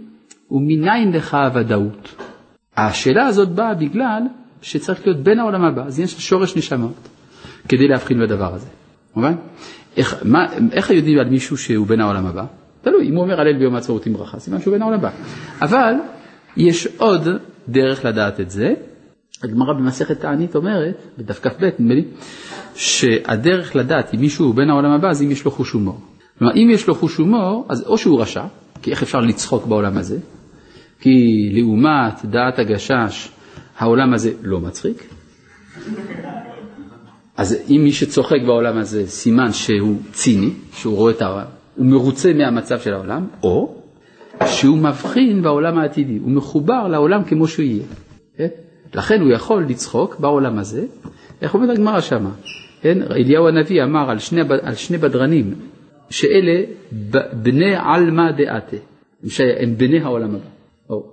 ומניין 0.51 1.11
לך 1.11 1.33
הוודאות? 1.33 2.15
השאלה 2.77 3.25
הזאת 3.25 3.49
באה 3.49 3.73
בגלל 3.73 4.21
שצריך 4.61 5.07
להיות 5.07 5.23
בין 5.23 5.39
העולם 5.39 5.65
הבא, 5.65 5.85
אז 5.85 5.99
יש 5.99 6.13
שורש 6.13 6.57
נשמות 6.57 7.07
כדי 7.69 7.87
להבחין 7.87 8.19
בדבר 8.19 8.53
הזה. 8.53 8.67
מובן? 9.15 9.33
איך, 9.97 10.15
מה, 10.25 10.45
איך 10.71 10.89
יודעים 10.89 11.19
על 11.19 11.29
מישהו 11.29 11.57
שהוא 11.57 11.87
בין 11.87 12.01
העולם 12.01 12.25
הבא? 12.25 12.45
תלוי, 12.81 13.09
אם 13.09 13.15
הוא 13.15 13.23
אומר 13.23 13.41
הלל 13.41 13.57
ביום 13.59 13.75
העצמאות 13.75 14.05
עם 14.05 14.13
ברכה, 14.13 14.39
סימן 14.39 14.61
שהוא 14.61 14.71
בין 14.71 14.81
העולם 14.81 14.99
הבא. 14.99 15.09
אבל 15.61 15.93
יש 16.57 16.87
עוד 16.97 17.27
דרך 17.69 18.05
לדעת 18.05 18.39
את 18.39 18.51
זה. 18.51 18.73
הגמרא 19.43 19.73
במסכת 19.73 20.19
תענית 20.19 20.55
אומרת, 20.55 20.97
בדף 21.17 21.39
כ"ב 21.39 21.65
נדמה 21.79 21.93
לי, 21.93 22.03
שהדרך 22.75 23.75
לדעת 23.75 24.13
אם 24.13 24.19
מישהו 24.19 24.45
הוא 24.45 24.55
בין 24.55 24.69
העולם 24.69 24.91
הבא 24.91 25.13
זה 25.13 25.23
אם 25.23 25.31
יש 25.31 25.45
לו 25.45 25.51
חוש 25.51 25.71
הומור. 25.71 25.99
כלומר, 26.39 26.53
אם 26.55 26.69
יש 26.71 26.87
לו 26.87 26.95
חוש 26.95 27.17
הומור, 27.17 27.65
אז 27.69 27.83
או 27.87 27.97
שהוא 27.97 28.21
רשע, 28.21 28.43
כי 28.81 28.91
איך 28.91 29.03
אפשר 29.03 29.19
לצחוק 29.19 29.65
בעולם 29.65 29.97
הזה? 29.97 30.17
כי 30.99 31.49
לעומת 31.53 32.25
דעת 32.25 32.59
הגשש, 32.59 33.29
העולם 33.77 34.13
הזה 34.13 34.31
לא 34.43 34.59
מצחיק. 34.59 35.03
אז 37.37 37.57
אם 37.69 37.81
מי 37.83 37.91
שצוחק 37.91 38.41
בעולם 38.45 38.77
הזה, 38.77 39.07
סימן 39.07 39.53
שהוא 39.53 39.97
ציני, 40.11 40.49
שהוא 40.73 40.95
רואה 40.95 41.11
את 41.11 41.21
העולם, 41.21 41.45
הוא 41.75 41.85
מרוצה 41.85 42.33
מהמצב 42.33 42.79
של 42.79 42.93
העולם, 42.93 43.27
או 43.43 43.75
שהוא 44.45 44.77
מבחין 44.77 45.41
בעולם 45.41 45.77
העתידי, 45.77 46.17
הוא 46.17 46.31
מחובר 46.31 46.87
לעולם 46.87 47.23
כמו 47.23 47.47
שהוא 47.47 47.65
יהיה. 47.65 47.83
כן? 48.91 48.99
לכן 48.99 49.21
הוא 49.21 49.31
יכול 49.31 49.65
לצחוק 49.69 50.19
בעולם 50.19 50.59
הזה, 50.59 50.85
איך 51.41 51.53
אומרת 51.53 51.69
הגמרא 51.69 52.01
שמה? 52.01 52.31
כן? 52.81 53.01
אליהו 53.01 53.47
הנביא 53.47 53.83
אמר 53.83 54.09
על 54.09 54.19
שני, 54.19 54.41
על 54.61 54.75
שני 54.75 54.97
בדרנים, 54.97 55.53
שאלה 56.09 56.63
בני 57.43 57.75
עלמא 57.75 58.31
דעתה, 58.31 58.77
הם 59.59 59.77
בני 59.77 59.99
העולם 59.99 60.35
הבא. 60.35 60.45
או. 60.89 61.11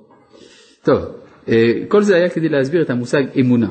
טוב, 0.83 1.05
אה, 1.49 1.73
כל 1.89 2.03
זה 2.03 2.17
היה 2.17 2.29
כדי 2.29 2.49
להסביר 2.49 2.83
את 2.83 2.91
המושג 2.91 3.23
אמונה. 3.41 3.69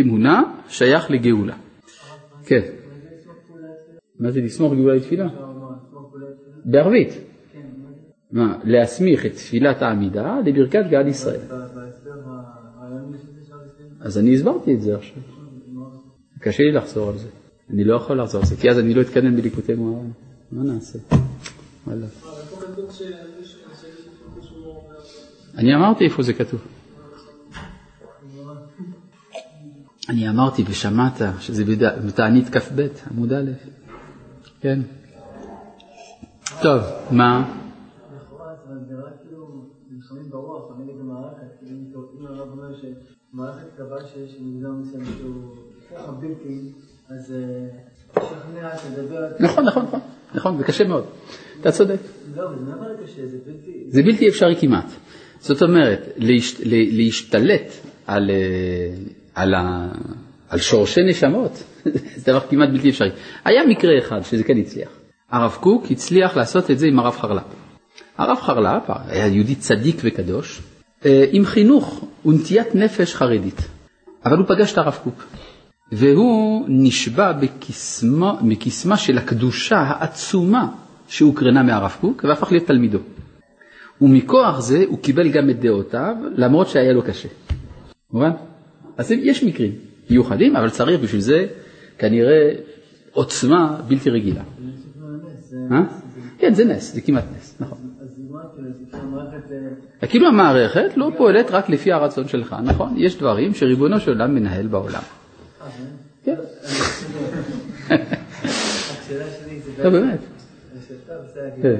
אמונה 0.00 0.42
שייך 0.68 1.10
לגאולה. 1.10 1.56
כן. 2.46 2.62
מה 4.20 4.30
זה 4.30 4.40
לסמוך 4.40 4.72
גאולה 4.74 4.94
לתפילה? 4.94 5.28
בערבית. 6.64 7.12
מה, 8.32 8.58
להסמיך 8.64 9.26
את 9.26 9.32
תפילת 9.32 9.82
העמידה 9.82 10.38
לברכת 10.44 10.84
גד 10.90 11.06
ישראל. 11.06 11.40
אז 14.04 14.18
אני 14.18 14.34
הסברתי 14.34 14.74
את 14.74 14.82
זה 14.82 14.96
עכשיו. 14.96 15.22
קשה 16.40 16.62
לי 16.62 16.72
לחזור 16.72 17.08
על 17.08 17.18
זה. 17.18 17.28
אני 17.70 17.84
לא 17.84 17.96
יכול 17.96 18.22
לחזור 18.22 18.40
על 18.40 18.46
זה, 18.46 18.56
כי 18.56 18.70
אז 18.70 18.78
אני 18.78 18.94
לא 18.94 19.00
אתקדם 19.00 19.36
בליקוטי 19.36 19.74
מוהר"ן. 19.74 20.10
מה 20.52 20.62
נעשה? 20.62 20.98
וואלה. 21.86 22.06
אני 25.54 25.74
אמרתי 25.74 26.04
איפה 26.04 26.22
זה 26.22 26.32
כתוב. 26.32 26.60
אני 30.08 30.28
אמרתי 30.28 30.64
ושמעת 30.68 31.22
שזה 31.40 31.64
בתענית 32.06 32.48
כ"ב, 32.56 32.86
עמוד 33.10 33.32
א', 33.32 33.50
כן. 34.60 34.80
טוב, 36.62 36.82
מה? 37.10 37.63
מערכת 43.32 43.66
קבעה 43.76 44.06
שיש 44.06 44.36
מגזר 44.40 44.68
מסוים 44.68 45.04
שהוא 45.18 45.56
ככה 45.90 46.12
בלתי, 46.12 46.72
אז 47.08 47.34
תשכנע, 48.12 48.76
תדבר... 48.76 49.28
נכון, 49.40 49.64
נכון, 49.64 49.82
נכון, 49.84 50.00
נכון, 50.34 50.58
זה 50.58 50.64
קשה 50.64 50.84
מאוד, 50.84 51.04
אתה 51.60 51.72
צודק. 51.72 51.96
לא, 52.36 52.48
אבל 52.48 52.58
זה 52.58 52.64
מעבר 52.64 52.92
לקשה, 52.92 53.26
זה 53.26 53.38
בלתי... 53.46 53.84
זה 53.88 54.02
בלתי 54.02 54.28
אפשרי 54.28 54.56
כמעט. 54.60 54.90
זאת 55.40 55.62
אומרת, 55.62 56.08
להשתלט 56.92 57.72
על, 58.06 58.30
על, 59.34 59.54
על 60.48 60.58
שורשי 60.58 61.00
נשמות, 61.08 61.52
זה 62.16 62.32
דבר 62.32 62.40
כמעט 62.40 62.68
בלתי 62.68 62.90
אפשרי. 62.90 63.10
היה 63.44 63.66
מקרה 63.66 63.98
אחד 63.98 64.20
שזה 64.22 64.44
כן 64.44 64.58
הצליח. 64.58 64.88
הרב 65.30 65.56
קוק 65.60 65.84
הצליח 65.90 66.36
לעשות 66.36 66.70
את 66.70 66.78
זה 66.78 66.86
עם 66.86 66.98
הרב 66.98 67.12
חרל"פ. 67.12 67.63
הרב 68.18 68.38
חרל"פ 68.40 68.82
היה 69.06 69.26
יהודי 69.26 69.54
צדיק 69.54 69.96
וקדוש, 70.04 70.60
אה, 71.06 71.24
עם 71.30 71.44
חינוך 71.44 72.04
ונטיית 72.26 72.74
נפש 72.74 73.14
חרדית. 73.14 73.68
אבל 74.24 74.36
הוא 74.36 74.46
פגש 74.48 74.72
את 74.72 74.78
הרב 74.78 74.98
קוק, 75.04 75.24
והוא 75.92 76.64
נשבע 76.68 77.32
בקסמה, 77.32 78.34
בקסמה 78.48 78.96
של 78.96 79.18
הקדושה 79.18 79.76
העצומה 79.76 80.68
שהוקרנה 81.08 81.62
מהרב 81.62 81.96
קוק, 82.00 82.24
והפך 82.28 82.52
להיות 82.52 82.66
תלמידו. 82.66 82.98
ומכוח 84.00 84.60
זה 84.60 84.84
הוא 84.88 84.98
קיבל 84.98 85.28
גם 85.28 85.50
את 85.50 85.60
דעותיו, 85.60 86.14
למרות 86.36 86.68
שהיה 86.68 86.92
לו 86.92 87.02
קשה. 87.02 87.28
מובן? 88.12 88.30
אז 88.96 89.10
יש 89.10 89.44
מקרים 89.44 89.72
מיוחדים, 90.10 90.56
אבל 90.56 90.70
צריך 90.70 91.00
בשביל 91.00 91.20
זה 91.20 91.46
כנראה 91.98 92.54
עוצמה 93.12 93.80
בלתי 93.88 94.10
רגילה. 94.10 94.42
אה? 95.72 95.82
כן, 96.38 96.54
זה 96.54 96.64
נס, 96.64 96.94
זה 96.94 97.00
כמעט 97.00 97.24
נס. 97.36 97.43
כאילו 100.08 100.28
המערכת 100.28 100.96
לא 100.96 101.10
פועלת 101.16 101.50
רק 101.50 101.68
לפי 101.68 101.92
הרצון 101.92 102.28
שלך, 102.28 102.56
נכון? 102.64 102.94
יש 102.96 103.18
דברים 103.18 103.54
שריבונו 103.54 104.00
של 104.00 104.10
עולם 104.10 104.34
מנהל 104.34 104.66
בעולם. 104.66 105.02
כן. 106.24 106.34
השאלה 107.88 109.24
שלי 109.30 109.60
זה... 109.60 109.84
לא, 109.84 109.90
באמת. 109.90 110.20
כן. 111.62 111.76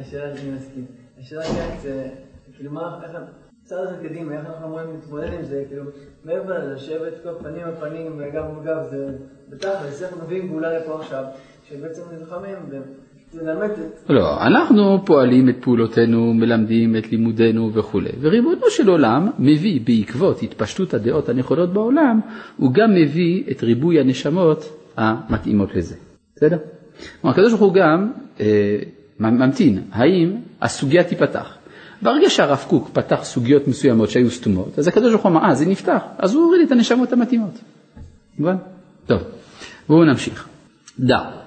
השאלה 0.00 0.36
שאני 0.36 0.50
מסכים. 0.50 0.84
השאלה 1.18 1.42
היא, 1.44 2.10
כאילו 2.56 2.72
מה, 2.72 3.00
איך, 3.04 3.12
קדימה, 4.02 4.40
אנחנו 4.40 4.66
אמורים 4.66 4.86
להתמודד 4.94 5.32
עם 5.32 5.44
זה, 5.44 5.64
כאילו, 5.68 5.84
מעבר 6.24 6.74
לשבת 6.74 7.12
כל 7.22 7.34
פנים 7.42 7.64
על 7.64 7.74
פנים, 7.80 8.22
גב 8.32 8.44
מול 8.54 8.64
גב, 8.64 8.82
זה 8.90 9.08
בתכלס, 9.48 10.02
איך 10.02 10.14
מביאים 10.24 10.48
גאולה 10.48 10.78
לפה 10.78 11.00
עכשיו, 11.00 11.24
שבעצם 11.68 12.02
נלחמים 12.18 12.56
לא, 14.08 14.46
אנחנו 14.46 15.04
פועלים 15.04 15.48
את 15.48 15.56
פעולותינו, 15.60 16.34
מלמדים 16.34 16.96
את 16.96 17.12
לימודנו 17.12 17.74
וכולי. 17.74 18.10
וריבונו 18.20 18.70
של 18.70 18.88
עולם 18.88 19.30
מביא 19.38 19.80
בעקבות 19.84 20.42
התפשטות 20.42 20.94
הדעות 20.94 21.28
הנכונות 21.28 21.72
בעולם, 21.72 22.20
הוא 22.56 22.72
גם 22.72 22.94
מביא 22.94 23.44
את 23.50 23.62
ריבוי 23.62 24.00
הנשמות 24.00 24.64
המתאימות 24.96 25.74
לזה. 25.74 25.94
בסדר? 26.36 26.58
כלומר, 27.20 27.34
הקדוש 27.34 27.52
ברוך 27.52 27.62
הוא 27.62 27.74
גם 27.74 28.12
אה, 28.40 28.78
ממתין, 29.20 29.82
האם 29.92 30.36
הסוגיה 30.62 31.04
תיפתח. 31.04 31.56
ברגע 32.02 32.30
שהרב 32.30 32.64
קוק 32.68 32.90
פתח 32.92 33.24
סוגיות 33.24 33.68
מסוימות 33.68 34.10
שהיו 34.10 34.30
סתומות, 34.30 34.78
אז 34.78 34.88
הקדוש 34.88 35.10
ברוך 35.10 35.22
הוא 35.22 35.32
אמר, 35.32 35.44
אה, 35.44 35.54
זה 35.54 35.66
נפתח, 35.66 36.02
אז 36.18 36.34
הוא 36.34 36.44
הוריד 36.44 36.66
את 36.66 36.72
הנשמות 36.72 37.12
המתאימות. 37.12 37.58
מובן? 38.38 38.56
טוב, 39.06 39.22
בואו 39.88 40.04
נמשיך. 40.04 40.48
דע. 40.98 41.45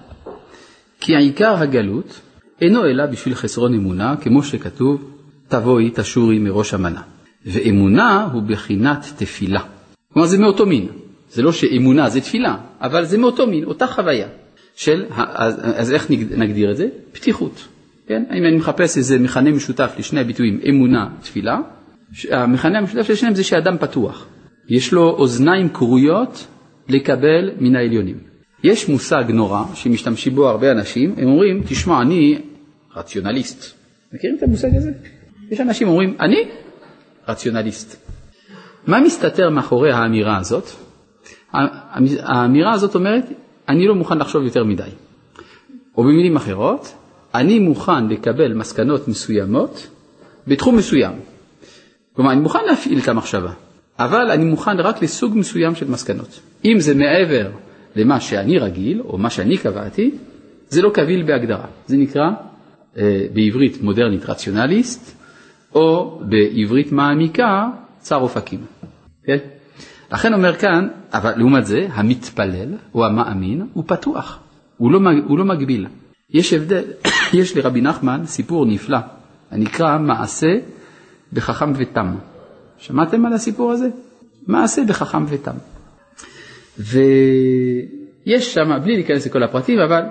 כי 0.99 1.15
העיקר 1.15 1.55
הגלות 1.57 2.21
אינו 2.61 2.85
אלא 2.85 3.05
בשביל 3.05 3.35
חסרון 3.35 3.73
אמונה, 3.73 4.15
כמו 4.21 4.43
שכתוב, 4.43 5.11
תבואי 5.47 5.89
תשורי 5.93 6.39
מראש 6.39 6.73
המנה. 6.73 7.01
ואמונה 7.45 8.27
הוא 8.33 8.43
בחינת 8.43 9.05
תפילה. 9.17 9.61
כלומר 10.13 10.27
זה 10.27 10.37
מאותו 10.37 10.65
מין. 10.65 10.87
זה 11.31 11.41
לא 11.41 11.51
שאמונה 11.51 12.09
זה 12.09 12.21
תפילה, 12.21 12.57
אבל 12.81 13.05
זה 13.05 13.17
מאותו 13.17 13.47
מין, 13.47 13.63
אותה 13.63 13.87
חוויה. 13.87 14.27
של, 14.75 15.05
אז, 15.15 15.61
אז 15.75 15.91
איך 15.91 16.11
נגדיר 16.37 16.71
את 16.71 16.77
זה? 16.77 16.87
פתיחות. 17.11 17.67
כן? 18.07 18.23
אם 18.31 18.45
אני 18.45 18.57
מחפש 18.57 18.97
איזה 18.97 19.19
מכנה 19.19 19.51
משותף 19.51 19.95
לשני 19.99 20.19
הביטויים 20.19 20.59
אמונה, 20.69 21.09
תפילה, 21.21 21.59
המכנה 22.31 22.79
המשותף 22.79 23.07
של 23.07 23.15
שניהם 23.15 23.35
זה 23.35 23.43
שאדם 23.43 23.77
פתוח. 23.77 24.27
יש 24.69 24.93
לו 24.93 25.09
אוזניים 25.09 25.69
כרויות 25.69 26.47
לקבל 26.89 27.51
מן 27.59 27.75
העליונים. 27.75 28.28
יש 28.63 28.89
מושג 28.89 29.23
נורא 29.29 29.63
שמשתמשים 29.73 30.35
בו 30.35 30.49
הרבה 30.49 30.71
אנשים, 30.71 31.15
הם 31.17 31.27
אומרים, 31.27 31.63
תשמע, 31.67 32.01
אני 32.01 32.41
רציונליסט. 32.95 33.75
מכירים 34.13 34.37
את 34.37 34.43
המושג 34.43 34.75
הזה? 34.75 34.91
יש 35.51 35.59
אנשים 35.59 35.87
אומרים, 35.87 36.15
אני 36.19 36.49
רציונליסט. 37.27 38.09
מה 38.87 38.99
מסתתר 38.99 39.49
מאחורי 39.49 39.91
האמירה 39.91 40.37
הזאת? 40.37 40.69
האמירה 42.19 42.73
הזאת 42.73 42.95
אומרת, 42.95 43.23
אני 43.69 43.87
לא 43.87 43.95
מוכן 43.95 44.17
לחשוב 44.17 44.43
יותר 44.43 44.63
מדי. 44.63 44.89
או 45.97 46.03
במילים 46.03 46.35
אחרות, 46.35 46.93
אני 47.35 47.59
מוכן 47.59 48.07
לקבל 48.07 48.53
מסקנות 48.53 49.07
מסוימות 49.07 49.87
בתחום 50.47 50.77
מסוים. 50.77 51.13
כלומר, 52.13 52.31
אני 52.31 52.41
מוכן 52.41 52.65
להפעיל 52.65 52.99
את 52.99 53.07
המחשבה, 53.07 53.51
אבל 53.99 54.31
אני 54.31 54.45
מוכן 54.45 54.79
רק 54.79 55.01
לסוג 55.01 55.37
מסוים 55.37 55.75
של 55.75 55.89
מסקנות. 55.89 56.39
אם 56.65 56.79
זה 56.79 56.95
מעבר 56.95 57.49
למה 57.95 58.19
שאני 58.19 58.57
רגיל, 58.59 59.01
או 59.01 59.17
מה 59.17 59.29
שאני 59.29 59.57
קבעתי, 59.57 60.11
זה 60.69 60.81
לא 60.81 60.89
קביל 60.89 61.23
בהגדרה. 61.23 61.65
זה 61.87 61.97
נקרא 61.97 62.29
אה, 62.97 63.25
בעברית 63.33 63.81
מודרנית 63.81 64.25
רציונליסט, 64.25 65.15
או 65.75 66.19
בעברית 66.21 66.91
מעמיקה 66.91 67.69
צר 67.99 68.15
אופקים. 68.15 68.59
כן? 69.23 69.37
לכן 70.11 70.33
אומר 70.33 70.55
כאן, 70.55 70.87
אבל 71.13 71.33
לעומת 71.37 71.65
זה, 71.65 71.87
המתפלל 71.93 72.73
או 72.95 73.05
המאמין 73.05 73.67
הוא 73.73 73.83
פתוח, 73.87 74.39
הוא 74.77 74.91
לא, 74.91 74.99
הוא 75.27 75.37
לא 75.39 75.45
מגביל. 75.45 75.87
יש 76.29 76.53
הבדל, 76.53 76.83
יש 77.39 77.57
לרבי 77.57 77.81
נחמן 77.81 78.25
סיפור 78.25 78.65
נפלא, 78.65 78.97
הנקרא 79.51 79.97
מעשה 79.97 80.57
בחכם 81.33 81.73
ותם. 81.75 82.15
שמעתם 82.77 83.25
על 83.25 83.33
הסיפור 83.33 83.71
הזה? 83.71 83.89
מעשה 84.47 84.83
בחכם 84.83 85.25
ותם. 85.29 85.55
ויש 86.79 88.53
שם, 88.53 88.79
בלי 88.83 88.95
להיכנס 88.95 89.25
לכל 89.25 89.43
הפרטים, 89.43 89.79
אבל 89.79 90.01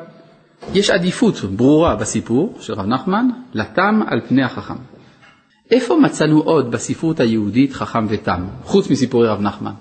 יש 0.74 0.90
עדיפות 0.90 1.34
ברורה 1.44 1.96
בסיפור 1.96 2.56
של 2.60 2.72
רב 2.72 2.86
נחמן 2.86 3.28
לתם 3.54 4.00
על 4.06 4.20
פני 4.28 4.42
החכם. 4.42 4.74
איפה 5.70 5.96
מצאנו 5.96 6.40
עוד 6.40 6.70
בספרות 6.70 7.20
היהודית 7.20 7.72
חכם 7.72 8.06
ותם, 8.08 8.44
חוץ 8.62 8.90
מסיפורי 8.90 9.28
רב 9.28 9.40
נחמן? 9.40 9.72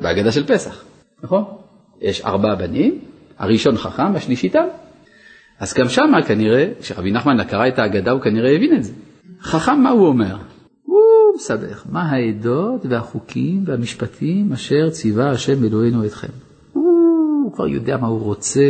בהגדה 0.00 0.32
של 0.32 0.46
פסח, 0.46 0.84
נכון? 1.22 1.44
יש 2.00 2.20
ארבעה 2.20 2.54
בנים, 2.54 2.98
הראשון 3.38 3.76
חכם, 3.76 4.16
השלישי 4.16 4.48
תם. 4.48 4.64
אז 5.60 5.74
גם 5.74 5.88
שמה 5.88 6.22
כנראה, 6.22 6.68
כשרבי 6.80 7.10
נחמן 7.10 7.44
קרא 7.44 7.68
את 7.68 7.78
ההגדה 7.78 8.10
הוא 8.10 8.20
כנראה 8.20 8.50
הבין 8.56 8.76
את 8.76 8.84
זה. 8.84 8.92
חכם 9.40 9.80
מה 9.80 9.90
הוא 9.90 10.06
אומר? 10.06 10.36
מסבך. 11.36 11.84
מה 11.90 12.02
העדות 12.02 12.86
והחוקים 12.88 13.62
והמשפטים 13.66 14.52
אשר 14.52 14.90
ציווה 14.90 15.30
השם 15.30 15.64
אלוהינו 15.64 16.04
אתכם. 16.04 16.28
הוא 16.72 17.52
כבר 17.52 17.68
יודע 17.68 17.96
מה 17.96 18.06
הוא 18.06 18.20
רוצה, 18.20 18.60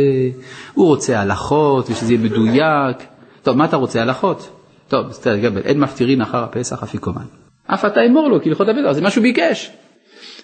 הוא 0.73 0.87
רוצה 0.87 1.19
הלכות 1.19 1.89
ושזה 1.89 2.13
יהיה 2.13 2.23
מדויק. 2.23 2.97
טוב, 3.43 3.57
מה 3.57 3.65
אתה 3.65 3.77
רוצה 3.77 4.01
הלכות? 4.01 4.49
טוב, 4.87 5.07
בסדר, 5.07 5.37
גבל, 5.37 5.61
אין 5.61 5.79
מפטירין 5.79 6.21
אחר 6.21 6.43
הפסח 6.43 6.83
אפיקומן. 6.83 7.25
אף 7.65 7.85
אתה 7.85 7.99
אמור 8.05 8.29
לו, 8.29 8.41
כי 8.41 8.49
הלכות 8.49 8.67
הפסח 8.67 8.91
זה 8.91 9.01
מה 9.01 9.11
שהוא 9.11 9.21
ביקש. 9.21 9.71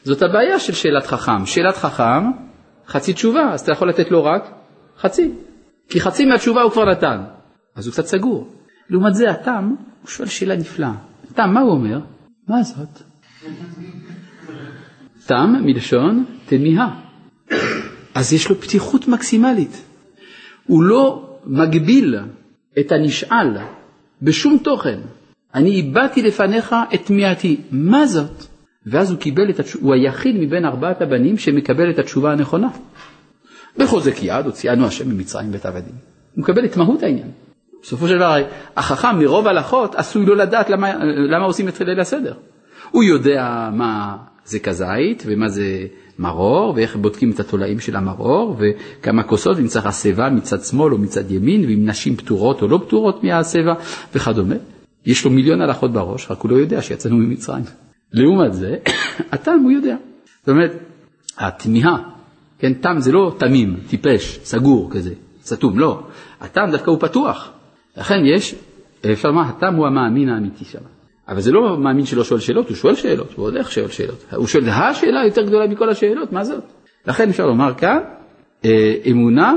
זאת 0.04 0.22
הבעיה 0.22 0.60
של 0.60 0.74
שאלת 0.74 1.06
חכם. 1.06 1.46
שאלת 1.46 1.78
חכם, 1.78 2.32
חצי 2.88 3.14
תשובה, 3.14 3.54
אז 3.54 3.62
אתה 3.62 3.72
יכול 3.72 3.90
לתת 3.90 4.12
לו 4.12 4.24
רק 4.24 4.52
חצי. 5.00 5.32
כי 5.90 6.00
חצי 6.02 6.26
מהתשובה 6.26 6.62
הוא 6.62 6.72
כבר 6.72 6.86
נתן, 6.86 7.24
אז 7.76 7.88
הוא 7.88 7.94
קצת 7.94 8.06
סגור. 8.06 8.48
לעומת 8.90 9.16
זה 9.16 9.32
התם, 9.32 9.76
הוא 10.02 10.10
שואל 10.10 10.28
שאלה 10.28 10.56
נפלאה. 10.56 10.94
תם, 11.36 11.54
מה 11.54 11.62
הוא 11.62 11.72
אומר? 11.72 12.00
מה 12.48 12.64
זאת? 12.64 13.02
תם 15.26 15.54
מלשון 15.62 16.26
תמיהה. 16.46 17.00
אז 18.16 18.34
יש 18.34 18.50
לו 18.50 18.56
פתיחות 18.56 19.08
מקסימלית. 19.08 19.82
הוא 20.68 20.84
לא 20.84 21.38
מגביל 21.46 22.16
את 22.80 22.92
הנשאל 22.92 23.58
בשום 24.22 24.58
תוכן. 24.58 25.00
אני 25.56 25.80
הבעתי 25.80 26.22
לפניך 26.22 26.76
את 26.94 27.06
תמיהתי, 27.06 27.62
מה 27.72 28.08
זאת? 28.08 28.46
ואז 28.86 29.12
הוא 29.12 29.20
קיבל 29.20 29.50
את 29.50 29.60
התשובה, 29.60 29.86
הוא 29.86 29.94
היחיד 29.94 30.36
מבין 30.40 30.66
ארבעת 30.66 31.02
הבנים 31.02 31.38
שמקבל 31.38 31.90
את 31.90 32.00
התשובה 32.00 32.32
הנכונה. 32.32 32.70
בחוזק 33.78 34.16
יד 34.24 34.46
הוציאנו 34.46 34.86
השם 34.86 35.10
ממצרים 35.10 35.52
בית 35.52 35.66
עבדים. 35.66 35.96
הוא 36.36 36.44
מקבל 36.44 36.66
את 36.66 36.78
מהות 36.78 37.04
העניין. 37.04 37.32
בסופו 37.86 38.08
של 38.08 38.16
דבר 38.16 38.36
החכם 38.78 39.20
מרוב 39.20 39.48
הלכות 39.48 39.96
עשוי 39.96 40.26
לא 40.26 40.36
לדעת 40.36 40.70
למה, 40.70 40.94
למה 41.06 41.46
עושים 41.46 41.68
את 41.68 41.82
ליל 41.82 42.00
הסדר. 42.00 42.34
הוא 42.92 43.04
יודע 43.04 43.70
מה 43.74 44.18
זה 44.46 44.60
כזית 44.60 45.24
ומה 45.26 45.50
זה 45.50 45.86
מרור 46.20 46.74
ואיך 46.76 46.96
בודקים 46.96 47.32
את 47.32 47.40
התולעים 47.40 47.80
של 47.80 47.96
המרור 47.96 48.58
וכמה 48.60 49.24
כוסות 49.24 49.58
ואם 49.58 49.68
צריך 49.68 49.86
השיבה 49.86 50.30
מצד 50.30 50.62
שמאל 50.62 50.94
או 50.94 50.98
מצד 50.98 51.32
ימין 51.32 51.66
ואם 51.66 51.86
נשים 51.86 52.16
פטורות 52.16 52.62
או 52.62 52.68
לא 52.68 52.80
פטורות 52.88 53.24
מהשיבה 53.24 53.74
וכדומה. 54.16 54.56
יש 55.06 55.26
לו 55.26 55.32
מיליון 55.32 55.62
הלכות 55.62 55.94
בראש, 55.94 56.32
רק 56.32 56.42
הוא 56.42 56.52
לא 56.52 56.56
יודע 56.56 56.82
שיצאנו 56.82 57.18
ממצרים. 57.18 57.64
לעומת 58.14 58.54
זה, 58.54 58.76
התם 59.34 59.60
הוא 59.64 59.72
יודע. 59.72 59.96
זאת 60.40 60.50
אומרת, 60.50 60.72
התמיהה, 61.38 61.98
כן, 62.60 62.74
תם 62.74 62.96
זה 63.00 63.12
לא 63.12 63.36
תמים, 63.38 63.76
טיפש, 63.88 64.40
סגור 64.44 64.92
כזה, 64.92 65.14
סתום, 65.44 65.80
לא. 65.80 66.04
התם 66.42 66.68
דווקא 66.72 66.90
הוא 66.90 67.00
פתוח. 67.00 67.55
לכן 67.98 68.26
יש, 68.26 68.56
אפשר 69.12 69.30
לומר, 69.30 69.42
התם 69.42 69.76
הוא 69.76 69.88
המאמין 69.88 70.30
האמיתי 70.30 70.66
שם. 70.66 70.80
אבל 71.28 71.42
זה 71.42 71.52
לא 71.52 71.78
מאמין 71.78 72.06
שלא 72.06 72.24
שואל 72.24 72.40
שאלות, 72.40 72.70
הוא 72.70 72.76
שואל 72.76 72.96
שאלות, 72.96 73.34
הוא 73.34 73.46
עוד 73.46 73.56
איך 73.56 73.72
שואל 73.72 73.88
שאלות. 73.88 74.26
הוא 74.36 74.48
שואל, 74.48 74.70
השאלה 74.70 75.26
יותר 75.26 75.42
גדולה 75.42 75.68
מכל 75.68 75.90
השאלות, 75.90 76.32
מה 76.32 76.44
זאת? 76.44 76.64
לכן 77.08 77.30
אפשר 77.30 77.46
לומר 77.46 77.74
כאן, 77.74 77.98
אה, 78.66 78.94
אמונה 79.12 79.54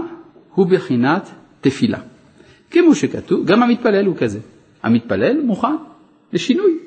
הוא 0.54 0.66
בחינת 0.66 1.30
תפילה. 1.60 1.98
כמו 2.70 2.94
שכתוב, 2.94 3.46
גם 3.46 3.62
המתפלל 3.62 4.06
הוא 4.06 4.16
כזה. 4.16 4.38
המתפלל 4.82 5.40
מוכן 5.42 5.76
לשינוי. 6.32 6.78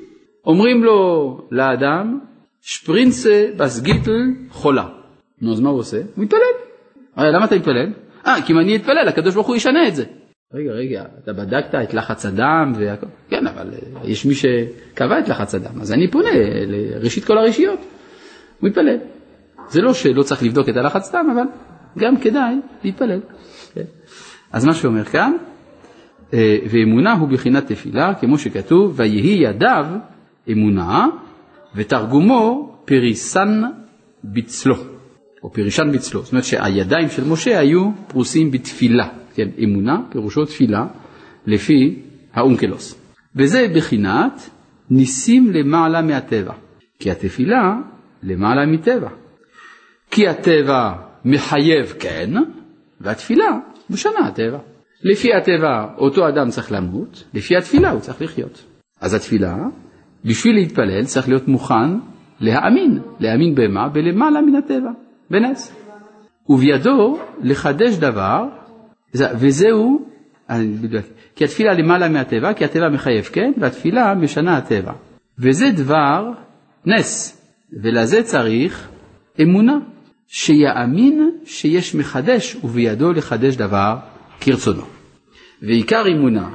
אומרים 0.46 0.84
לו 0.84 1.40
לאדם, 1.50 2.18
שפרינסה 2.62 3.46
בסגיטל 3.56 4.20
חולה. 4.50 4.88
נו, 5.40 5.52
אז 5.52 5.60
מה 5.60 5.70
הוא 5.70 5.78
עושה? 5.78 5.96
הוא 5.96 6.24
מתפלל. 6.24 6.40
למה 7.16 7.44
אתה 7.44 7.56
מתפלל? 7.56 7.92
אה, 8.26 8.42
כי 8.46 8.52
אם 8.52 8.58
אני 8.58 8.76
אתפלל, 8.76 9.08
הקדוש 9.08 9.34
ברוך 9.34 9.46
הוא 9.46 9.56
ישנה 9.56 9.88
את 9.88 9.94
זה. 9.96 10.04
רגע, 10.54 10.72
רגע, 10.72 11.04
אתה 11.22 11.32
בדקת 11.32 11.74
את 11.74 11.94
לחץ 11.94 12.26
הדם 12.26 12.72
והכל? 12.76 13.06
כן, 13.28 13.46
אבל 13.46 13.70
אה, 13.72 14.00
יש 14.04 14.26
מי 14.26 14.34
שקבע 14.34 15.18
את 15.18 15.28
לחץ 15.28 15.54
הדם, 15.54 15.80
אז 15.80 15.92
אני 15.92 16.10
פונה 16.10 16.28
לראשית 16.66 17.24
כל 17.24 17.38
הרשיות, 17.38 17.78
הוא 18.60 18.70
מתפלל. 18.70 18.96
זה 19.68 19.80
לא 19.80 19.94
שלא 19.94 20.22
צריך 20.22 20.42
לבדוק 20.42 20.68
את 20.68 20.76
הלחץ 20.76 21.14
דם, 21.14 21.28
אבל 21.32 21.42
גם 21.98 22.16
כדאי 22.16 22.54
להתפלל. 22.84 23.20
כן. 23.74 23.84
אז 24.52 24.64
מה 24.64 24.74
שאומר 24.74 25.04
כאן, 25.04 25.32
אה, 26.34 26.58
ואמונה 26.70 27.12
הוא 27.12 27.28
בחינת 27.28 27.72
תפילה, 27.72 28.14
כמו 28.14 28.38
שכתוב, 28.38 28.92
ויהי 28.96 29.42
ידיו 29.42 29.86
אמונה, 30.52 31.06
ותרגומו 31.74 32.76
פריסן 32.84 33.62
בצלו, 34.24 34.76
או 35.42 35.52
פרישן 35.52 35.92
בצלו. 35.92 36.22
זאת 36.22 36.32
אומרת 36.32 36.44
שהידיים 36.44 37.08
של 37.08 37.24
משה 37.24 37.58
היו 37.58 37.90
פרוסים 38.08 38.50
בתפילה. 38.50 39.21
כן, 39.34 39.48
אמונה 39.64 40.00
פירושו 40.10 40.44
תפילה 40.44 40.86
לפי 41.46 42.02
האונקלוס. 42.34 43.02
וזה 43.36 43.66
בחינת 43.76 44.50
ניסים 44.90 45.50
למעלה 45.52 46.02
מהטבע, 46.02 46.52
כי 46.98 47.10
התפילה 47.10 47.74
למעלה 48.22 48.66
מטבע. 48.66 49.08
כי 50.10 50.28
הטבע 50.28 50.92
מחייב 51.24 51.86
כן, 51.98 52.30
והתפילה 53.00 53.58
משנה 53.90 54.26
הטבע. 54.26 54.58
לפי 55.02 55.28
הטבע 55.34 55.94
אותו 55.98 56.28
אדם 56.28 56.48
צריך 56.48 56.72
למות, 56.72 57.24
לפי 57.34 57.56
התפילה 57.56 57.90
הוא 57.90 58.00
צריך 58.00 58.22
לחיות. 58.22 58.64
אז 59.00 59.14
התפילה, 59.14 59.56
בשביל 60.24 60.54
להתפלל 60.54 61.04
צריך 61.04 61.28
להיות 61.28 61.48
מוכן 61.48 61.98
להאמין, 62.40 62.98
להאמין 63.20 63.54
במה? 63.54 63.88
בלמעלה 63.88 64.40
מן 64.40 64.54
הטבע, 64.54 64.90
בנס. 65.30 65.76
ובידו 66.48 67.18
לחדש 67.42 67.96
דבר, 67.96 68.44
וזהו, 69.14 70.06
כי 71.36 71.44
התפילה 71.44 71.72
למעלה 71.72 72.08
מהטבע, 72.08 72.54
כי 72.54 72.64
הטבע 72.64 72.88
מחייב 72.88 73.24
כן, 73.24 73.52
והתפילה 73.60 74.14
משנה 74.14 74.56
הטבע. 74.56 74.92
וזה 75.38 75.70
דבר 75.76 76.30
נס, 76.86 77.42
ולזה 77.82 78.22
צריך 78.22 78.88
אמונה, 79.42 79.78
שיאמין 80.28 81.30
שיש 81.44 81.94
מחדש 81.94 82.56
ובידו 82.64 83.12
לחדש 83.12 83.56
דבר 83.56 83.96
כרצונו. 84.40 84.82
ועיקר 85.62 86.04
אמונה, 86.16 86.48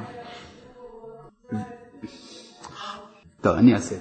טוב, 3.40 3.56
אני 3.56 3.74
אעשה. 3.74 3.94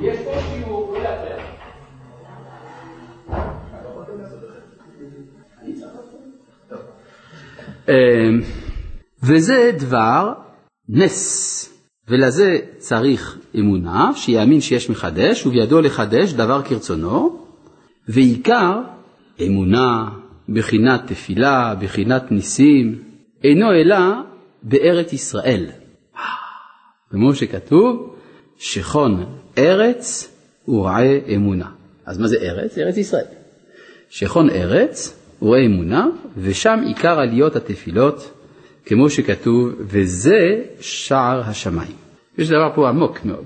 יש 0.00 0.18
פה 0.24 0.32
שיעור, 0.40 0.96
וזה 9.22 9.70
דבר 9.78 10.32
נס, 10.88 11.68
ולזה 12.08 12.58
צריך 12.78 13.38
אמונה, 13.58 14.10
שיאמין 14.14 14.60
שיש 14.60 14.90
מחדש, 14.90 15.46
ובידו 15.46 15.80
לחדש 15.80 16.32
דבר 16.32 16.62
כרצונו, 16.62 17.46
ועיקר 18.08 18.80
אמונה, 19.46 20.08
בחינת 20.48 21.00
תפילה, 21.06 21.74
בחינת 21.80 22.32
ניסים, 22.32 23.02
אינו 23.44 23.72
אלא 23.72 23.96
בארץ 24.62 25.12
ישראל. 25.12 25.66
כמו 27.10 27.34
שכתוב, 27.34 28.16
שכון 28.58 29.24
ארץ 29.58 30.32
ורעה 30.68 31.18
אמונה. 31.34 31.70
אז 32.06 32.18
מה 32.18 32.28
זה 32.28 32.36
ארץ? 32.40 32.78
ארץ 32.78 32.96
ישראל. 32.96 33.24
שכון 34.08 34.50
ארץ 34.50 35.21
וראה 35.42 35.66
אמונה, 35.66 36.06
ושם 36.36 36.80
עיקר 36.86 37.20
עליות 37.20 37.56
התפילות, 37.56 38.30
כמו 38.86 39.10
שכתוב, 39.10 39.68
וזה 39.78 40.62
שער 40.80 41.40
השמיים. 41.40 41.96
יש 42.38 42.48
דבר 42.48 42.70
פה 42.74 42.88
עמוק 42.88 43.24
מאוד. 43.24 43.44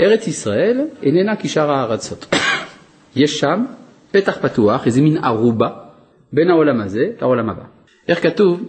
ארץ 0.00 0.26
ישראל 0.26 0.80
איננה 1.02 1.36
כשאר 1.36 1.70
הארצות. 1.70 2.34
יש 3.16 3.38
שם 3.38 3.64
פתח 4.10 4.38
פתוח, 4.40 4.86
איזה 4.86 5.00
מין 5.02 5.16
ערובה, 5.24 5.68
בין 6.32 6.50
העולם 6.50 6.80
הזה 6.80 7.10
לעולם 7.20 7.50
הבא. 7.50 7.64
איך 8.08 8.22
כתוב? 8.22 8.60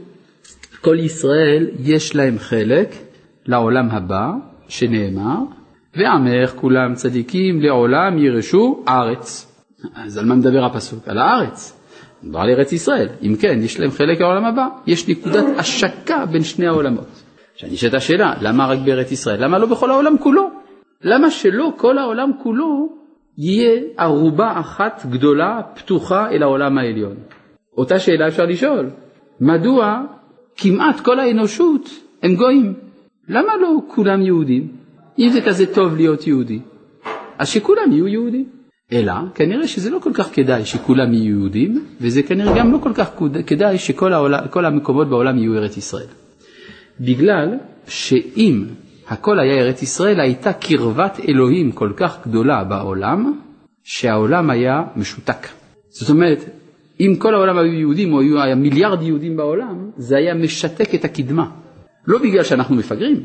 כל 0.81 0.99
ישראל 0.99 1.67
יש 1.79 2.15
להם 2.15 2.39
חלק 2.39 2.89
לעולם 3.45 3.89
הבא, 3.89 4.31
שנאמר, 4.67 5.37
ועמך 5.95 6.53
כולם 6.55 6.93
צדיקים 6.93 7.61
לעולם 7.61 8.17
ירשו 8.17 8.83
ארץ. 8.87 9.53
אז 9.95 10.17
על 10.17 10.25
מה 10.25 10.35
מדבר 10.35 10.65
הפסוק? 10.65 11.07
על 11.07 11.17
הארץ. 11.17 11.82
מדובר 12.23 12.39
על 12.39 12.49
ארץ 12.49 12.71
ישראל. 12.71 13.07
אם 13.23 13.35
כן, 13.39 13.59
יש 13.61 13.79
להם 13.79 13.91
חלק 13.91 14.21
לעולם 14.21 14.45
הבא. 14.45 14.67
יש 14.87 15.09
נקודת 15.09 15.45
השקה 15.57 16.25
בין 16.25 16.43
שני 16.43 16.67
העולמות. 16.67 17.23
עכשיו 17.53 17.69
נשאלת 17.71 17.93
השאלה, 17.93 18.33
למה 18.41 18.67
רק 18.67 18.79
בארץ 18.85 19.11
ישראל? 19.11 19.43
למה 19.43 19.57
לא 19.57 19.65
בכל 19.65 19.91
העולם 19.91 20.17
כולו? 20.17 20.49
למה 21.01 21.31
שלא 21.31 21.73
כל 21.77 21.97
העולם 21.97 22.31
כולו 22.43 22.89
יהיה 23.37 23.81
ערובה 23.97 24.59
אחת 24.59 25.05
גדולה 25.09 25.61
פתוחה 25.75 26.29
אל 26.31 26.43
העולם 26.43 26.77
העליון? 26.77 27.15
אותה 27.77 27.99
שאלה 27.99 28.27
אפשר 28.27 28.45
לשאול. 28.45 28.89
מדוע 29.41 30.01
כמעט 30.57 30.99
כל 30.99 31.19
האנושות 31.19 31.89
הם 32.23 32.35
גויים? 32.35 32.73
למה 33.29 33.57
לא 33.61 33.77
כולם 33.87 34.21
יהודים? 34.21 34.67
אם 35.19 35.29
זה 35.29 35.41
כזה 35.41 35.73
טוב 35.73 35.95
להיות 35.95 36.27
יהודי, 36.27 36.59
אז 37.37 37.47
שכולם 37.47 37.91
יהיו 37.91 38.07
יהודים. 38.07 38.45
אלא 38.93 39.13
כנראה 39.35 39.67
שזה 39.67 39.89
לא 39.89 39.99
כל 39.99 40.11
כך 40.13 40.29
כדאי 40.33 40.65
שכולם 40.65 41.13
יהיו 41.13 41.39
יהודים, 41.39 41.85
וזה 42.01 42.23
כנראה 42.23 42.57
גם 42.57 42.71
לא 42.71 42.77
כל 42.77 42.91
כך 42.93 43.09
כדאי 43.47 43.77
שכל 43.77 44.13
העולם, 44.13 44.43
המקומות 44.65 45.09
בעולם 45.09 45.37
יהיו 45.37 45.55
ארץ 45.55 45.77
ישראל. 45.77 46.07
בגלל 46.99 47.57
שאם 47.87 48.65
הכל 49.07 49.39
היה 49.39 49.61
ארץ 49.61 49.81
ישראל, 49.83 50.19
הייתה 50.19 50.53
קרבת 50.53 51.19
אלוהים 51.27 51.71
כל 51.71 51.91
כך 51.97 52.27
גדולה 52.27 52.63
בעולם, 52.63 53.33
שהעולם 53.83 54.49
היה 54.49 54.83
משותק. 54.95 55.47
זאת 55.89 56.09
אומרת, 56.09 56.39
אם 56.99 57.15
כל 57.17 57.35
העולם 57.35 57.57
היו 57.57 57.73
יהודים, 57.73 58.13
או 58.13 58.19
היה 58.19 58.55
מיליארד 58.55 59.01
יהודים 59.01 59.37
בעולם, 59.37 59.89
זה 59.97 60.17
היה 60.17 60.33
משתק 60.33 60.95
את 60.95 61.05
הקדמה. 61.05 61.49
לא 62.07 62.19
בגלל 62.19 62.43
שאנחנו 62.43 62.75
מפגרים, 62.75 63.23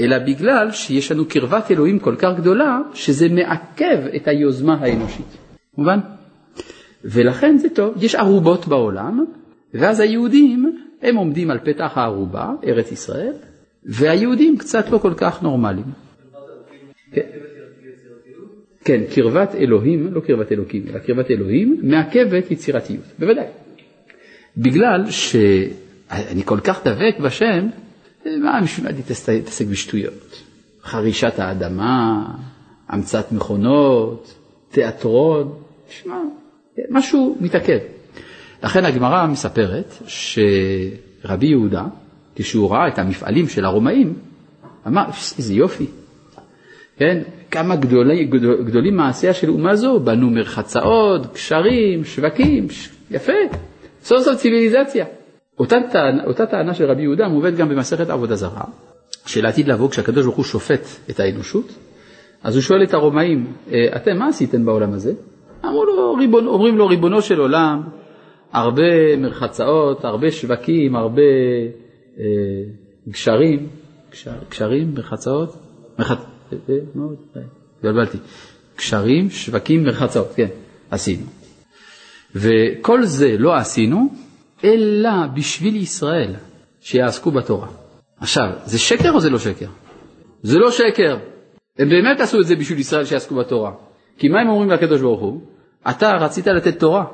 אלא 0.00 0.18
בגלל 0.18 0.70
שיש 0.70 1.12
לנו 1.12 1.24
קרבת 1.28 1.70
אלוהים 1.70 1.98
כל 1.98 2.16
כך 2.18 2.28
גדולה, 2.36 2.78
שזה 2.94 3.28
מעכב 3.28 3.98
את 4.16 4.28
היוזמה 4.28 4.74
האנושית. 4.80 5.36
מובן? 5.78 5.98
ולכן 7.04 7.56
זה 7.58 7.68
טוב, 7.68 8.04
יש 8.04 8.14
ערובות 8.14 8.68
בעולם, 8.68 9.24
ואז 9.74 10.00
היהודים, 10.00 10.78
הם 11.02 11.16
עומדים 11.16 11.50
על 11.50 11.58
פתח 11.58 11.92
הערובה, 11.94 12.52
ארץ 12.66 12.92
ישראל, 12.92 13.32
והיהודים 13.84 14.58
קצת 14.58 14.90
לא 14.90 14.98
כל 14.98 15.14
כך 15.16 15.42
נורמליים. 15.42 15.86
כן. 17.12 17.26
כן, 18.84 19.00
קרבת 19.14 19.54
אלוהים, 19.54 20.14
לא 20.14 20.20
קרבת 20.20 20.52
אלוקים, 20.52 20.84
אלא 20.90 20.98
קרבת 20.98 21.30
אלוהים, 21.30 21.80
מעכבת 21.82 22.50
יצירתיות, 22.50 23.04
בוודאי. 23.18 23.46
בגלל 24.56 25.10
שאני 25.10 26.42
כל 26.44 26.60
כך 26.60 26.86
דבק 26.86 27.18
בשם, 27.24 27.68
מה 28.42 28.60
בשביל 28.62 28.86
מה 28.86 28.92
להתעסק 28.92 29.66
בשטויות? 29.66 30.42
חרישת 30.84 31.38
האדמה, 31.38 32.24
המצאת 32.88 33.32
מכונות, 33.32 34.34
תיאטרון, 34.70 35.52
שמע, 35.90 36.16
משהו 36.90 37.36
מתעכב. 37.40 37.78
לכן 38.62 38.84
הגמרא 38.84 39.26
מספרת 39.26 39.94
שרבי 40.06 41.46
יהודה, 41.46 41.84
כשהוא 42.34 42.70
ראה 42.70 42.88
את 42.88 42.98
המפעלים 42.98 43.48
של 43.48 43.64
הרומאים, 43.64 44.14
אמר, 44.86 45.04
איזה 45.38 45.54
יופי, 45.54 45.86
כן, 46.98 47.22
כמה 47.50 47.76
גדולים, 47.76 48.30
גדולים 48.66 48.96
מעשיה 48.96 49.34
של 49.34 49.50
אומה 49.50 49.76
זו, 49.76 50.00
בנו 50.00 50.30
מרחצאות, 50.30 51.26
קשרים, 51.34 52.04
שווקים, 52.04 52.70
ש... 52.70 52.88
יפה, 53.10 53.32
סוף 54.02 54.22
סוף 54.22 54.36
ציוויליזציה. 54.36 55.04
אותה 55.58 55.76
אותה 56.26 56.46
טענה 56.46 56.74
של 56.74 56.90
רבי 56.90 57.02
יהודה 57.02 57.28
מובאת 57.28 57.56
גם 57.56 57.68
במסכת 57.68 58.10
עבודה 58.10 58.36
זרה, 58.36 58.64
שלעתיד 59.26 59.68
לבוא 59.68 59.90
כשהקדוש 59.90 60.24
ברוך 60.24 60.36
הוא 60.36 60.44
שופט 60.44 60.86
את 61.10 61.20
האנושות, 61.20 61.72
אז 62.42 62.54
הוא 62.54 62.62
שואל 62.62 62.82
את 62.82 62.94
הרומאים, 62.94 63.52
אה, 63.72 63.96
אתם 63.96 64.16
מה 64.18 64.28
עשיתם 64.28 64.64
בעולם 64.64 64.92
הזה? 64.92 65.12
אמרו 65.64 65.84
לו, 65.84 66.14
ריבון, 66.14 66.46
אומרים 66.46 66.76
לו, 66.78 66.86
ריבונו 66.86 67.22
של 67.22 67.40
עולם, 67.40 67.82
הרבה 68.52 69.16
מרחצאות, 69.16 70.04
הרבה 70.04 70.30
שווקים, 70.30 70.96
הרבה 70.96 71.22
אה, 72.18 72.24
גשרים, 73.08 73.66
גשר, 74.10 74.30
גשרים, 74.50 74.94
מרחצאות, 74.94 75.56
מרחצ... 75.98 76.18
התבלבלתי, 77.76 78.18
גשרים, 78.78 79.30
שווקים, 79.30 79.84
מרחצאות, 79.84 80.32
כן, 80.36 80.48
עשינו. 80.90 81.26
וכל 82.34 83.02
זה 83.02 83.36
לא 83.38 83.56
עשינו, 83.56 84.08
אלא 84.64 85.26
בשביל 85.34 85.76
ישראל, 85.76 86.34
שיעסקו 86.80 87.30
בתורה. 87.30 87.68
עכשיו, 88.20 88.50
זה 88.64 88.78
שקר 88.78 89.12
או 89.12 89.20
זה 89.20 89.30
לא 89.30 89.38
שקר? 89.38 89.66
זה 90.42 90.58
לא 90.58 90.70
שקר. 90.70 91.16
הם 91.78 91.88
באמת 91.88 92.20
עשו 92.20 92.40
את 92.40 92.46
זה 92.46 92.56
בשביל 92.56 92.78
ישראל 92.78 93.04
שיעסקו 93.04 93.34
בתורה. 93.34 93.72
כי 94.18 94.28
מה 94.28 94.40
הם 94.40 94.48
אומרים 94.48 94.70
לקדוש 94.70 95.00
ברוך 95.00 95.20
הוא? 95.20 95.40
אתה 95.90 96.10
רצית 96.10 96.46
לתת 96.46 96.80
תורה. 96.80 97.04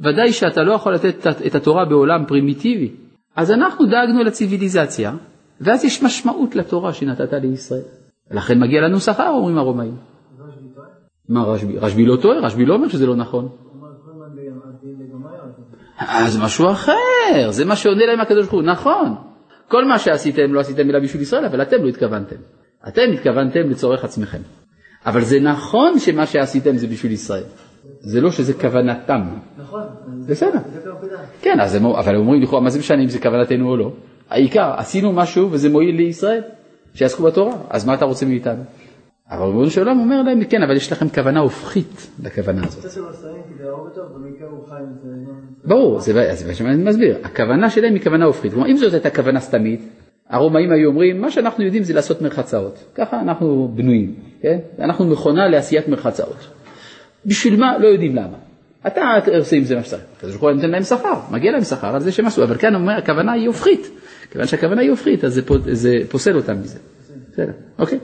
ודאי 0.00 0.32
שאתה 0.32 0.62
לא 0.62 0.72
יכול 0.72 0.94
לתת 0.94 1.26
את 1.46 1.54
התורה 1.54 1.84
בעולם 1.84 2.24
פרימיטיבי. 2.28 2.90
אז 3.36 3.50
אנחנו 3.50 3.86
דאגנו 3.86 4.24
לציוויליזציה, 4.24 5.12
ואז 5.60 5.84
יש 5.84 6.02
משמעות 6.02 6.56
לתורה 6.56 6.92
שנתת 6.92 7.32
לישראל. 7.32 7.82
לכן 8.30 8.60
מגיע 8.60 8.80
לנו 8.80 9.00
שכר, 9.00 9.28
אומרים 9.28 9.58
הרומאים. 9.58 9.96
מה 11.28 11.44
רשב"י? 11.44 11.78
רשב"י 11.78 12.06
לא 12.06 12.16
טועה, 12.16 12.38
רשב"י 12.38 12.64
לא 12.64 12.74
אומר 12.74 12.88
שזה 12.88 13.06
לא 13.06 13.16
נכון. 13.16 13.48
אז 16.08 16.38
משהו 16.40 16.70
אחר, 16.70 17.50
זה 17.50 17.64
מה 17.64 17.76
שעונה 17.76 18.06
להם 18.06 18.20
הקדוש 18.20 18.40
ברוך 18.40 18.52
הוא, 18.52 18.62
נכון. 18.62 19.14
כל 19.68 19.84
מה 19.84 19.98
שעשיתם 19.98 20.54
לא 20.54 20.60
עשיתם 20.60 20.90
אלא 20.90 20.98
בשביל 20.98 21.22
ישראל, 21.22 21.44
אבל 21.44 21.62
אתם 21.62 21.76
לא 21.82 21.88
התכוונתם. 21.88 22.36
אתם 22.88 23.02
התכוונתם 23.14 23.70
לצורך 23.70 24.04
עצמכם. 24.04 24.38
אבל 25.06 25.20
זה 25.20 25.40
נכון 25.40 25.98
שמה 25.98 26.26
שעשיתם 26.26 26.76
זה 26.76 26.86
בשביל 26.86 27.12
ישראל. 27.12 27.44
זה 28.00 28.20
לא 28.20 28.30
שזה 28.30 28.54
כוונתם. 28.54 29.20
נכון. 29.58 29.82
בסדר. 30.28 30.58
כן, 31.40 31.60
אז 31.60 31.74
הם, 31.74 31.86
אבל 31.86 32.14
הם 32.14 32.20
אומרים 32.20 32.42
לכאורה, 32.42 32.62
מה 32.62 32.70
זה 32.70 32.78
משנה 32.78 33.02
אם 33.02 33.08
זה 33.08 33.18
כוונתנו 33.18 33.68
או 33.68 33.76
לא? 33.76 33.92
העיקר, 34.30 34.72
עשינו 34.76 35.12
משהו 35.12 35.50
וזה 35.50 35.68
מועיל 35.68 35.96
לישראל, 35.96 36.42
שיעסקו 36.94 37.22
בתורה, 37.22 37.54
אז 37.70 37.86
מה 37.86 37.94
אתה 37.94 38.04
רוצה 38.04 38.26
מאיתנו? 38.26 38.62
אבל 39.32 39.46
ריבונו 39.46 39.70
של 39.70 39.80
עולם 39.80 40.00
אומר 40.00 40.22
להם, 40.22 40.44
כן, 40.44 40.62
אבל 40.62 40.76
יש 40.76 40.92
לכם 40.92 41.08
כוונה 41.08 41.40
הופכית 41.40 42.10
לכוונה 42.22 42.64
הזאת. 42.64 42.84
ברור, 45.64 46.00
זה 46.00 46.14
מה 46.46 46.54
שאני 46.54 46.84
מסביר. 46.84 47.18
הכוונה 47.24 47.70
שלהם 47.70 47.94
היא 47.94 48.02
כוונה 48.02 48.24
הופכית. 48.24 48.52
כלומר, 48.52 48.66
אם 48.66 48.76
זאת 48.76 48.92
הייתה 48.92 49.10
כוונה 49.10 49.40
סתמית, 49.40 49.88
הרומאים 50.28 50.72
היו 50.72 50.88
אומרים, 50.88 51.20
מה 51.20 51.30
שאנחנו 51.30 51.64
יודעים 51.64 51.82
זה 51.82 51.94
לעשות 51.94 52.22
מרחצאות. 52.22 52.84
ככה 52.94 53.20
אנחנו 53.20 53.72
בנויים, 53.74 54.14
כן? 54.42 54.58
אנחנו 54.78 55.04
מכונה 55.04 55.48
לעשיית 55.48 55.88
מרחצאות. 55.88 56.48
בשביל 57.26 57.60
מה? 57.60 57.78
לא 57.78 57.86
יודעים 57.86 58.16
למה. 58.16 58.36
אתה 58.86 59.00
עושה 59.38 59.56
עם 59.56 59.64
זה 59.64 59.76
מה 59.76 59.82
שצריך. 59.82 60.02
הקדוש 60.16 60.32
ברוך 60.32 60.42
הוא 60.42 60.52
נותן 60.52 60.70
להם 60.70 60.82
שכר, 60.82 61.20
מגיע 61.30 61.52
להם 61.52 61.64
שכר 61.64 61.94
על 61.94 62.00
זה 62.00 62.12
שהם 62.12 62.26
עשו, 62.26 62.44
אבל 62.44 62.56
כאן 62.56 62.74
אומר, 62.74 62.92
הכוונה 62.92 63.32
היא 63.32 63.46
הופכית. 63.46 63.90
כיוון 64.30 64.46
שהכוונה 64.46 64.80
היא 64.80 64.90
הופכית, 64.90 65.24
אז 65.24 65.40
זה 65.72 65.98
פוסל 66.08 66.36
אותם 66.36 66.60
מזה. 66.60 66.78
בסדר, 67.32 67.52
אוקיי. 67.78 67.98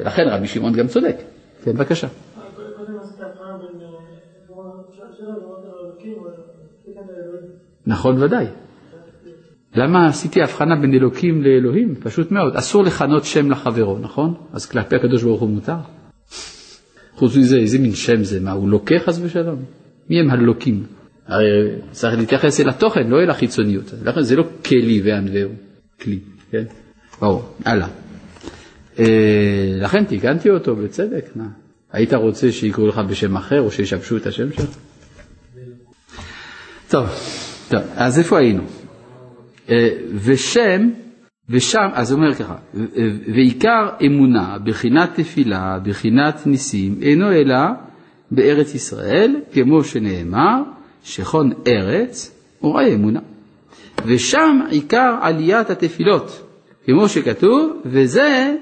ולכן 0.00 0.28
רבי 0.28 0.46
שמעון 0.46 0.72
גם 0.72 0.86
צודק. 0.86 1.16
כן, 1.64 1.72
בבקשה. 1.72 2.06
נכון, 7.86 8.22
ודאי. 8.22 8.46
למה 9.74 10.06
עשיתי 10.06 10.42
הבחנה 10.42 10.76
בין 10.76 10.94
אלוקים 10.94 11.42
לאלוהים? 11.42 11.94
פשוט 11.94 12.30
מאוד. 12.30 12.56
אסור 12.56 12.84
לכנות 12.84 13.24
שם 13.24 13.50
לחברו, 13.50 13.98
נכון? 13.98 14.34
אז 14.52 14.66
כלפי 14.66 14.96
הקדוש 14.96 15.22
ברוך 15.22 15.40
הוא 15.40 15.50
מותר. 15.50 15.76
חוץ 17.14 17.36
מזה, 17.36 17.56
איזה 17.56 17.78
מין 17.78 17.94
שם 17.94 18.24
זה? 18.24 18.40
מה, 18.40 18.52
הוא 18.52 18.68
לוקה 18.68 18.94
חס 18.98 19.20
ושלום? 19.22 19.62
מי 20.10 20.20
הם 20.20 20.30
הלוקים? 20.30 20.86
הרי 21.26 21.46
צריך 21.90 22.18
להתייחס 22.18 22.60
אל 22.60 22.68
התוכן, 22.68 23.06
לא 23.08 23.16
אל 23.22 23.30
החיצוניות. 23.30 23.94
לכן 24.04 24.22
זה 24.22 24.36
לא 24.36 24.44
כלי 24.64 25.02
וענווהו, 25.04 25.50
כלי, 26.00 26.18
כן? 26.50 26.64
ברור, 27.20 27.42
הלאה. 27.64 27.88
אה, 29.00 29.06
לכן 29.80 30.04
תיקנתי 30.04 30.50
אותו 30.50 30.76
בצדק, 30.76 31.24
נא. 31.36 31.44
היית 31.92 32.14
רוצה 32.14 32.52
שיקראו 32.52 32.86
לך 32.86 33.00
בשם 33.08 33.36
אחר 33.36 33.60
או 33.60 33.70
שישבשו 33.70 34.16
את 34.16 34.26
השם 34.26 34.52
שלך? 34.52 34.76
טוב, 36.88 37.06
טוב, 37.68 37.80
אז 37.96 38.18
איפה 38.18 38.38
היינו? 38.38 38.62
אה, 39.70 39.88
ושם, 40.14 40.90
ושם, 41.50 41.88
אז 41.92 42.12
הוא 42.12 42.20
אומר 42.20 42.34
ככה, 42.34 42.56
ועיקר 43.34 43.88
אמונה, 44.06 44.58
בחינת 44.64 45.20
תפילה, 45.20 45.78
בחינת 45.84 46.46
ניסים, 46.46 46.98
אינו 47.02 47.32
אלא 47.32 47.56
בארץ 48.30 48.74
ישראל, 48.74 49.36
כמו 49.52 49.84
שנאמר, 49.84 50.62
שכון 51.04 51.52
ארץ 51.66 52.40
וראה 52.62 52.94
אמונה. 52.94 53.20
ושם 54.06 54.60
עיקר 54.70 55.18
עליית 55.20 55.70
התפילות, 55.70 56.46
כמו 56.86 57.08
שכתוב, 57.08 57.82
וזה 57.84 58.56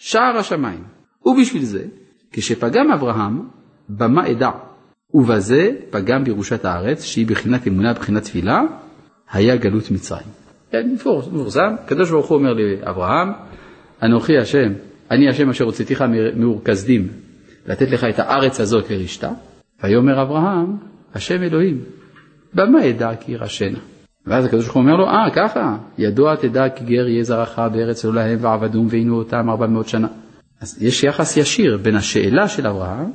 שער 0.00 0.36
השמיים. 0.38 0.84
ובשביל 1.26 1.62
זה, 1.62 1.84
כשפגם 2.32 2.90
אברהם, 2.94 3.48
במה 3.88 4.30
אדע, 4.30 4.50
ובזה 5.14 5.70
פגם 5.90 6.24
בירושת 6.24 6.64
הארץ, 6.64 7.04
שהיא 7.04 7.26
בחינת 7.26 7.68
אמונה, 7.68 7.92
בחינת 7.92 8.22
תפילה, 8.22 8.60
היה 9.32 9.56
גלות 9.56 9.90
מצרים. 9.90 10.26
כן, 10.70 10.90
מפורסם, 10.94 11.74
הקדוש 11.84 12.10
ברוך 12.10 12.26
הוא 12.26 12.38
אומר 12.38 12.52
לאברהם, 12.52 13.32
אנוכי 14.02 14.38
השם, 14.38 14.72
אני 15.10 15.28
השם 15.28 15.50
אשר 15.50 15.64
הוצאתיך 15.64 16.04
מאור 16.36 16.64
כסדים, 16.64 17.08
לתת 17.66 17.90
לך 17.90 18.04
את 18.04 18.18
הארץ 18.18 18.60
הזאת 18.60 18.90
לרשתה. 18.90 19.30
ויאמר 19.82 20.22
אברהם, 20.22 20.76
השם 21.14 21.42
אלוהים, 21.42 21.80
במה 22.54 22.88
אדע 22.88 23.16
כי 23.20 23.32
ירשנה? 23.32 23.78
ואז 24.26 24.44
הקדוש 24.44 24.64
ברוך 24.64 24.76
הוא 24.76 24.82
אומר 24.82 24.96
לו, 24.96 25.06
אה, 25.06 25.30
ככה, 25.34 25.76
ידוע 25.98 26.36
תדע 26.36 26.68
כי 26.68 26.84
גר 26.84 27.08
יהיה 27.08 27.24
זרעך 27.24 27.58
בארץ 27.58 28.04
לא 28.04 28.14
להם 28.14 28.38
ועבדום 28.40 28.86
ועינו 28.90 29.16
אותם 29.16 29.50
ארבע 29.50 29.66
מאות 29.66 29.88
שנה. 29.88 30.08
אז 30.60 30.82
יש 30.82 31.04
יחס 31.04 31.36
ישיר 31.36 31.78
בין 31.82 31.96
השאלה 31.96 32.48
של 32.48 32.66
אברהם 32.66 33.10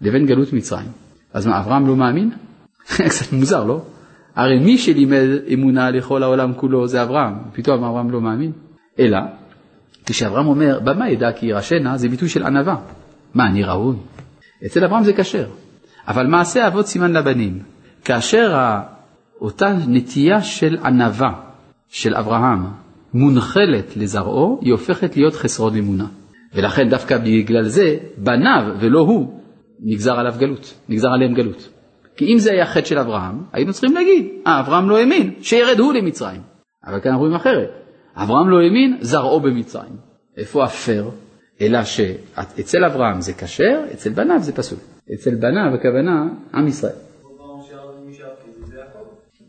לבין 0.00 0.26
גלות 0.26 0.52
מצרים. 0.52 0.88
אז 1.32 1.46
מה, 1.46 1.60
אברהם 1.60 1.86
לא 1.86 1.96
מאמין? 1.96 2.30
קצת 3.08 3.32
מוזר, 3.32 3.64
לא? 3.64 3.82
הרי 4.36 4.58
מי 4.58 4.78
שלימד 4.78 5.26
אמונה 5.54 5.90
לכל 5.90 6.22
העולם 6.22 6.54
כולו 6.54 6.88
זה 6.88 7.02
אברהם, 7.02 7.34
פתאום 7.52 7.84
אברהם 7.84 8.10
לא 8.10 8.20
מאמין. 8.20 8.52
אלא, 8.98 9.18
כשאברהם 10.06 10.46
אומר, 10.46 10.80
במה 10.84 11.10
ידע 11.10 11.32
כי 11.32 11.46
ירשנה, 11.46 11.96
זה 11.96 12.08
ביטוי 12.08 12.28
של 12.28 12.42
ענווה. 12.42 12.76
מה, 13.34 13.46
אני 13.46 13.62
ראוי? 13.62 13.96
אצל 14.66 14.84
אברהם 14.84 15.04
זה 15.04 15.12
כשר. 15.12 15.46
אבל 16.08 16.26
מעשה 16.26 16.66
אבות 16.66 16.86
סימן 16.86 17.12
לבנים. 17.12 17.58
כאשר 18.04 18.54
אותה 19.40 19.76
נטייה 19.88 20.42
של 20.42 20.76
ענווה 20.84 21.32
של 21.88 22.14
אברהם 22.14 22.64
מונחלת 23.14 23.96
לזרעו, 23.96 24.58
היא 24.62 24.72
הופכת 24.72 25.16
להיות 25.16 25.34
חסרון 25.34 25.76
אמונה. 25.76 26.06
ולכן 26.54 26.88
דווקא 26.88 27.18
בגלל 27.18 27.62
זה, 27.62 27.96
בניו 28.16 28.62
ולא 28.80 28.98
הוא, 28.98 29.40
נגזר 29.80 30.12
עליו 30.12 30.34
גלות, 30.38 30.74
נגזר 30.88 31.08
עליהם 31.08 31.34
גלות. 31.34 31.68
כי 32.16 32.32
אם 32.32 32.38
זה 32.38 32.52
היה 32.52 32.66
חטא 32.66 32.86
של 32.86 32.98
אברהם, 32.98 33.42
היינו 33.52 33.72
צריכים 33.72 33.94
להגיד, 33.94 34.26
אה, 34.46 34.60
אברהם 34.60 34.90
לא 34.90 34.98
האמין, 34.98 35.34
שירד 35.40 35.78
הוא 35.78 35.92
למצרים. 35.92 36.40
אבל 36.86 37.00
כאן 37.00 37.10
אנחנו 37.10 37.24
רואים 37.24 37.36
אחרת. 37.36 37.70
אברהם 38.16 38.48
לא 38.50 38.60
האמין, 38.60 38.96
זרעו 39.00 39.40
במצרים. 39.40 39.96
איפה 40.36 40.64
הפייר? 40.64 41.10
אלא 41.60 41.84
שאצל 41.84 42.84
אברהם 42.84 43.20
זה 43.20 43.32
כשר, 43.32 43.80
אצל 43.92 44.10
בניו 44.10 44.38
זה 44.40 44.52
פסול. 44.52 44.78
אצל 45.14 45.34
בניו 45.34 45.74
הכוונה 45.74 46.28
עם 46.54 46.66
ישראל. 46.66 47.05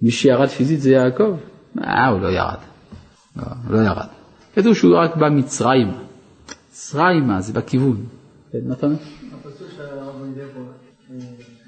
מי 0.02 0.12
שירד 0.12 0.48
פיזית 0.48 0.82
זה 0.82 0.92
יעקב? 0.92 1.38
אה, 1.84 2.08
הוא 2.08 2.22
לא 2.22 2.28
ירד. 2.28 2.58
לא, 3.36 3.44
הוא 3.68 3.76
לא 3.76 3.80
ירד. 3.80 4.08
כתוב 4.56 4.74
שהוא 4.74 4.98
רק 4.98 5.16
בא 5.16 5.30
מצרימה. 5.30 6.04
מצרימה 6.70 7.42
זה 7.42 7.54
בכיוון. 7.54 8.06
כן, 8.52 8.60
מה 8.68 8.74
אתה 8.74 8.86
אומר? 8.86 8.98
הפסוק 9.46 9.68
שהרב 9.78 10.24
מגיע 10.24 10.44
פה, 10.54 10.60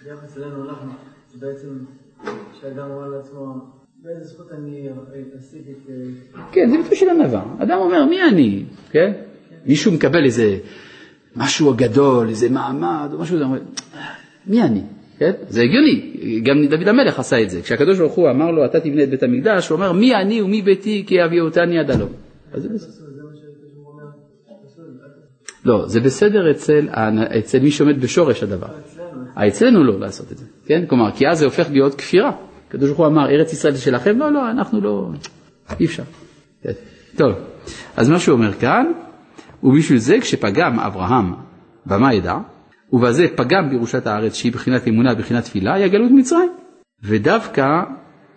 ביחס 0.04 0.38
אלינו 0.38 0.70
אנחנו, 0.70 0.92
זה 1.34 1.48
בעצם 1.48 1.68
שאדם 2.62 2.92
אומר 2.92 3.08
לעצמו, 3.08 3.56
באיזה 4.04 4.24
זכות 4.24 4.52
אני 4.52 4.90
אשיג 5.40 5.62
את... 5.70 5.90
כן, 6.52 6.70
זה 6.70 6.78
ביטוי 6.78 6.98
של 6.98 7.10
ענווה. 7.10 7.44
אדם 7.60 7.78
אומר, 7.78 8.06
מי 8.06 8.24
אני? 8.24 8.66
כן? 8.92 9.12
מישהו 9.66 9.92
מקבל 9.92 10.26
איזה 10.26 10.58
משהו 11.36 11.74
גדול, 11.76 12.30
איזה 12.30 12.50
מעמד, 12.50 13.10
או 13.14 13.20
משהו, 13.20 13.38
מי 14.48 14.64
אני? 14.64 14.84
כן? 15.20 15.32
זה 15.48 15.62
הגיוני, 15.62 16.12
גם 16.44 16.66
דוד 16.66 16.88
המלך 16.88 17.20
עשה 17.20 17.42
את 17.42 17.50
זה. 17.50 17.62
כשהקדוש 17.62 18.00
ברוך 18.00 18.14
הוא 18.14 18.30
אמר 18.30 18.52
לו, 18.52 18.66
אתה 18.66 18.80
תבנה 18.80 19.04
את 19.04 19.10
בית 19.10 19.24
המקדש, 19.24 19.70
הוא 19.70 19.76
אומר, 19.76 19.92
מי 19.92 20.16
אני 20.16 20.42
ומי 20.42 20.62
ביתי 20.62 21.04
כי 21.08 21.24
אבי 21.26 21.40
אותני 21.40 21.80
עד 21.80 21.92
הלום. 21.92 22.10
לא, 25.66 25.88
זה 25.88 26.00
בסדר 26.00 26.52
אצל, 26.52 26.88
אצל 27.40 27.60
מי 27.60 27.72
שעומד 27.72 28.02
בשורש 28.02 28.44
הדבר. 28.44 28.68
אצלנו 29.48 29.84
לא 29.84 30.00
לעשות 30.00 30.32
את 30.32 30.38
זה, 30.38 30.46
כן? 30.66 30.86
כלומר, 30.88 31.12
כי 31.12 31.28
אז 31.28 31.40
זה 31.40 31.46
הופך 31.46 31.70
להיות 31.72 31.96
כפירה. 31.96 32.32
הקדוש 32.68 32.88
ברוך 32.88 33.00
הוא 33.00 33.08
אמר, 33.08 33.30
ארץ 33.30 33.54
ישראל 33.54 33.74
זה 33.74 33.82
שלכם? 33.82 34.20
לא, 34.20 34.34
לא, 34.34 34.52
אנחנו 34.52 34.82
לא, 34.82 35.10
אי 35.80 35.86
אפשר. 35.86 36.04
כן. 36.64 36.72
טוב, 37.18 37.32
אז 37.98 38.10
מה 38.10 38.20
שהוא 38.20 38.34
אומר 38.34 38.54
כאן, 38.54 38.86
ובשביל 39.64 39.98
זה 39.98 40.18
כשפגם 40.22 40.80
אברהם 40.80 41.34
במה 41.86 42.14
ידע, 42.14 42.38
ובזה 42.94 43.28
פגם 43.36 43.70
בירושת 43.70 44.08
הארץ 44.08 44.36
שהיא 44.36 44.52
בחינת 44.52 44.88
אמונה 44.88 45.16
בחינת 45.16 45.44
תפילה, 45.44 45.74
היא 45.74 45.86
הגלות 45.86 46.12
מצרים. 46.12 46.50
ודווקא 47.04 47.84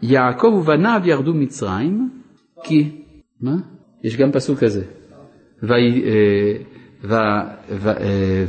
יעקב 0.02 0.46
ובניו 0.46 1.00
ירדו 1.04 1.34
מצרים, 1.34 2.10
כי, 2.64 2.90
מה? 3.40 3.56
יש 4.04 4.16
גם 4.16 4.32
פסוק 4.32 4.58
כזה. 4.58 4.82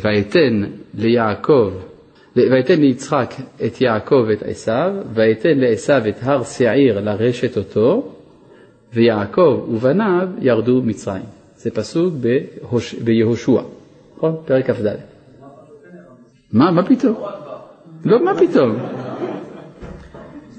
ויתן 0.03 0.63
ליעקב, 0.93 1.71
ויתן 2.35 2.81
ליצחק 2.81 3.33
את 3.65 3.81
יעקב 3.81 4.25
את 4.33 4.43
עשיו, 4.43 4.93
ויתן 5.13 5.57
לעשיו 5.57 6.01
את 6.09 6.15
הר 6.21 6.43
שעיר 6.43 6.99
לרשת 6.99 7.57
אותו, 7.57 8.15
ויעקב 8.93 9.67
ובניו 9.71 10.27
ירדו 10.41 10.81
מצרים. 10.83 11.23
זה 11.55 11.71
פסוק 11.71 12.13
ביהושע, 13.03 13.61
נכון? 14.17 14.35
פרק 14.45 14.71
כ"ד. 14.71 15.12
מה, 16.53 16.71
מה 16.71 16.83
פתאום? 16.83 17.15
לא, 18.05 18.25
מה 18.25 18.31
פתאום? 18.39 18.75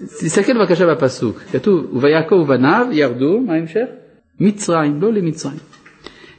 תסתכל 0.05 0.53
בבקשה 0.59 0.87
בפסוק, 0.87 1.41
כתוב, 1.53 1.97
ויעקב 1.97 2.35
ובניו 2.35 2.87
ירדו, 2.93 3.41
מה 3.41 3.53
ההמשך? 3.53 3.85
מצרים, 4.41 5.01
לא 5.01 5.13
למצרים. 5.13 5.59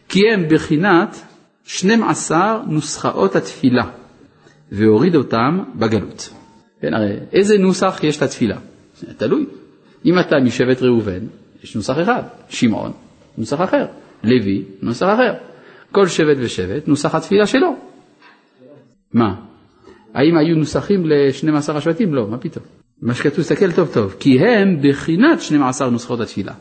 כי 0.09 0.19
הם 0.33 0.45
בחינת 0.49 1.21
12 1.63 2.61
נוסחאות 2.67 3.35
התפילה, 3.35 3.83
והוריד 4.71 5.15
אותם 5.15 5.59
בגלות. 5.75 6.29
כן, 6.81 6.93
הרי 6.93 7.17
איזה 7.33 7.57
נוסח 7.57 7.99
יש 8.03 8.21
לתפילה? 8.21 8.57
תלוי. 9.17 9.45
אם 10.05 10.19
אתה 10.19 10.35
משבט 10.43 10.81
ראובן, 10.81 11.19
יש 11.63 11.75
נוסח 11.75 11.99
אחד, 12.01 12.23
שמעון, 12.49 12.91
נוסח 13.37 13.61
אחר, 13.61 13.85
לוי, 14.23 14.63
נוסח 14.81 15.05
אחר. 15.05 15.33
כל 15.91 16.07
שבט 16.07 16.37
ושבט, 16.39 16.87
נוסח 16.87 17.15
התפילה 17.15 17.45
שלו. 17.45 17.75
מה? 19.15 19.35
האם 20.13 20.37
היו 20.37 20.55
נוסחים 20.55 21.05
ל-12 21.05 21.71
השבטים? 21.71 22.13
לא, 22.13 22.27
מה 22.27 22.37
פתאום. 22.37 22.65
מה 23.01 23.13
שכתוב, 23.13 23.39
תסתכל 23.39 23.71
טוב 23.71 23.89
טוב, 23.93 24.15
כי 24.19 24.39
הם 24.39 24.77
בחינת 24.83 25.41
12 25.41 25.89
נוסחות 25.89 26.19
התפילה. 26.19 26.53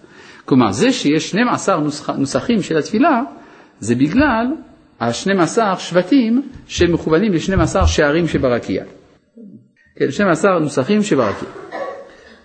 כלומר, 0.45 0.73
זה 0.73 0.93
שיש 0.93 1.31
12 1.31 1.81
נוסח, 1.81 2.11
נוסחים 2.11 2.63
של 2.63 2.77
התפילה, 2.77 3.23
זה 3.81 3.95
בגלל 3.95 4.47
ה-12 5.01 5.79
שבטים 5.79 6.43
שמכוונים 6.67 7.33
ל-12 7.33 7.87
שערים 7.87 8.29
שברקיע. 8.29 8.85
כן, 9.99 10.11
12 10.11 10.59
נוסחים 10.59 11.03
שברקיע. 11.03 11.49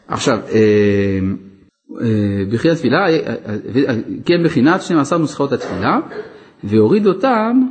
עכשיו, 0.07 0.39
אה, 0.51 1.19
אה, 2.01 2.45
בחינת 2.51 2.77
תפילה, 2.77 3.09
אה, 3.09 3.35
כן 4.25 4.43
בחינת 4.45 4.81
12 4.81 5.19
נוסחאות 5.19 5.51
התפילה, 5.51 5.97
והוריד 6.63 7.07
אותם 7.07 7.61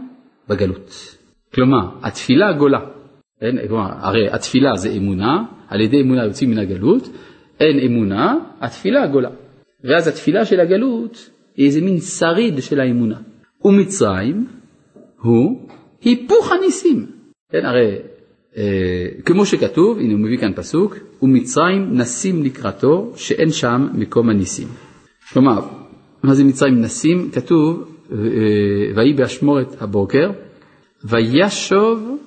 בגלות. 0.49 1.18
כלומר, 1.55 1.89
התפילה 2.03 2.53
גולה. 2.53 2.81
אין, 3.43 3.59
כלומר, 3.69 3.91
הרי 4.01 4.31
התפילה 4.31 4.77
זה 4.77 4.91
אמונה, 4.91 5.45
על 5.69 5.81
ידי 5.81 6.01
אמונה 6.01 6.25
יוצאים 6.25 6.51
מן 6.51 6.59
הגלות, 6.59 7.09
אין 7.61 7.79
אמונה, 7.79 8.35
התפילה 8.61 9.07
גולה. 9.07 9.31
ואז 9.85 10.09
התפילה 10.09 10.45
של 10.45 10.61
הגלות 10.61 11.31
היא 11.57 11.67
איזה 11.67 11.81
מין 11.81 12.01
שריד 12.01 12.63
של 12.63 12.81
האמונה. 12.81 13.17
ומצרים 13.65 14.47
הוא 15.21 15.69
היפוך 16.03 16.53
הניסים. 16.53 17.07
כן, 17.53 17.65
הרי 17.65 17.97
אה, 18.57 19.09
כמו 19.25 19.47
שכתוב, 19.47 19.99
הנה 19.99 20.13
הוא 20.13 20.21
מביא 20.21 20.39
כאן 20.39 20.53
פסוק, 20.57 20.97
ומצרים 21.23 21.89
נסים 21.93 22.43
לקראתו 22.43 23.13
שאין 23.17 23.51
שם 23.51 23.89
מקום 23.95 24.29
הניסים. 24.29 24.69
כלומר, 25.33 25.61
מה 26.23 26.35
זה 26.35 26.45
מצרים 26.45 26.81
נסים? 26.81 27.31
כתוב, 27.33 27.95
אה, 28.13 28.17
ויהי 28.97 29.13
באשמורת 29.13 29.83
הבוקר, 29.83 30.31
וישוב 31.05 32.19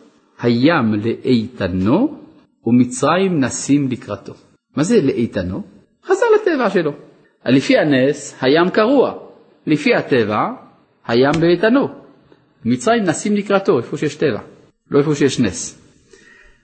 הים 0.42 0.94
לאיתנו 0.94 2.18
ומצרים 2.66 3.40
נסים 3.40 3.88
לקראתו. 3.92 4.34
מה 4.76 4.84
זה 4.84 5.02
לאיתנו? 5.02 5.64
חזר 6.06 6.26
לטבע 6.36 6.70
שלו. 6.70 6.92
לפי 7.46 7.78
הנס 7.78 8.36
הים 8.42 8.70
קרוע, 8.70 9.14
לפי 9.68 9.96
הטבע 9.96 10.50
הים 11.08 11.32
באיתנו. 11.40 11.88
מצרים 12.66 13.04
נסים 13.04 13.36
לקראתו, 13.36 13.78
איפה 13.78 13.98
שיש 13.98 14.16
טבע, 14.16 14.40
לא 14.92 15.00
איפה 15.00 15.16
שיש 15.16 15.40
נס. 15.40 15.82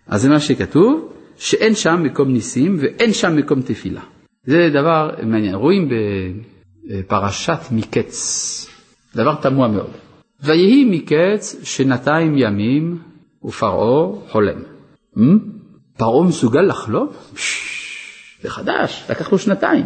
אז 0.08 0.22
זה 0.22 0.30
מה 0.30 0.39
שכתוב, 0.39 1.14
שאין 1.38 1.76
שם 1.76 2.03
מקום 2.03 2.34
ניסים 2.34 2.78
ואין 2.80 3.14
שם 3.14 3.36
מקום 3.36 3.62
תפילה. 3.62 4.01
זה 4.43 4.70
דבר 4.74 5.10
מעניין. 5.24 5.55
רואים 5.55 5.89
בפרשת 6.86 7.60
מקץ, 7.72 8.08
דבר 9.16 9.36
תמוה 9.41 9.68
מאוד. 9.68 9.91
ויהי 10.44 10.86
מקץ 10.86 11.56
שנתיים 11.64 12.38
ימים 12.38 12.98
ופרעה 13.44 14.16
חולם. 14.30 14.60
Hmm? 15.16 15.20
פרעה 15.98 16.28
מסוגל 16.28 16.62
לחלום? 16.62 17.08
זה 18.42 18.50
חדש, 18.50 19.06
לקח 19.10 19.32
לו 19.32 19.40
שנתיים. 19.40 19.86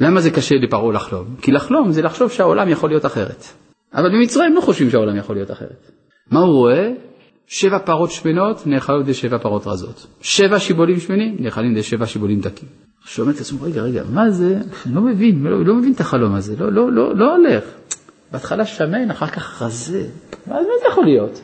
למה 0.00 0.20
זה 0.20 0.30
קשה 0.30 0.54
לפרעה 0.54 0.92
לחלום? 0.92 1.26
כי 1.42 1.52
לחלום 1.52 1.92
זה 1.92 2.02
לחשוב 2.02 2.30
שהעולם 2.30 2.68
יכול 2.68 2.90
להיות 2.90 3.06
אחרת. 3.06 3.44
אבל 3.94 4.08
במצרים 4.08 4.54
לא 4.54 4.60
חושבים 4.60 4.90
שהעולם 4.90 5.16
יכול 5.16 5.36
להיות 5.36 5.50
אחרת. 5.50 5.90
מה 6.30 6.40
הוא 6.40 6.54
רואה? 6.54 6.92
שבע 7.46 7.78
פרות 7.78 8.10
שמנות 8.10 8.66
נאכלות 8.66 8.96
על 8.96 9.02
ידי 9.02 9.14
שבע 9.14 9.38
פרות 9.38 9.66
רזות. 9.66 10.06
שבע 10.20 10.58
שיבולים 10.58 11.00
שמנים 11.00 11.36
נאכלים 11.40 11.66
על 11.66 11.72
ידי 11.72 11.82
שבע 11.82 12.06
שיבולים 12.06 12.40
דקים. 12.40 12.68
שומע 13.04 13.30
את 13.30 13.40
עצמו, 13.40 13.62
רגע, 13.62 13.82
רגע, 13.82 14.02
מה 14.12 14.30
זה? 14.30 14.58
אני 14.86 14.94
לא 14.94 15.00
מבין, 15.00 15.42
לא, 15.42 15.64
לא 15.64 15.74
מבין 15.74 15.92
את 15.92 16.00
החלום 16.00 16.34
הזה, 16.34 16.56
לא, 16.58 16.72
לא, 16.72 16.92
לא, 16.92 17.16
לא 17.16 17.36
הולך. 17.36 17.64
בהתחלה 18.32 18.66
שמן, 18.66 19.10
אחר 19.10 19.26
כך 19.26 19.62
רזה. 19.62 20.06
מה, 20.46 20.54
מה 20.54 20.60
זה 20.60 20.88
יכול 20.88 21.04
להיות? 21.04 21.40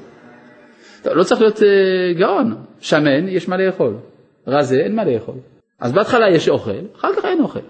טוב, 1.03 1.13
לא 1.13 1.25
צריך 1.25 1.41
להיות 1.41 1.57
uh, 1.57 1.63
גאון, 2.19 2.55
שמן, 2.81 3.29
יש 3.29 3.49
מה 3.49 3.57
לאכול. 3.57 3.97
רזה, 4.47 4.77
אין 4.77 4.97
מה 4.97 5.05
לאכול. 5.05 5.35
אז 5.81 5.93
בהתחלה 5.93 6.31
יש 6.31 6.49
אוכל, 6.49 6.71
אחר 6.99 7.09
כך 7.17 7.25
אין 7.25 7.41
אוכל. 7.41 7.61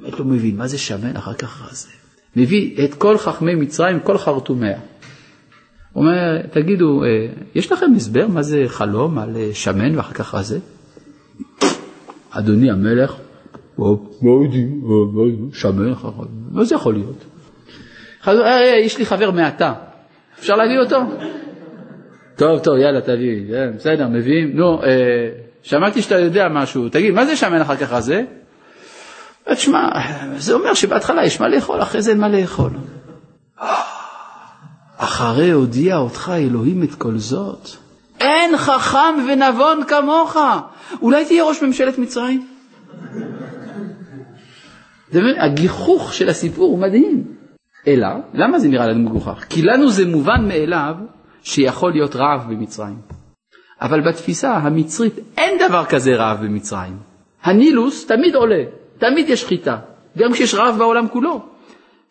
באמת 0.00 0.18
לא 0.18 0.24
מבין, 0.24 0.56
מה 0.56 0.66
זה 0.66 0.78
שמן, 0.78 1.16
אחר 1.16 1.34
כך 1.34 1.70
רזה. 1.70 1.88
מביא 2.36 2.84
את 2.84 2.94
כל 2.94 3.18
חכמי 3.18 3.54
מצרים, 3.54 4.00
כל 4.00 4.18
חרטומיה. 4.18 4.78
הוא 5.92 6.04
אומר, 6.04 6.42
תגידו, 6.46 7.04
אה, 7.04 7.26
יש 7.54 7.72
לכם 7.72 7.86
הסבר 7.96 8.26
מה 8.26 8.42
זה 8.42 8.64
חלום 8.66 9.18
על 9.18 9.36
אה, 9.36 9.50
שמן 9.52 9.96
ואחר 9.96 10.12
כך 10.12 10.34
רזה? 10.34 10.58
אדוני 12.30 12.70
המלך, 12.70 13.16
לא 13.78 13.98
יודעים, 14.42 15.50
שמן, 15.52 15.92
מה 16.50 16.64
זה 16.64 16.74
יכול 16.74 16.94
להיות? 16.94 17.24
אה, 18.28 18.76
יש 18.78 18.98
לי 18.98 19.06
חבר 19.06 19.30
מעתה, 19.30 19.72
אפשר 20.38 20.54
להביא 20.54 20.78
אותו? 20.78 20.96
טוב, 22.36 22.58
טוב, 22.58 22.76
יאללה, 22.78 23.00
תביא, 23.00 23.42
בסדר, 23.76 24.08
מביאים, 24.08 24.50
נו, 24.54 24.80
שמעתי 25.62 26.02
שאתה 26.02 26.18
יודע 26.18 26.48
משהו, 26.50 26.88
תגיד, 26.88 27.14
מה 27.14 27.26
זה 27.26 27.36
שמן 27.36 27.60
אחר 27.60 27.76
כך 27.76 27.92
רזה? 27.92 28.22
תשמע, 29.52 29.88
זה 30.36 30.54
אומר 30.54 30.74
שבהתחלה 30.74 31.24
יש 31.24 31.40
מה 31.40 31.48
לאכול, 31.48 31.82
אחרי 31.82 32.02
זה 32.02 32.10
אין 32.10 32.20
מה 32.20 32.28
לאכול. 32.28 32.70
אחרי 34.96 35.50
הודיע 35.50 35.96
אותך 35.96 36.32
אלוהים 36.36 36.82
את 36.82 36.94
כל 36.94 37.18
זאת, 37.18 37.68
אין 38.20 38.56
חכם 38.56 39.14
ונבון 39.28 39.84
כמוך, 39.88 40.36
אולי 41.02 41.24
תהיה 41.24 41.44
ראש 41.44 41.62
ממשלת 41.62 41.98
מצרים? 41.98 42.46
הגיחוך 45.38 46.14
של 46.14 46.28
הסיפור 46.28 46.70
הוא 46.70 46.78
מדהים. 46.78 47.33
אלא, 47.86 48.08
למה 48.34 48.58
זה 48.58 48.68
נראה 48.68 48.86
לנו 48.86 49.10
מגוחך? 49.10 49.44
כי 49.48 49.62
לנו 49.62 49.90
זה 49.90 50.06
מובן 50.06 50.48
מאליו 50.48 50.94
שיכול 51.42 51.92
להיות 51.92 52.16
רעב 52.16 52.40
במצרים. 52.48 52.96
אבל 53.80 54.00
בתפיסה 54.00 54.52
המצרית 54.52 55.14
אין 55.38 55.58
דבר 55.68 55.84
כזה 55.84 56.14
רעב 56.16 56.44
במצרים. 56.44 56.96
הנילוס 57.42 58.06
תמיד 58.06 58.34
עולה, 58.34 58.64
תמיד 58.98 59.28
יש 59.28 59.44
חיטה, 59.44 59.76
גם 60.18 60.32
כשיש 60.32 60.54
רעב 60.54 60.78
בעולם 60.78 61.08
כולו. 61.08 61.40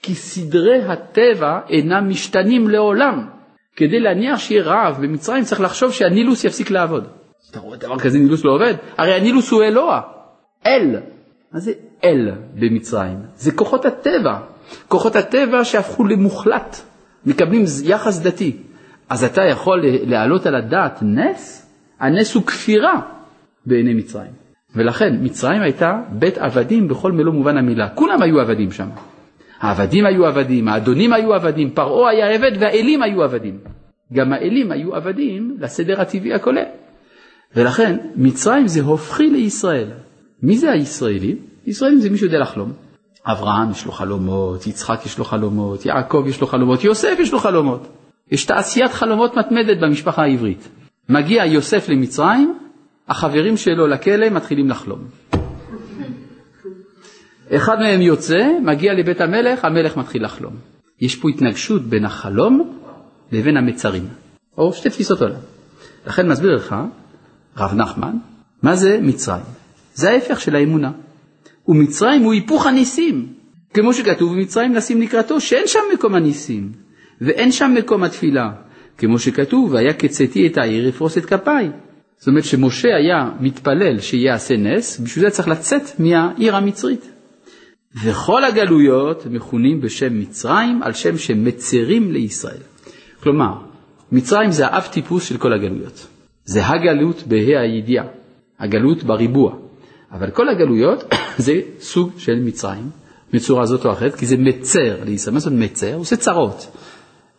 כי 0.01 0.15
סדרי 0.15 0.83
הטבע 0.83 1.59
אינם 1.69 2.09
משתנים 2.09 2.69
לעולם. 2.69 3.27
כדי 3.75 3.99
להניח 3.99 4.39
שיהיה 4.39 4.63
רעב 4.63 5.01
במצרים 5.01 5.43
צריך 5.43 5.61
לחשוב 5.61 5.91
שהנילוס 5.91 6.43
יפסיק 6.43 6.71
לעבוד. 6.71 7.07
אתה 7.51 7.59
רואה 7.59 7.77
דבר 7.77 7.99
כזה 7.99 8.17
נילוס 8.17 8.45
לא 8.45 8.51
עובד? 8.51 8.73
הרי 8.97 9.13
הנילוס 9.13 9.51
הוא 9.51 9.63
אלוה, 9.63 10.01
אל. 10.67 10.99
מה 11.51 11.59
זה 11.59 11.73
אל 12.03 12.31
במצרים? 12.53 13.17
זה 13.35 13.51
כוחות 13.51 13.85
הטבע. 13.85 14.39
כוחות 14.87 15.15
הטבע 15.15 15.65
שהפכו 15.65 16.03
למוחלט, 16.05 16.81
מקבלים 17.25 17.63
יחס 17.83 18.19
דתי. 18.19 18.57
אז 19.09 19.23
אתה 19.23 19.41
יכול 19.41 19.81
להעלות 19.83 20.45
על 20.45 20.55
הדעת 20.55 20.99
נס? 21.01 21.71
הנס 21.99 22.35
הוא 22.35 22.43
כפירה 22.43 23.01
בעיני 23.65 23.93
מצרים. 23.93 24.31
ולכן 24.75 25.17
מצרים 25.21 25.61
הייתה 25.61 26.01
בית 26.09 26.37
עבדים 26.37 26.87
בכל 26.87 27.11
מלוא 27.11 27.33
מובן 27.33 27.57
המילה. 27.57 27.89
כולם 27.89 28.21
היו 28.21 28.39
עבדים 28.39 28.71
שם. 28.71 28.89
העבדים 29.59 30.05
היו 30.05 30.25
עבדים, 30.25 30.67
האדונים 30.67 31.13
היו 31.13 31.33
עבדים, 31.33 31.69
פרעה 31.69 32.11
היה 32.11 32.29
עבד 32.29 32.51
והאלים 32.59 33.03
היו 33.03 33.23
עבדים. 33.23 33.59
גם 34.13 34.33
האלים 34.33 34.71
היו 34.71 34.95
עבדים 34.95 35.57
לסדר 35.59 36.01
הטבעי 36.01 36.33
הכולל. 36.33 36.65
ולכן 37.55 37.97
מצרים 38.15 38.67
זה 38.67 38.81
הופכי 38.81 39.29
לישראל. 39.29 39.87
מי 40.43 40.57
זה 40.57 40.71
הישראלים? 40.71 41.37
ישראלים 41.65 41.99
זה 41.99 42.09
מי 42.09 42.17
שיודע 42.17 42.39
לחלום. 42.39 42.73
אברהם 43.25 43.71
יש 43.71 43.85
לו 43.85 43.91
חלומות, 43.91 44.67
יצחק 44.67 45.05
יש 45.05 45.17
לו 45.17 45.25
חלומות, 45.25 45.85
יעקב 45.85 46.23
יש 46.27 46.41
לו 46.41 46.47
חלומות, 46.47 46.83
יוסף 46.83 47.15
יש 47.19 47.33
לו 47.33 47.39
חלומות. 47.39 47.87
יש 48.31 48.45
תעשיית 48.45 48.91
חלומות 48.91 49.37
מתמדת 49.37 49.77
במשפחה 49.81 50.21
העברית. 50.21 50.69
מגיע 51.09 51.45
יוסף 51.45 51.89
למצרים, 51.89 52.57
החברים 53.07 53.57
שלו 53.57 53.87
לכלא 53.87 54.29
מתחילים 54.29 54.69
לחלום. 54.69 54.99
אחד 57.51 57.79
מהם 57.79 58.01
יוצא, 58.01 58.47
מגיע 58.61 58.93
לבית 58.93 59.21
המלך, 59.21 59.65
המלך 59.65 59.97
מתחיל 59.97 60.25
לחלום. 60.25 60.53
יש 61.01 61.15
פה 61.15 61.29
התנגשות 61.29 61.81
בין 61.81 62.05
החלום 62.05 62.79
לבין 63.31 63.57
המצרים, 63.57 64.07
או 64.57 64.73
שתי 64.73 64.89
תפיסות 64.89 65.21
עולם. 65.21 65.39
לכן 66.07 66.29
מסביר 66.29 66.55
לך 66.55 66.75
רב 67.57 67.73
נחמן, 67.73 68.17
מה 68.63 68.75
זה 68.75 68.99
מצרים? 69.01 69.43
זה 69.93 70.09
ההפך 70.09 70.41
של 70.41 70.55
האמונה. 70.55 70.91
ומצרים 71.67 72.21
הוא 72.21 72.33
היפוך 72.33 72.65
הניסים, 72.65 73.27
כמו 73.73 73.93
שכתוב 73.93 74.33
במצרים 74.33 74.73
נשים 74.73 75.01
לקראתו 75.01 75.41
שאין 75.41 75.67
שם 75.67 75.79
מקום 75.93 76.15
הניסים, 76.15 76.71
ואין 77.21 77.51
שם 77.51 77.73
מקום 77.77 78.03
התפילה, 78.03 78.51
כמו 78.97 79.19
שכתוב, 79.19 79.71
והיה 79.73 79.93
כצאתי 79.93 80.47
את 80.47 80.57
העיר 80.57 80.89
אפרוס 80.89 81.17
את 81.17 81.25
כפיי. 81.25 81.69
זאת 82.17 82.27
אומרת 82.27 82.43
שמשה 82.43 82.87
היה 82.95 83.29
מתפלל 83.39 83.99
שיעשה 83.99 84.57
נס, 84.57 84.99
בשביל 84.99 85.25
זה 85.25 85.31
צריך 85.31 85.47
לצאת 85.47 85.99
מהעיר 85.99 86.55
המצרית. 86.55 87.09
וכל 88.03 88.43
הגלויות 88.43 89.25
מכונים 89.25 89.81
בשם 89.81 90.19
מצרים 90.19 90.83
על 90.83 90.93
שם 90.93 91.17
שמצרים 91.17 92.11
לישראל. 92.11 92.61
כלומר, 93.23 93.53
מצרים 94.11 94.51
זה 94.51 94.67
האב 94.67 94.83
טיפוס 94.83 95.29
של 95.29 95.37
כל 95.37 95.53
הגלויות. 95.53 96.07
זה 96.45 96.67
הגלות 96.67 97.23
בה"א 97.27 97.59
הידיעה, 97.59 98.05
הגלות 98.59 99.03
בריבוע. 99.03 99.62
אבל 100.13 100.31
כל 100.31 100.49
הגלויות 100.49 101.03
זה 101.45 101.61
סוג 101.79 102.11
של 102.17 102.39
מצרים, 102.39 102.89
בצורה 103.33 103.65
זאת 103.65 103.85
או 103.85 103.91
אחרת, 103.91 104.15
כי 104.15 104.25
זה 104.25 104.37
מצר. 104.37 104.97
מה 105.31 105.39
זאת 105.39 105.53
מצר? 105.53 105.95
עושה 105.95 106.15
צרות. 106.15 106.77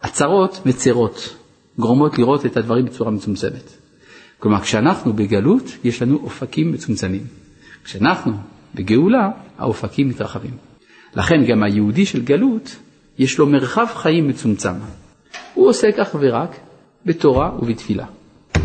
הצרות 0.02 0.66
מצרות, 0.66 1.36
גורמות 1.78 2.18
לראות 2.18 2.46
את 2.46 2.56
הדברים 2.56 2.84
בצורה 2.84 3.10
מצומצמת. 3.10 3.72
כלומר, 4.38 4.60
כשאנחנו 4.60 5.12
בגלות, 5.12 5.62
יש 5.84 6.02
לנו 6.02 6.20
אופקים 6.22 6.72
מצומצמים. 6.72 7.26
כשאנחנו 7.84 8.32
בגאולה, 8.74 9.28
האופקים 9.58 10.08
מתרחבים. 10.08 10.56
לכן 11.16 11.44
גם 11.44 11.62
היהודי 11.62 12.06
של 12.06 12.22
גלות, 12.22 12.76
יש 13.18 13.38
לו 13.38 13.46
מרחב 13.46 13.86
חיים 13.94 14.28
מצומצם. 14.28 14.74
הוא 15.54 15.68
עוסק 15.68 15.98
אך 15.98 16.16
ורק 16.20 16.56
בתורה 17.06 17.50
ובתפילה. 17.58 18.06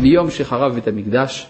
מיום 0.00 0.30
שחרב 0.30 0.74
בית 0.74 0.88
המקדש, 0.88 1.46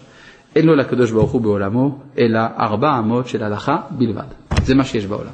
אין 0.55 0.65
לו 0.65 0.75
לקדוש 0.75 1.11
ברוך 1.11 1.31
הוא 1.31 1.41
בעולמו, 1.41 1.99
אלא 2.17 2.39
ארבע 2.59 2.99
אמות 2.99 3.27
של 3.27 3.43
הלכה 3.43 3.77
בלבד. 3.91 4.23
זה 4.63 4.75
מה 4.75 4.85
שיש 4.85 5.05
בעולם. 5.05 5.33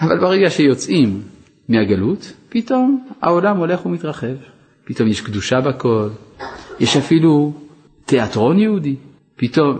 אבל 0.00 0.20
ברגע 0.20 0.50
שיוצאים 0.50 1.22
מהגלות, 1.68 2.32
פתאום 2.48 3.08
העולם 3.22 3.56
הולך 3.56 3.86
ומתרחב. 3.86 4.36
פתאום 4.84 5.08
יש 5.08 5.20
קדושה 5.20 5.60
בכל, 5.60 6.08
יש 6.80 6.96
אפילו 6.96 7.52
תיאטרון 8.04 8.58
יהודי, 8.58 8.96
פתאום 9.36 9.78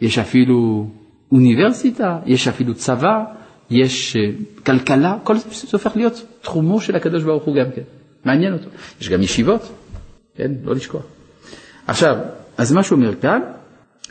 יש 0.00 0.18
אפילו 0.18 0.86
אוניברסיטה, 1.32 2.18
יש 2.26 2.48
אפילו 2.48 2.74
צבא, 2.74 3.24
יש 3.70 4.16
אה, 4.16 4.30
כלכלה, 4.66 5.16
כל 5.24 5.36
זה 5.36 5.68
הופך 5.72 5.96
להיות 5.96 6.26
תחומו 6.40 6.80
של 6.80 6.96
הקדוש 6.96 7.22
ברוך 7.22 7.44
הוא 7.44 7.56
גם 7.56 7.70
כן, 7.74 7.82
מעניין 8.24 8.52
אותו. 8.52 8.68
יש 9.00 9.08
גם 9.08 9.22
ישיבות, 9.22 9.72
כן, 10.36 10.50
לא 10.64 10.74
לשכוח. 10.74 11.02
עכשיו, 11.86 12.16
אז 12.58 12.72
מה 12.72 12.82
שהוא 12.82 12.96
אומר 12.96 13.14
כאן, 13.14 13.40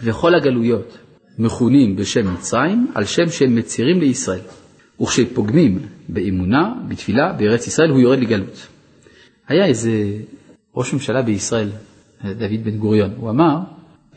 וכל 0.03 0.35
הגלויות 0.35 0.97
מכונים 1.39 1.95
בשם 1.95 2.33
מצרים 2.33 2.91
על 2.95 3.05
שם 3.05 3.29
שהם 3.29 3.55
מצהירים 3.55 3.99
לישראל. 3.99 4.39
וכשפוגמים 5.01 5.79
באמונה, 6.09 6.73
בתפילה, 6.87 7.33
בארץ 7.33 7.67
ישראל, 7.67 7.89
הוא 7.89 7.99
יורד 7.99 8.19
לגלות. 8.19 8.67
היה 9.47 9.65
איזה 9.65 9.91
ראש 10.75 10.93
ממשלה 10.93 11.21
בישראל, 11.21 11.69
דוד 12.23 12.63
בן 12.63 12.77
גוריון, 12.77 13.11
הוא 13.17 13.29
אמר, 13.29 13.57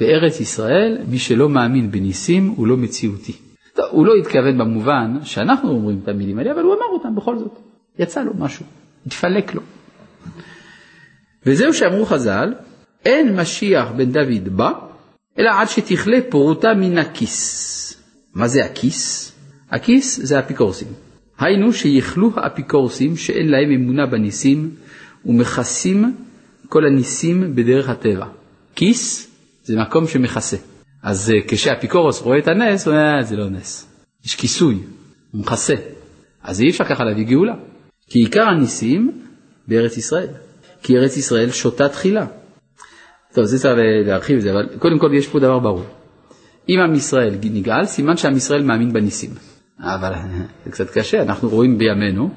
בארץ 0.00 0.40
ישראל 0.40 0.98
מי 1.08 1.18
שלא 1.18 1.48
מאמין 1.48 1.90
בניסים 1.90 2.54
הוא 2.56 2.66
לא 2.66 2.76
מציאותי. 2.76 3.32
הוא 3.90 4.06
לא 4.06 4.14
התכוון 4.14 4.58
במובן 4.58 5.18
שאנחנו 5.22 5.70
אומרים 5.70 6.00
את 6.02 6.08
המילים 6.08 6.38
האלה, 6.38 6.52
אבל 6.52 6.62
הוא 6.62 6.74
אמר 6.74 6.86
אותם 6.92 7.14
בכל 7.14 7.38
זאת. 7.38 7.58
יצא 7.98 8.22
לו 8.22 8.32
משהו, 8.38 8.64
התפלק 9.06 9.54
לו. 9.54 9.60
וזהו 11.46 11.74
שאמרו 11.74 12.06
חז"ל, 12.06 12.54
אין 13.04 13.40
משיח 13.40 13.88
בן 13.96 14.12
דוד 14.12 14.48
בא, 14.56 14.72
אלא 15.38 15.50
עד 15.60 15.68
שתכלה 15.68 16.18
פרוטה 16.28 16.68
מן 16.74 16.98
הכיס. 16.98 17.74
מה 18.34 18.48
זה 18.48 18.64
הכיס? 18.64 19.32
הכיס 19.70 20.20
זה 20.22 20.38
אפיקורסים. 20.38 20.88
היינו 21.38 21.72
שיכלו 21.72 22.30
האפיקורסים 22.36 23.16
שאין 23.16 23.48
להם 23.48 23.70
אמונה 23.70 24.06
בניסים 24.06 24.70
ומכסים 25.26 26.14
כל 26.68 26.86
הניסים 26.86 27.54
בדרך 27.54 27.88
הטבע. 27.88 28.26
כיס 28.74 29.30
זה 29.64 29.76
מקום 29.76 30.06
שמכסה. 30.06 30.56
אז 31.02 31.30
אה, 31.30 31.48
כשאפיקורוס 31.48 32.20
רואה 32.20 32.38
את 32.38 32.48
הנס, 32.48 32.86
הוא 32.86 32.94
אומר, 32.94 33.16
אה, 33.16 33.22
זה 33.22 33.36
לא 33.36 33.50
נס. 33.50 33.86
יש 34.24 34.34
כיסוי, 34.34 34.74
הוא 34.74 35.40
מכסה. 35.40 35.74
אז 36.42 36.60
אי 36.60 36.70
אפשר 36.70 36.84
ככה 36.84 37.04
להביא 37.04 37.24
גאולה. 37.24 37.54
כי 38.08 38.18
עיקר 38.18 38.42
הניסים 38.42 39.22
בארץ 39.68 39.96
ישראל. 39.96 40.28
כי 40.82 40.96
ארץ 40.96 41.16
ישראל 41.16 41.50
שותה 41.50 41.88
תחילה. 41.88 42.26
טוב, 43.34 43.44
זה 43.44 43.58
צריך 43.58 43.74
להרחיב 44.06 44.36
את 44.36 44.42
זה, 44.42 44.52
אבל 44.52 44.68
קודם 44.78 44.98
כל 44.98 45.10
יש 45.14 45.28
פה 45.28 45.38
דבר 45.38 45.58
ברור. 45.58 45.84
אם 46.68 46.80
עם 46.80 46.94
ישראל 46.94 47.34
נגאל, 47.42 47.84
סימן 47.84 48.16
שעם 48.16 48.36
ישראל 48.36 48.62
מאמין 48.62 48.92
בניסים. 48.92 49.30
אבל 49.80 50.12
זה 50.64 50.70
קצת 50.70 50.90
קשה, 50.90 51.22
אנחנו 51.22 51.48
רואים 51.48 51.78
בימינו, 51.78 52.30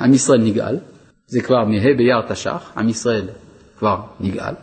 עם 0.00 0.14
ישראל 0.14 0.40
נגאל, 0.40 0.76
זה 1.26 1.40
כבר 1.40 1.64
מה' 1.64 1.94
באייר 1.96 2.20
תש"ח, 2.28 2.72
עם 2.76 2.88
ישראל 2.88 3.24
כבר 3.78 4.00
נגאל, 4.20 4.54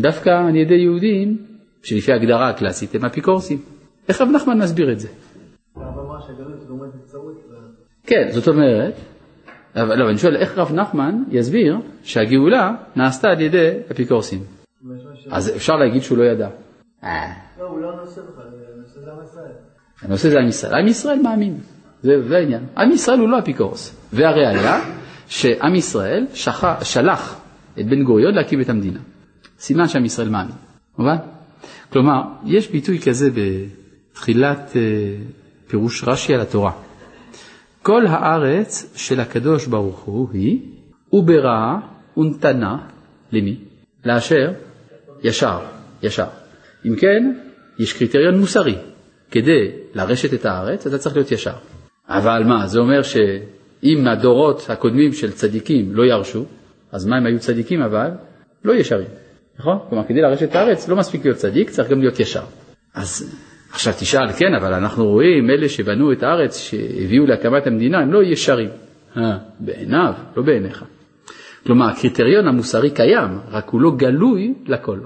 דווקא 0.00 0.30
על 0.30 0.56
ידי 0.56 0.74
יהודים 0.74 1.38
שלפי 1.82 2.12
ההגדרה 2.12 2.48
הקלאסית 2.48 2.94
הם 2.94 3.04
אפיקורסים. 3.04 3.58
איך 4.08 4.20
רב 4.20 4.28
נחמן 4.28 4.58
מסביר 4.58 4.92
את 4.92 5.00
זה? 5.00 5.08
כן, 8.06 8.28
זאת 8.30 8.48
אומרת, 8.48 8.94
אבל 9.76 9.98
לא, 9.98 10.10
אני 10.10 10.18
שואל 10.18 10.36
איך 10.36 10.58
רב 10.58 10.72
נחמן 10.72 11.22
יסביר 11.30 11.76
שהגאולה 12.02 12.74
נעשתה 12.96 13.28
על 13.28 13.40
ידי 13.40 13.70
אפיקורסים. 13.90 14.57
אז 15.30 15.56
אפשר 15.56 15.76
להגיד 15.76 16.02
שהוא 16.02 16.18
לא 16.18 16.24
ידע. 16.24 16.48
לא, 17.02 17.08
הוא 17.58 17.80
לא 17.80 17.92
הנושא 17.92 18.20
בכלל, 18.20 18.44
הנושא 18.74 19.00
זה 19.00 19.10
עם 19.12 19.18
ישראל. 19.24 19.52
הנושא 20.02 20.28
זה 20.30 20.38
עם 20.40 20.48
ישראל. 20.48 20.74
עם 20.74 20.86
ישראל 20.86 21.22
מאמין, 21.22 21.58
זה, 22.02 22.36
העניין. 22.36 22.66
עם 22.76 22.90
ישראל 22.92 23.18
הוא 23.18 23.28
לא 23.28 23.38
אפיקורס. 23.38 23.94
והראיה 24.12 24.80
שעם 25.28 25.74
ישראל. 25.74 26.26
שלח 26.82 27.40
את 27.80 27.86
בן 27.86 28.02
גוריון 28.04 28.34
להקים 28.34 28.60
את 28.60 28.68
המדינה. 28.68 29.00
סימן 29.58 29.88
שעם 29.88 30.04
ישראל 30.04 30.28
מאמין, 30.28 30.54
מובן? 30.98 31.16
כלומר, 31.92 32.22
יש 32.44 32.70
ביטוי 32.70 32.98
כזה 32.98 33.30
בתחילת 33.30 34.72
אה, 34.76 34.80
פירוש 35.66 36.04
רש"י 36.06 36.34
על 36.34 36.40
התורה. 36.40 36.72
כל 37.82 38.06
הארץ 38.06 38.92
של 38.96 39.20
הקדוש 39.20 39.66
ברוך 39.66 40.00
הוא 40.00 40.28
היא 40.32 40.60
וברעה 41.12 41.80
ונתנה 42.16 42.76
למי? 43.32 43.56
לאשר 44.04 44.52
ישר, 45.22 45.58
ישר. 46.02 46.26
אם 46.86 46.96
כן, 46.96 47.32
יש 47.78 47.92
קריטריון 47.92 48.38
מוסרי. 48.38 48.74
כדי 49.30 49.70
לרשת 49.94 50.34
את 50.34 50.46
הארץ 50.46 50.86
אתה 50.86 50.98
צריך 50.98 51.16
להיות 51.16 51.32
ישר. 51.32 51.54
אבל 52.08 52.42
מה, 52.44 52.66
זה 52.66 52.78
אומר 52.78 53.02
שאם 53.02 54.08
הדורות 54.08 54.66
הקודמים 54.68 55.12
של 55.12 55.32
צדיקים 55.32 55.94
לא 55.94 56.02
ירשו, 56.02 56.44
אז 56.92 57.06
מה 57.06 57.16
הם 57.16 57.26
היו 57.26 57.38
צדיקים 57.38 57.82
אבל? 57.82 58.10
לא 58.64 58.72
ישרים. 58.72 59.08
נכון? 59.58 59.78
כלומר, 59.88 60.04
כדי 60.08 60.20
לרשת 60.20 60.50
את 60.50 60.54
הארץ 60.54 60.88
לא 60.88 60.96
מספיק 60.96 61.24
להיות 61.24 61.36
צדיק, 61.36 61.70
צריך 61.70 61.90
גם 61.90 62.00
להיות 62.00 62.20
ישר. 62.20 62.42
אז 62.94 63.38
עכשיו 63.72 63.92
תשאל, 64.00 64.32
כן, 64.32 64.54
אבל 64.60 64.74
אנחנו 64.74 65.04
רואים, 65.04 65.50
אלה 65.50 65.68
שבנו 65.68 66.12
את 66.12 66.22
הארץ, 66.22 66.58
שהביאו 66.58 67.26
להקמת 67.26 67.66
המדינה, 67.66 67.98
הם 67.98 68.12
לא 68.12 68.22
ישרים. 68.22 68.68
אה, 69.16 69.38
בעיניו, 69.60 70.12
לא 70.36 70.42
בעיניך. 70.42 70.84
כלומר, 71.68 71.86
הקריטריון 71.88 72.48
המוסרי 72.48 72.90
קיים, 72.90 73.38
רק 73.50 73.68
הוא 73.68 73.80
לא 73.80 73.90
גלוי 73.96 74.54
לכל. 74.66 74.98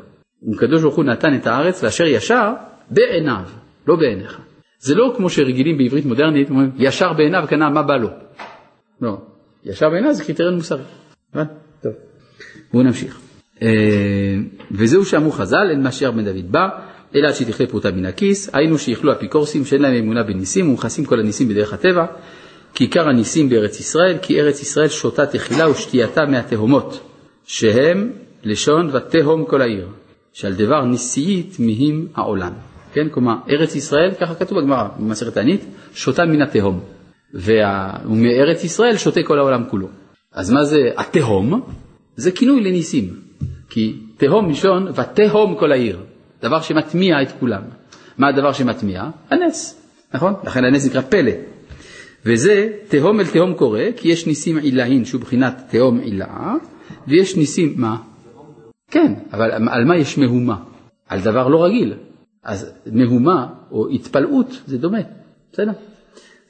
הקדוש 0.55 0.83
ברוך 0.83 0.95
הוא 0.95 1.05
נתן 1.05 1.35
את 1.35 1.47
הארץ 1.47 1.85
לאשר 1.85 2.05
ישר 2.05 2.53
בעיניו, 2.91 3.43
לא 3.89 3.97
בעיניך. 3.97 4.41
זה 4.79 4.95
לא 4.95 5.15
כמו 5.17 5.31
שרגילים 5.31 5.79
בעברית 5.79 6.05
מודרנית, 6.05 6.51
אומרים 6.51 6.71
ישר 6.77 7.13
בעיניו 7.13 7.45
כנ"ל 7.49 7.69
מה 7.69 7.83
בא 7.83 7.97
לו. 7.97 8.09
לא, 9.01 9.19
ישר 9.65 9.91
בעיניו 9.91 10.15
זה 10.15 10.25
קריטריון 10.25 10.55
מוסרי. 10.55 10.83
טוב, 11.83 11.93
בואו 12.73 12.85
נמשיך. 12.85 13.19
אה, 13.63 13.69
וזהו 14.71 15.05
שאמרו 15.05 15.31
חז"ל, 15.31 15.71
אין 15.71 15.87
משיח 15.87 16.11
בן 16.11 16.25
דוד 16.25 16.53
בא, 16.53 16.69
אלא 17.15 17.29
עד 17.29 17.35
שתכלה 17.35 17.67
פרוטה 17.67 17.91
מן 17.91 18.07
הכיס, 18.07 18.55
היינו 18.55 18.79
שיכלו 18.79 19.13
אפיקורסים 19.13 19.65
שאין 19.65 19.83
להם 19.83 19.95
אמונה 19.95 20.23
בניסים 20.23 20.71
ומכסים 20.71 21.05
כל 21.05 21.21
הניסים 21.21 21.49
בדרך 21.49 21.73
הטבע, 21.73 22.07
כי 22.75 22.85
עיקר 22.85 23.09
הניסים 23.09 23.49
בארץ 23.49 23.81
ישראל, 23.81 24.19
כי 24.23 24.41
ארץ 24.41 24.63
ישראל 24.63 24.89
שותה 24.89 25.27
תחילה 25.27 25.71
ושתייתה 25.71 26.27
מהתהומות, 26.27 27.01
שהם 27.45 28.11
לשון 28.45 28.91
ותהום 28.93 29.45
כל 29.45 29.63
העיר, 29.63 29.89
שעל 30.33 30.53
דבר 30.53 30.85
נשיאית 30.85 31.57
מהם 31.59 32.07
העולם. 32.15 32.53
כן, 32.93 33.09
כלומר, 33.09 33.35
ארץ 33.51 33.75
ישראל, 33.75 34.11
ככה 34.21 34.35
כתוב 34.35 34.59
בגמרא, 34.59 34.89
במסכת 34.99 35.35
תענית, 35.35 35.65
שותה 35.95 36.25
מן 36.25 36.43
התהום, 36.43 36.81
וה... 37.35 37.93
ומארץ 38.05 38.65
ישראל 38.65 38.97
שותה 38.97 39.21
כל 39.23 39.39
העולם 39.39 39.65
כולו. 39.71 39.89
אז 40.33 40.51
מה 40.51 40.65
זה 40.65 40.79
התהום? 40.97 41.63
זה 42.17 42.31
כינוי 42.31 42.61
לניסים. 42.61 43.21
כי 43.71 43.97
תהום 44.17 44.49
מלשון 44.49 44.89
ותהום 44.89 45.57
כל 45.59 45.73
העיר, 45.73 45.99
דבר 46.43 46.61
שמטמיע 46.61 47.23
את 47.23 47.29
כולם. 47.41 47.63
מה 48.19 48.29
הדבר 48.29 48.53
שמטמיע? 48.53 49.05
הנס, 49.31 49.83
נכון? 50.15 50.35
לכן 50.45 50.65
הנס 50.65 50.87
נקרא 50.87 51.01
פלא. 51.01 51.33
וזה 52.27 52.69
תהום 52.89 53.21
אל 53.21 53.27
תהום 53.27 53.55
קורה, 53.55 53.87
כי 53.97 54.09
יש 54.09 54.27
ניסים 54.27 54.59
עילאין 54.59 55.05
שהוא 55.05 55.21
בחינת 55.21 55.63
תהום 55.71 55.99
עילאה, 55.99 56.55
ויש 57.09 57.37
ניסים, 57.37 57.75
מה? 57.77 57.97
כן, 58.91 59.13
אבל 59.33 59.51
על 59.69 59.85
מה 59.85 59.97
יש 59.97 60.19
מהומה? 60.19 60.57
על 61.09 61.21
דבר 61.21 61.49
לא 61.49 61.65
רגיל. 61.65 61.95
אז 62.45 62.73
מהומה 62.93 63.47
או 63.71 63.89
התפלאות 63.89 64.63
זה 64.67 64.79
דומה, 64.79 64.99
בסדר? 65.53 65.73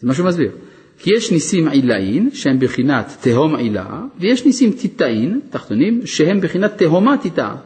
זה 0.00 0.08
מה 0.08 0.14
שהוא 0.14 0.26
מסביר. 0.26 0.50
כי 0.98 1.10
יש 1.16 1.32
ניסים 1.32 1.68
עילאין 1.68 2.30
שהם 2.32 2.58
בחינת 2.58 3.16
תהום 3.20 3.56
עילה, 3.56 4.02
ויש 4.20 4.46
ניסים 4.46 4.72
טיטאין, 4.72 5.40
תחתונים, 5.50 6.06
שהם 6.06 6.40
בחינת 6.40 6.78
תהומה 6.78 7.16
טיטאה. 7.18 7.56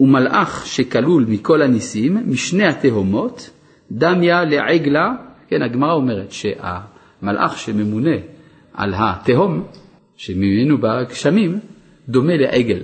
ומלאך 0.00 0.66
שכלול 0.66 1.24
מכל 1.28 1.62
הניסים, 1.62 2.18
משני 2.26 2.66
התהומות, 2.66 3.50
דמיה 3.92 4.44
לעגלה, 4.44 5.12
כן, 5.48 5.62
הגמרא 5.62 5.92
אומרת 5.92 6.32
שהמלאך 7.24 7.58
שממונה 7.58 8.16
על 8.74 8.94
התהום, 8.96 9.66
שממנו 10.16 10.78
בגשמים, 10.78 11.58
דומה 12.08 12.36
לעגל. 12.36 12.82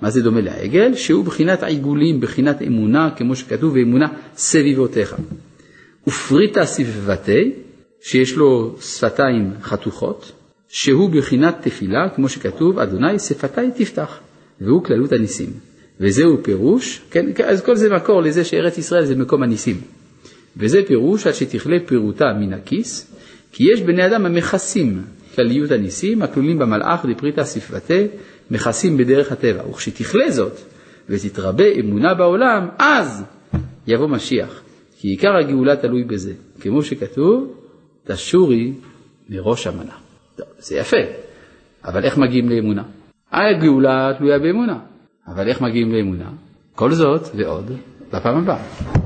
מה 0.00 0.10
זה 0.10 0.22
דומה 0.22 0.40
לעגל? 0.40 0.94
שהוא 0.94 1.24
בחינת 1.24 1.62
עיגולים, 1.62 2.20
בחינת 2.20 2.62
אמונה, 2.62 3.10
כמו 3.16 3.36
שכתוב, 3.36 3.72
ואמונה 3.74 4.08
סביבותיך. 4.36 5.16
ופריטה 6.06 6.66
סביבתי, 6.66 7.52
שיש 8.02 8.36
לו 8.36 8.76
שפתיים 8.80 9.52
חתוכות, 9.62 10.32
שהוא 10.68 11.10
בחינת 11.10 11.56
תפילה, 11.60 12.08
כמו 12.08 12.28
שכתוב, 12.28 12.78
אדוני 12.78 13.18
שפתי 13.18 13.70
תפתח, 13.76 14.20
והוא 14.60 14.84
כללות 14.84 15.12
הניסים. 15.12 15.50
וזהו 16.00 16.42
פירוש, 16.42 17.00
כן, 17.10 17.26
אז 17.44 17.62
כל 17.64 17.76
זה 17.76 17.94
מקור 17.94 18.22
לזה 18.22 18.44
שארץ 18.44 18.78
ישראל 18.78 19.04
זה 19.04 19.16
מקום 19.16 19.42
הניסים. 19.42 19.80
וזה 20.56 20.80
פירוש 20.86 21.26
עד 21.26 21.34
שתכלה 21.34 21.76
פירוטה 21.86 22.24
מן 22.40 22.52
הכיס, 22.52 23.10
כי 23.52 23.64
יש 23.72 23.82
בני 23.82 24.06
אדם 24.06 24.26
המכסים 24.26 25.02
כלליות 25.34 25.70
הניסים, 25.70 26.22
הכלולים 26.22 26.58
במלאך 26.58 27.06
דפריתא 27.14 27.44
ספבתה, 27.44 27.94
מכסים 28.50 28.96
בדרך 28.96 29.32
הטבע. 29.32 29.68
וכשתכלה 29.68 30.30
זאת 30.30 30.60
ותתרבה 31.08 31.64
אמונה 31.80 32.14
בעולם, 32.14 32.68
אז 32.78 33.24
יבוא 33.86 34.08
משיח. 34.08 34.62
כי 34.98 35.08
עיקר 35.08 35.36
הגאולה 35.36 35.76
תלוי 35.76 36.04
בזה. 36.04 36.32
כמו 36.60 36.82
שכתוב, 36.82 37.54
תשורי 38.04 38.72
מראש 39.28 39.66
המנה. 39.66 39.94
טוב, 40.36 40.46
זה 40.58 40.76
יפה, 40.76 40.96
אבל 41.84 42.04
איך 42.04 42.18
מגיעים 42.18 42.48
לאמונה? 42.48 42.82
הגאולה 43.32 44.12
תלויה 44.18 44.38
באמונה, 44.38 44.78
אבל 45.26 45.48
איך 45.48 45.60
מגיעים 45.60 45.92
לאמונה? 45.92 46.30
כל 46.74 46.92
זאת 46.92 47.22
ועוד 47.36 47.70
בפעם 48.12 48.36
הבאה. 48.36 48.99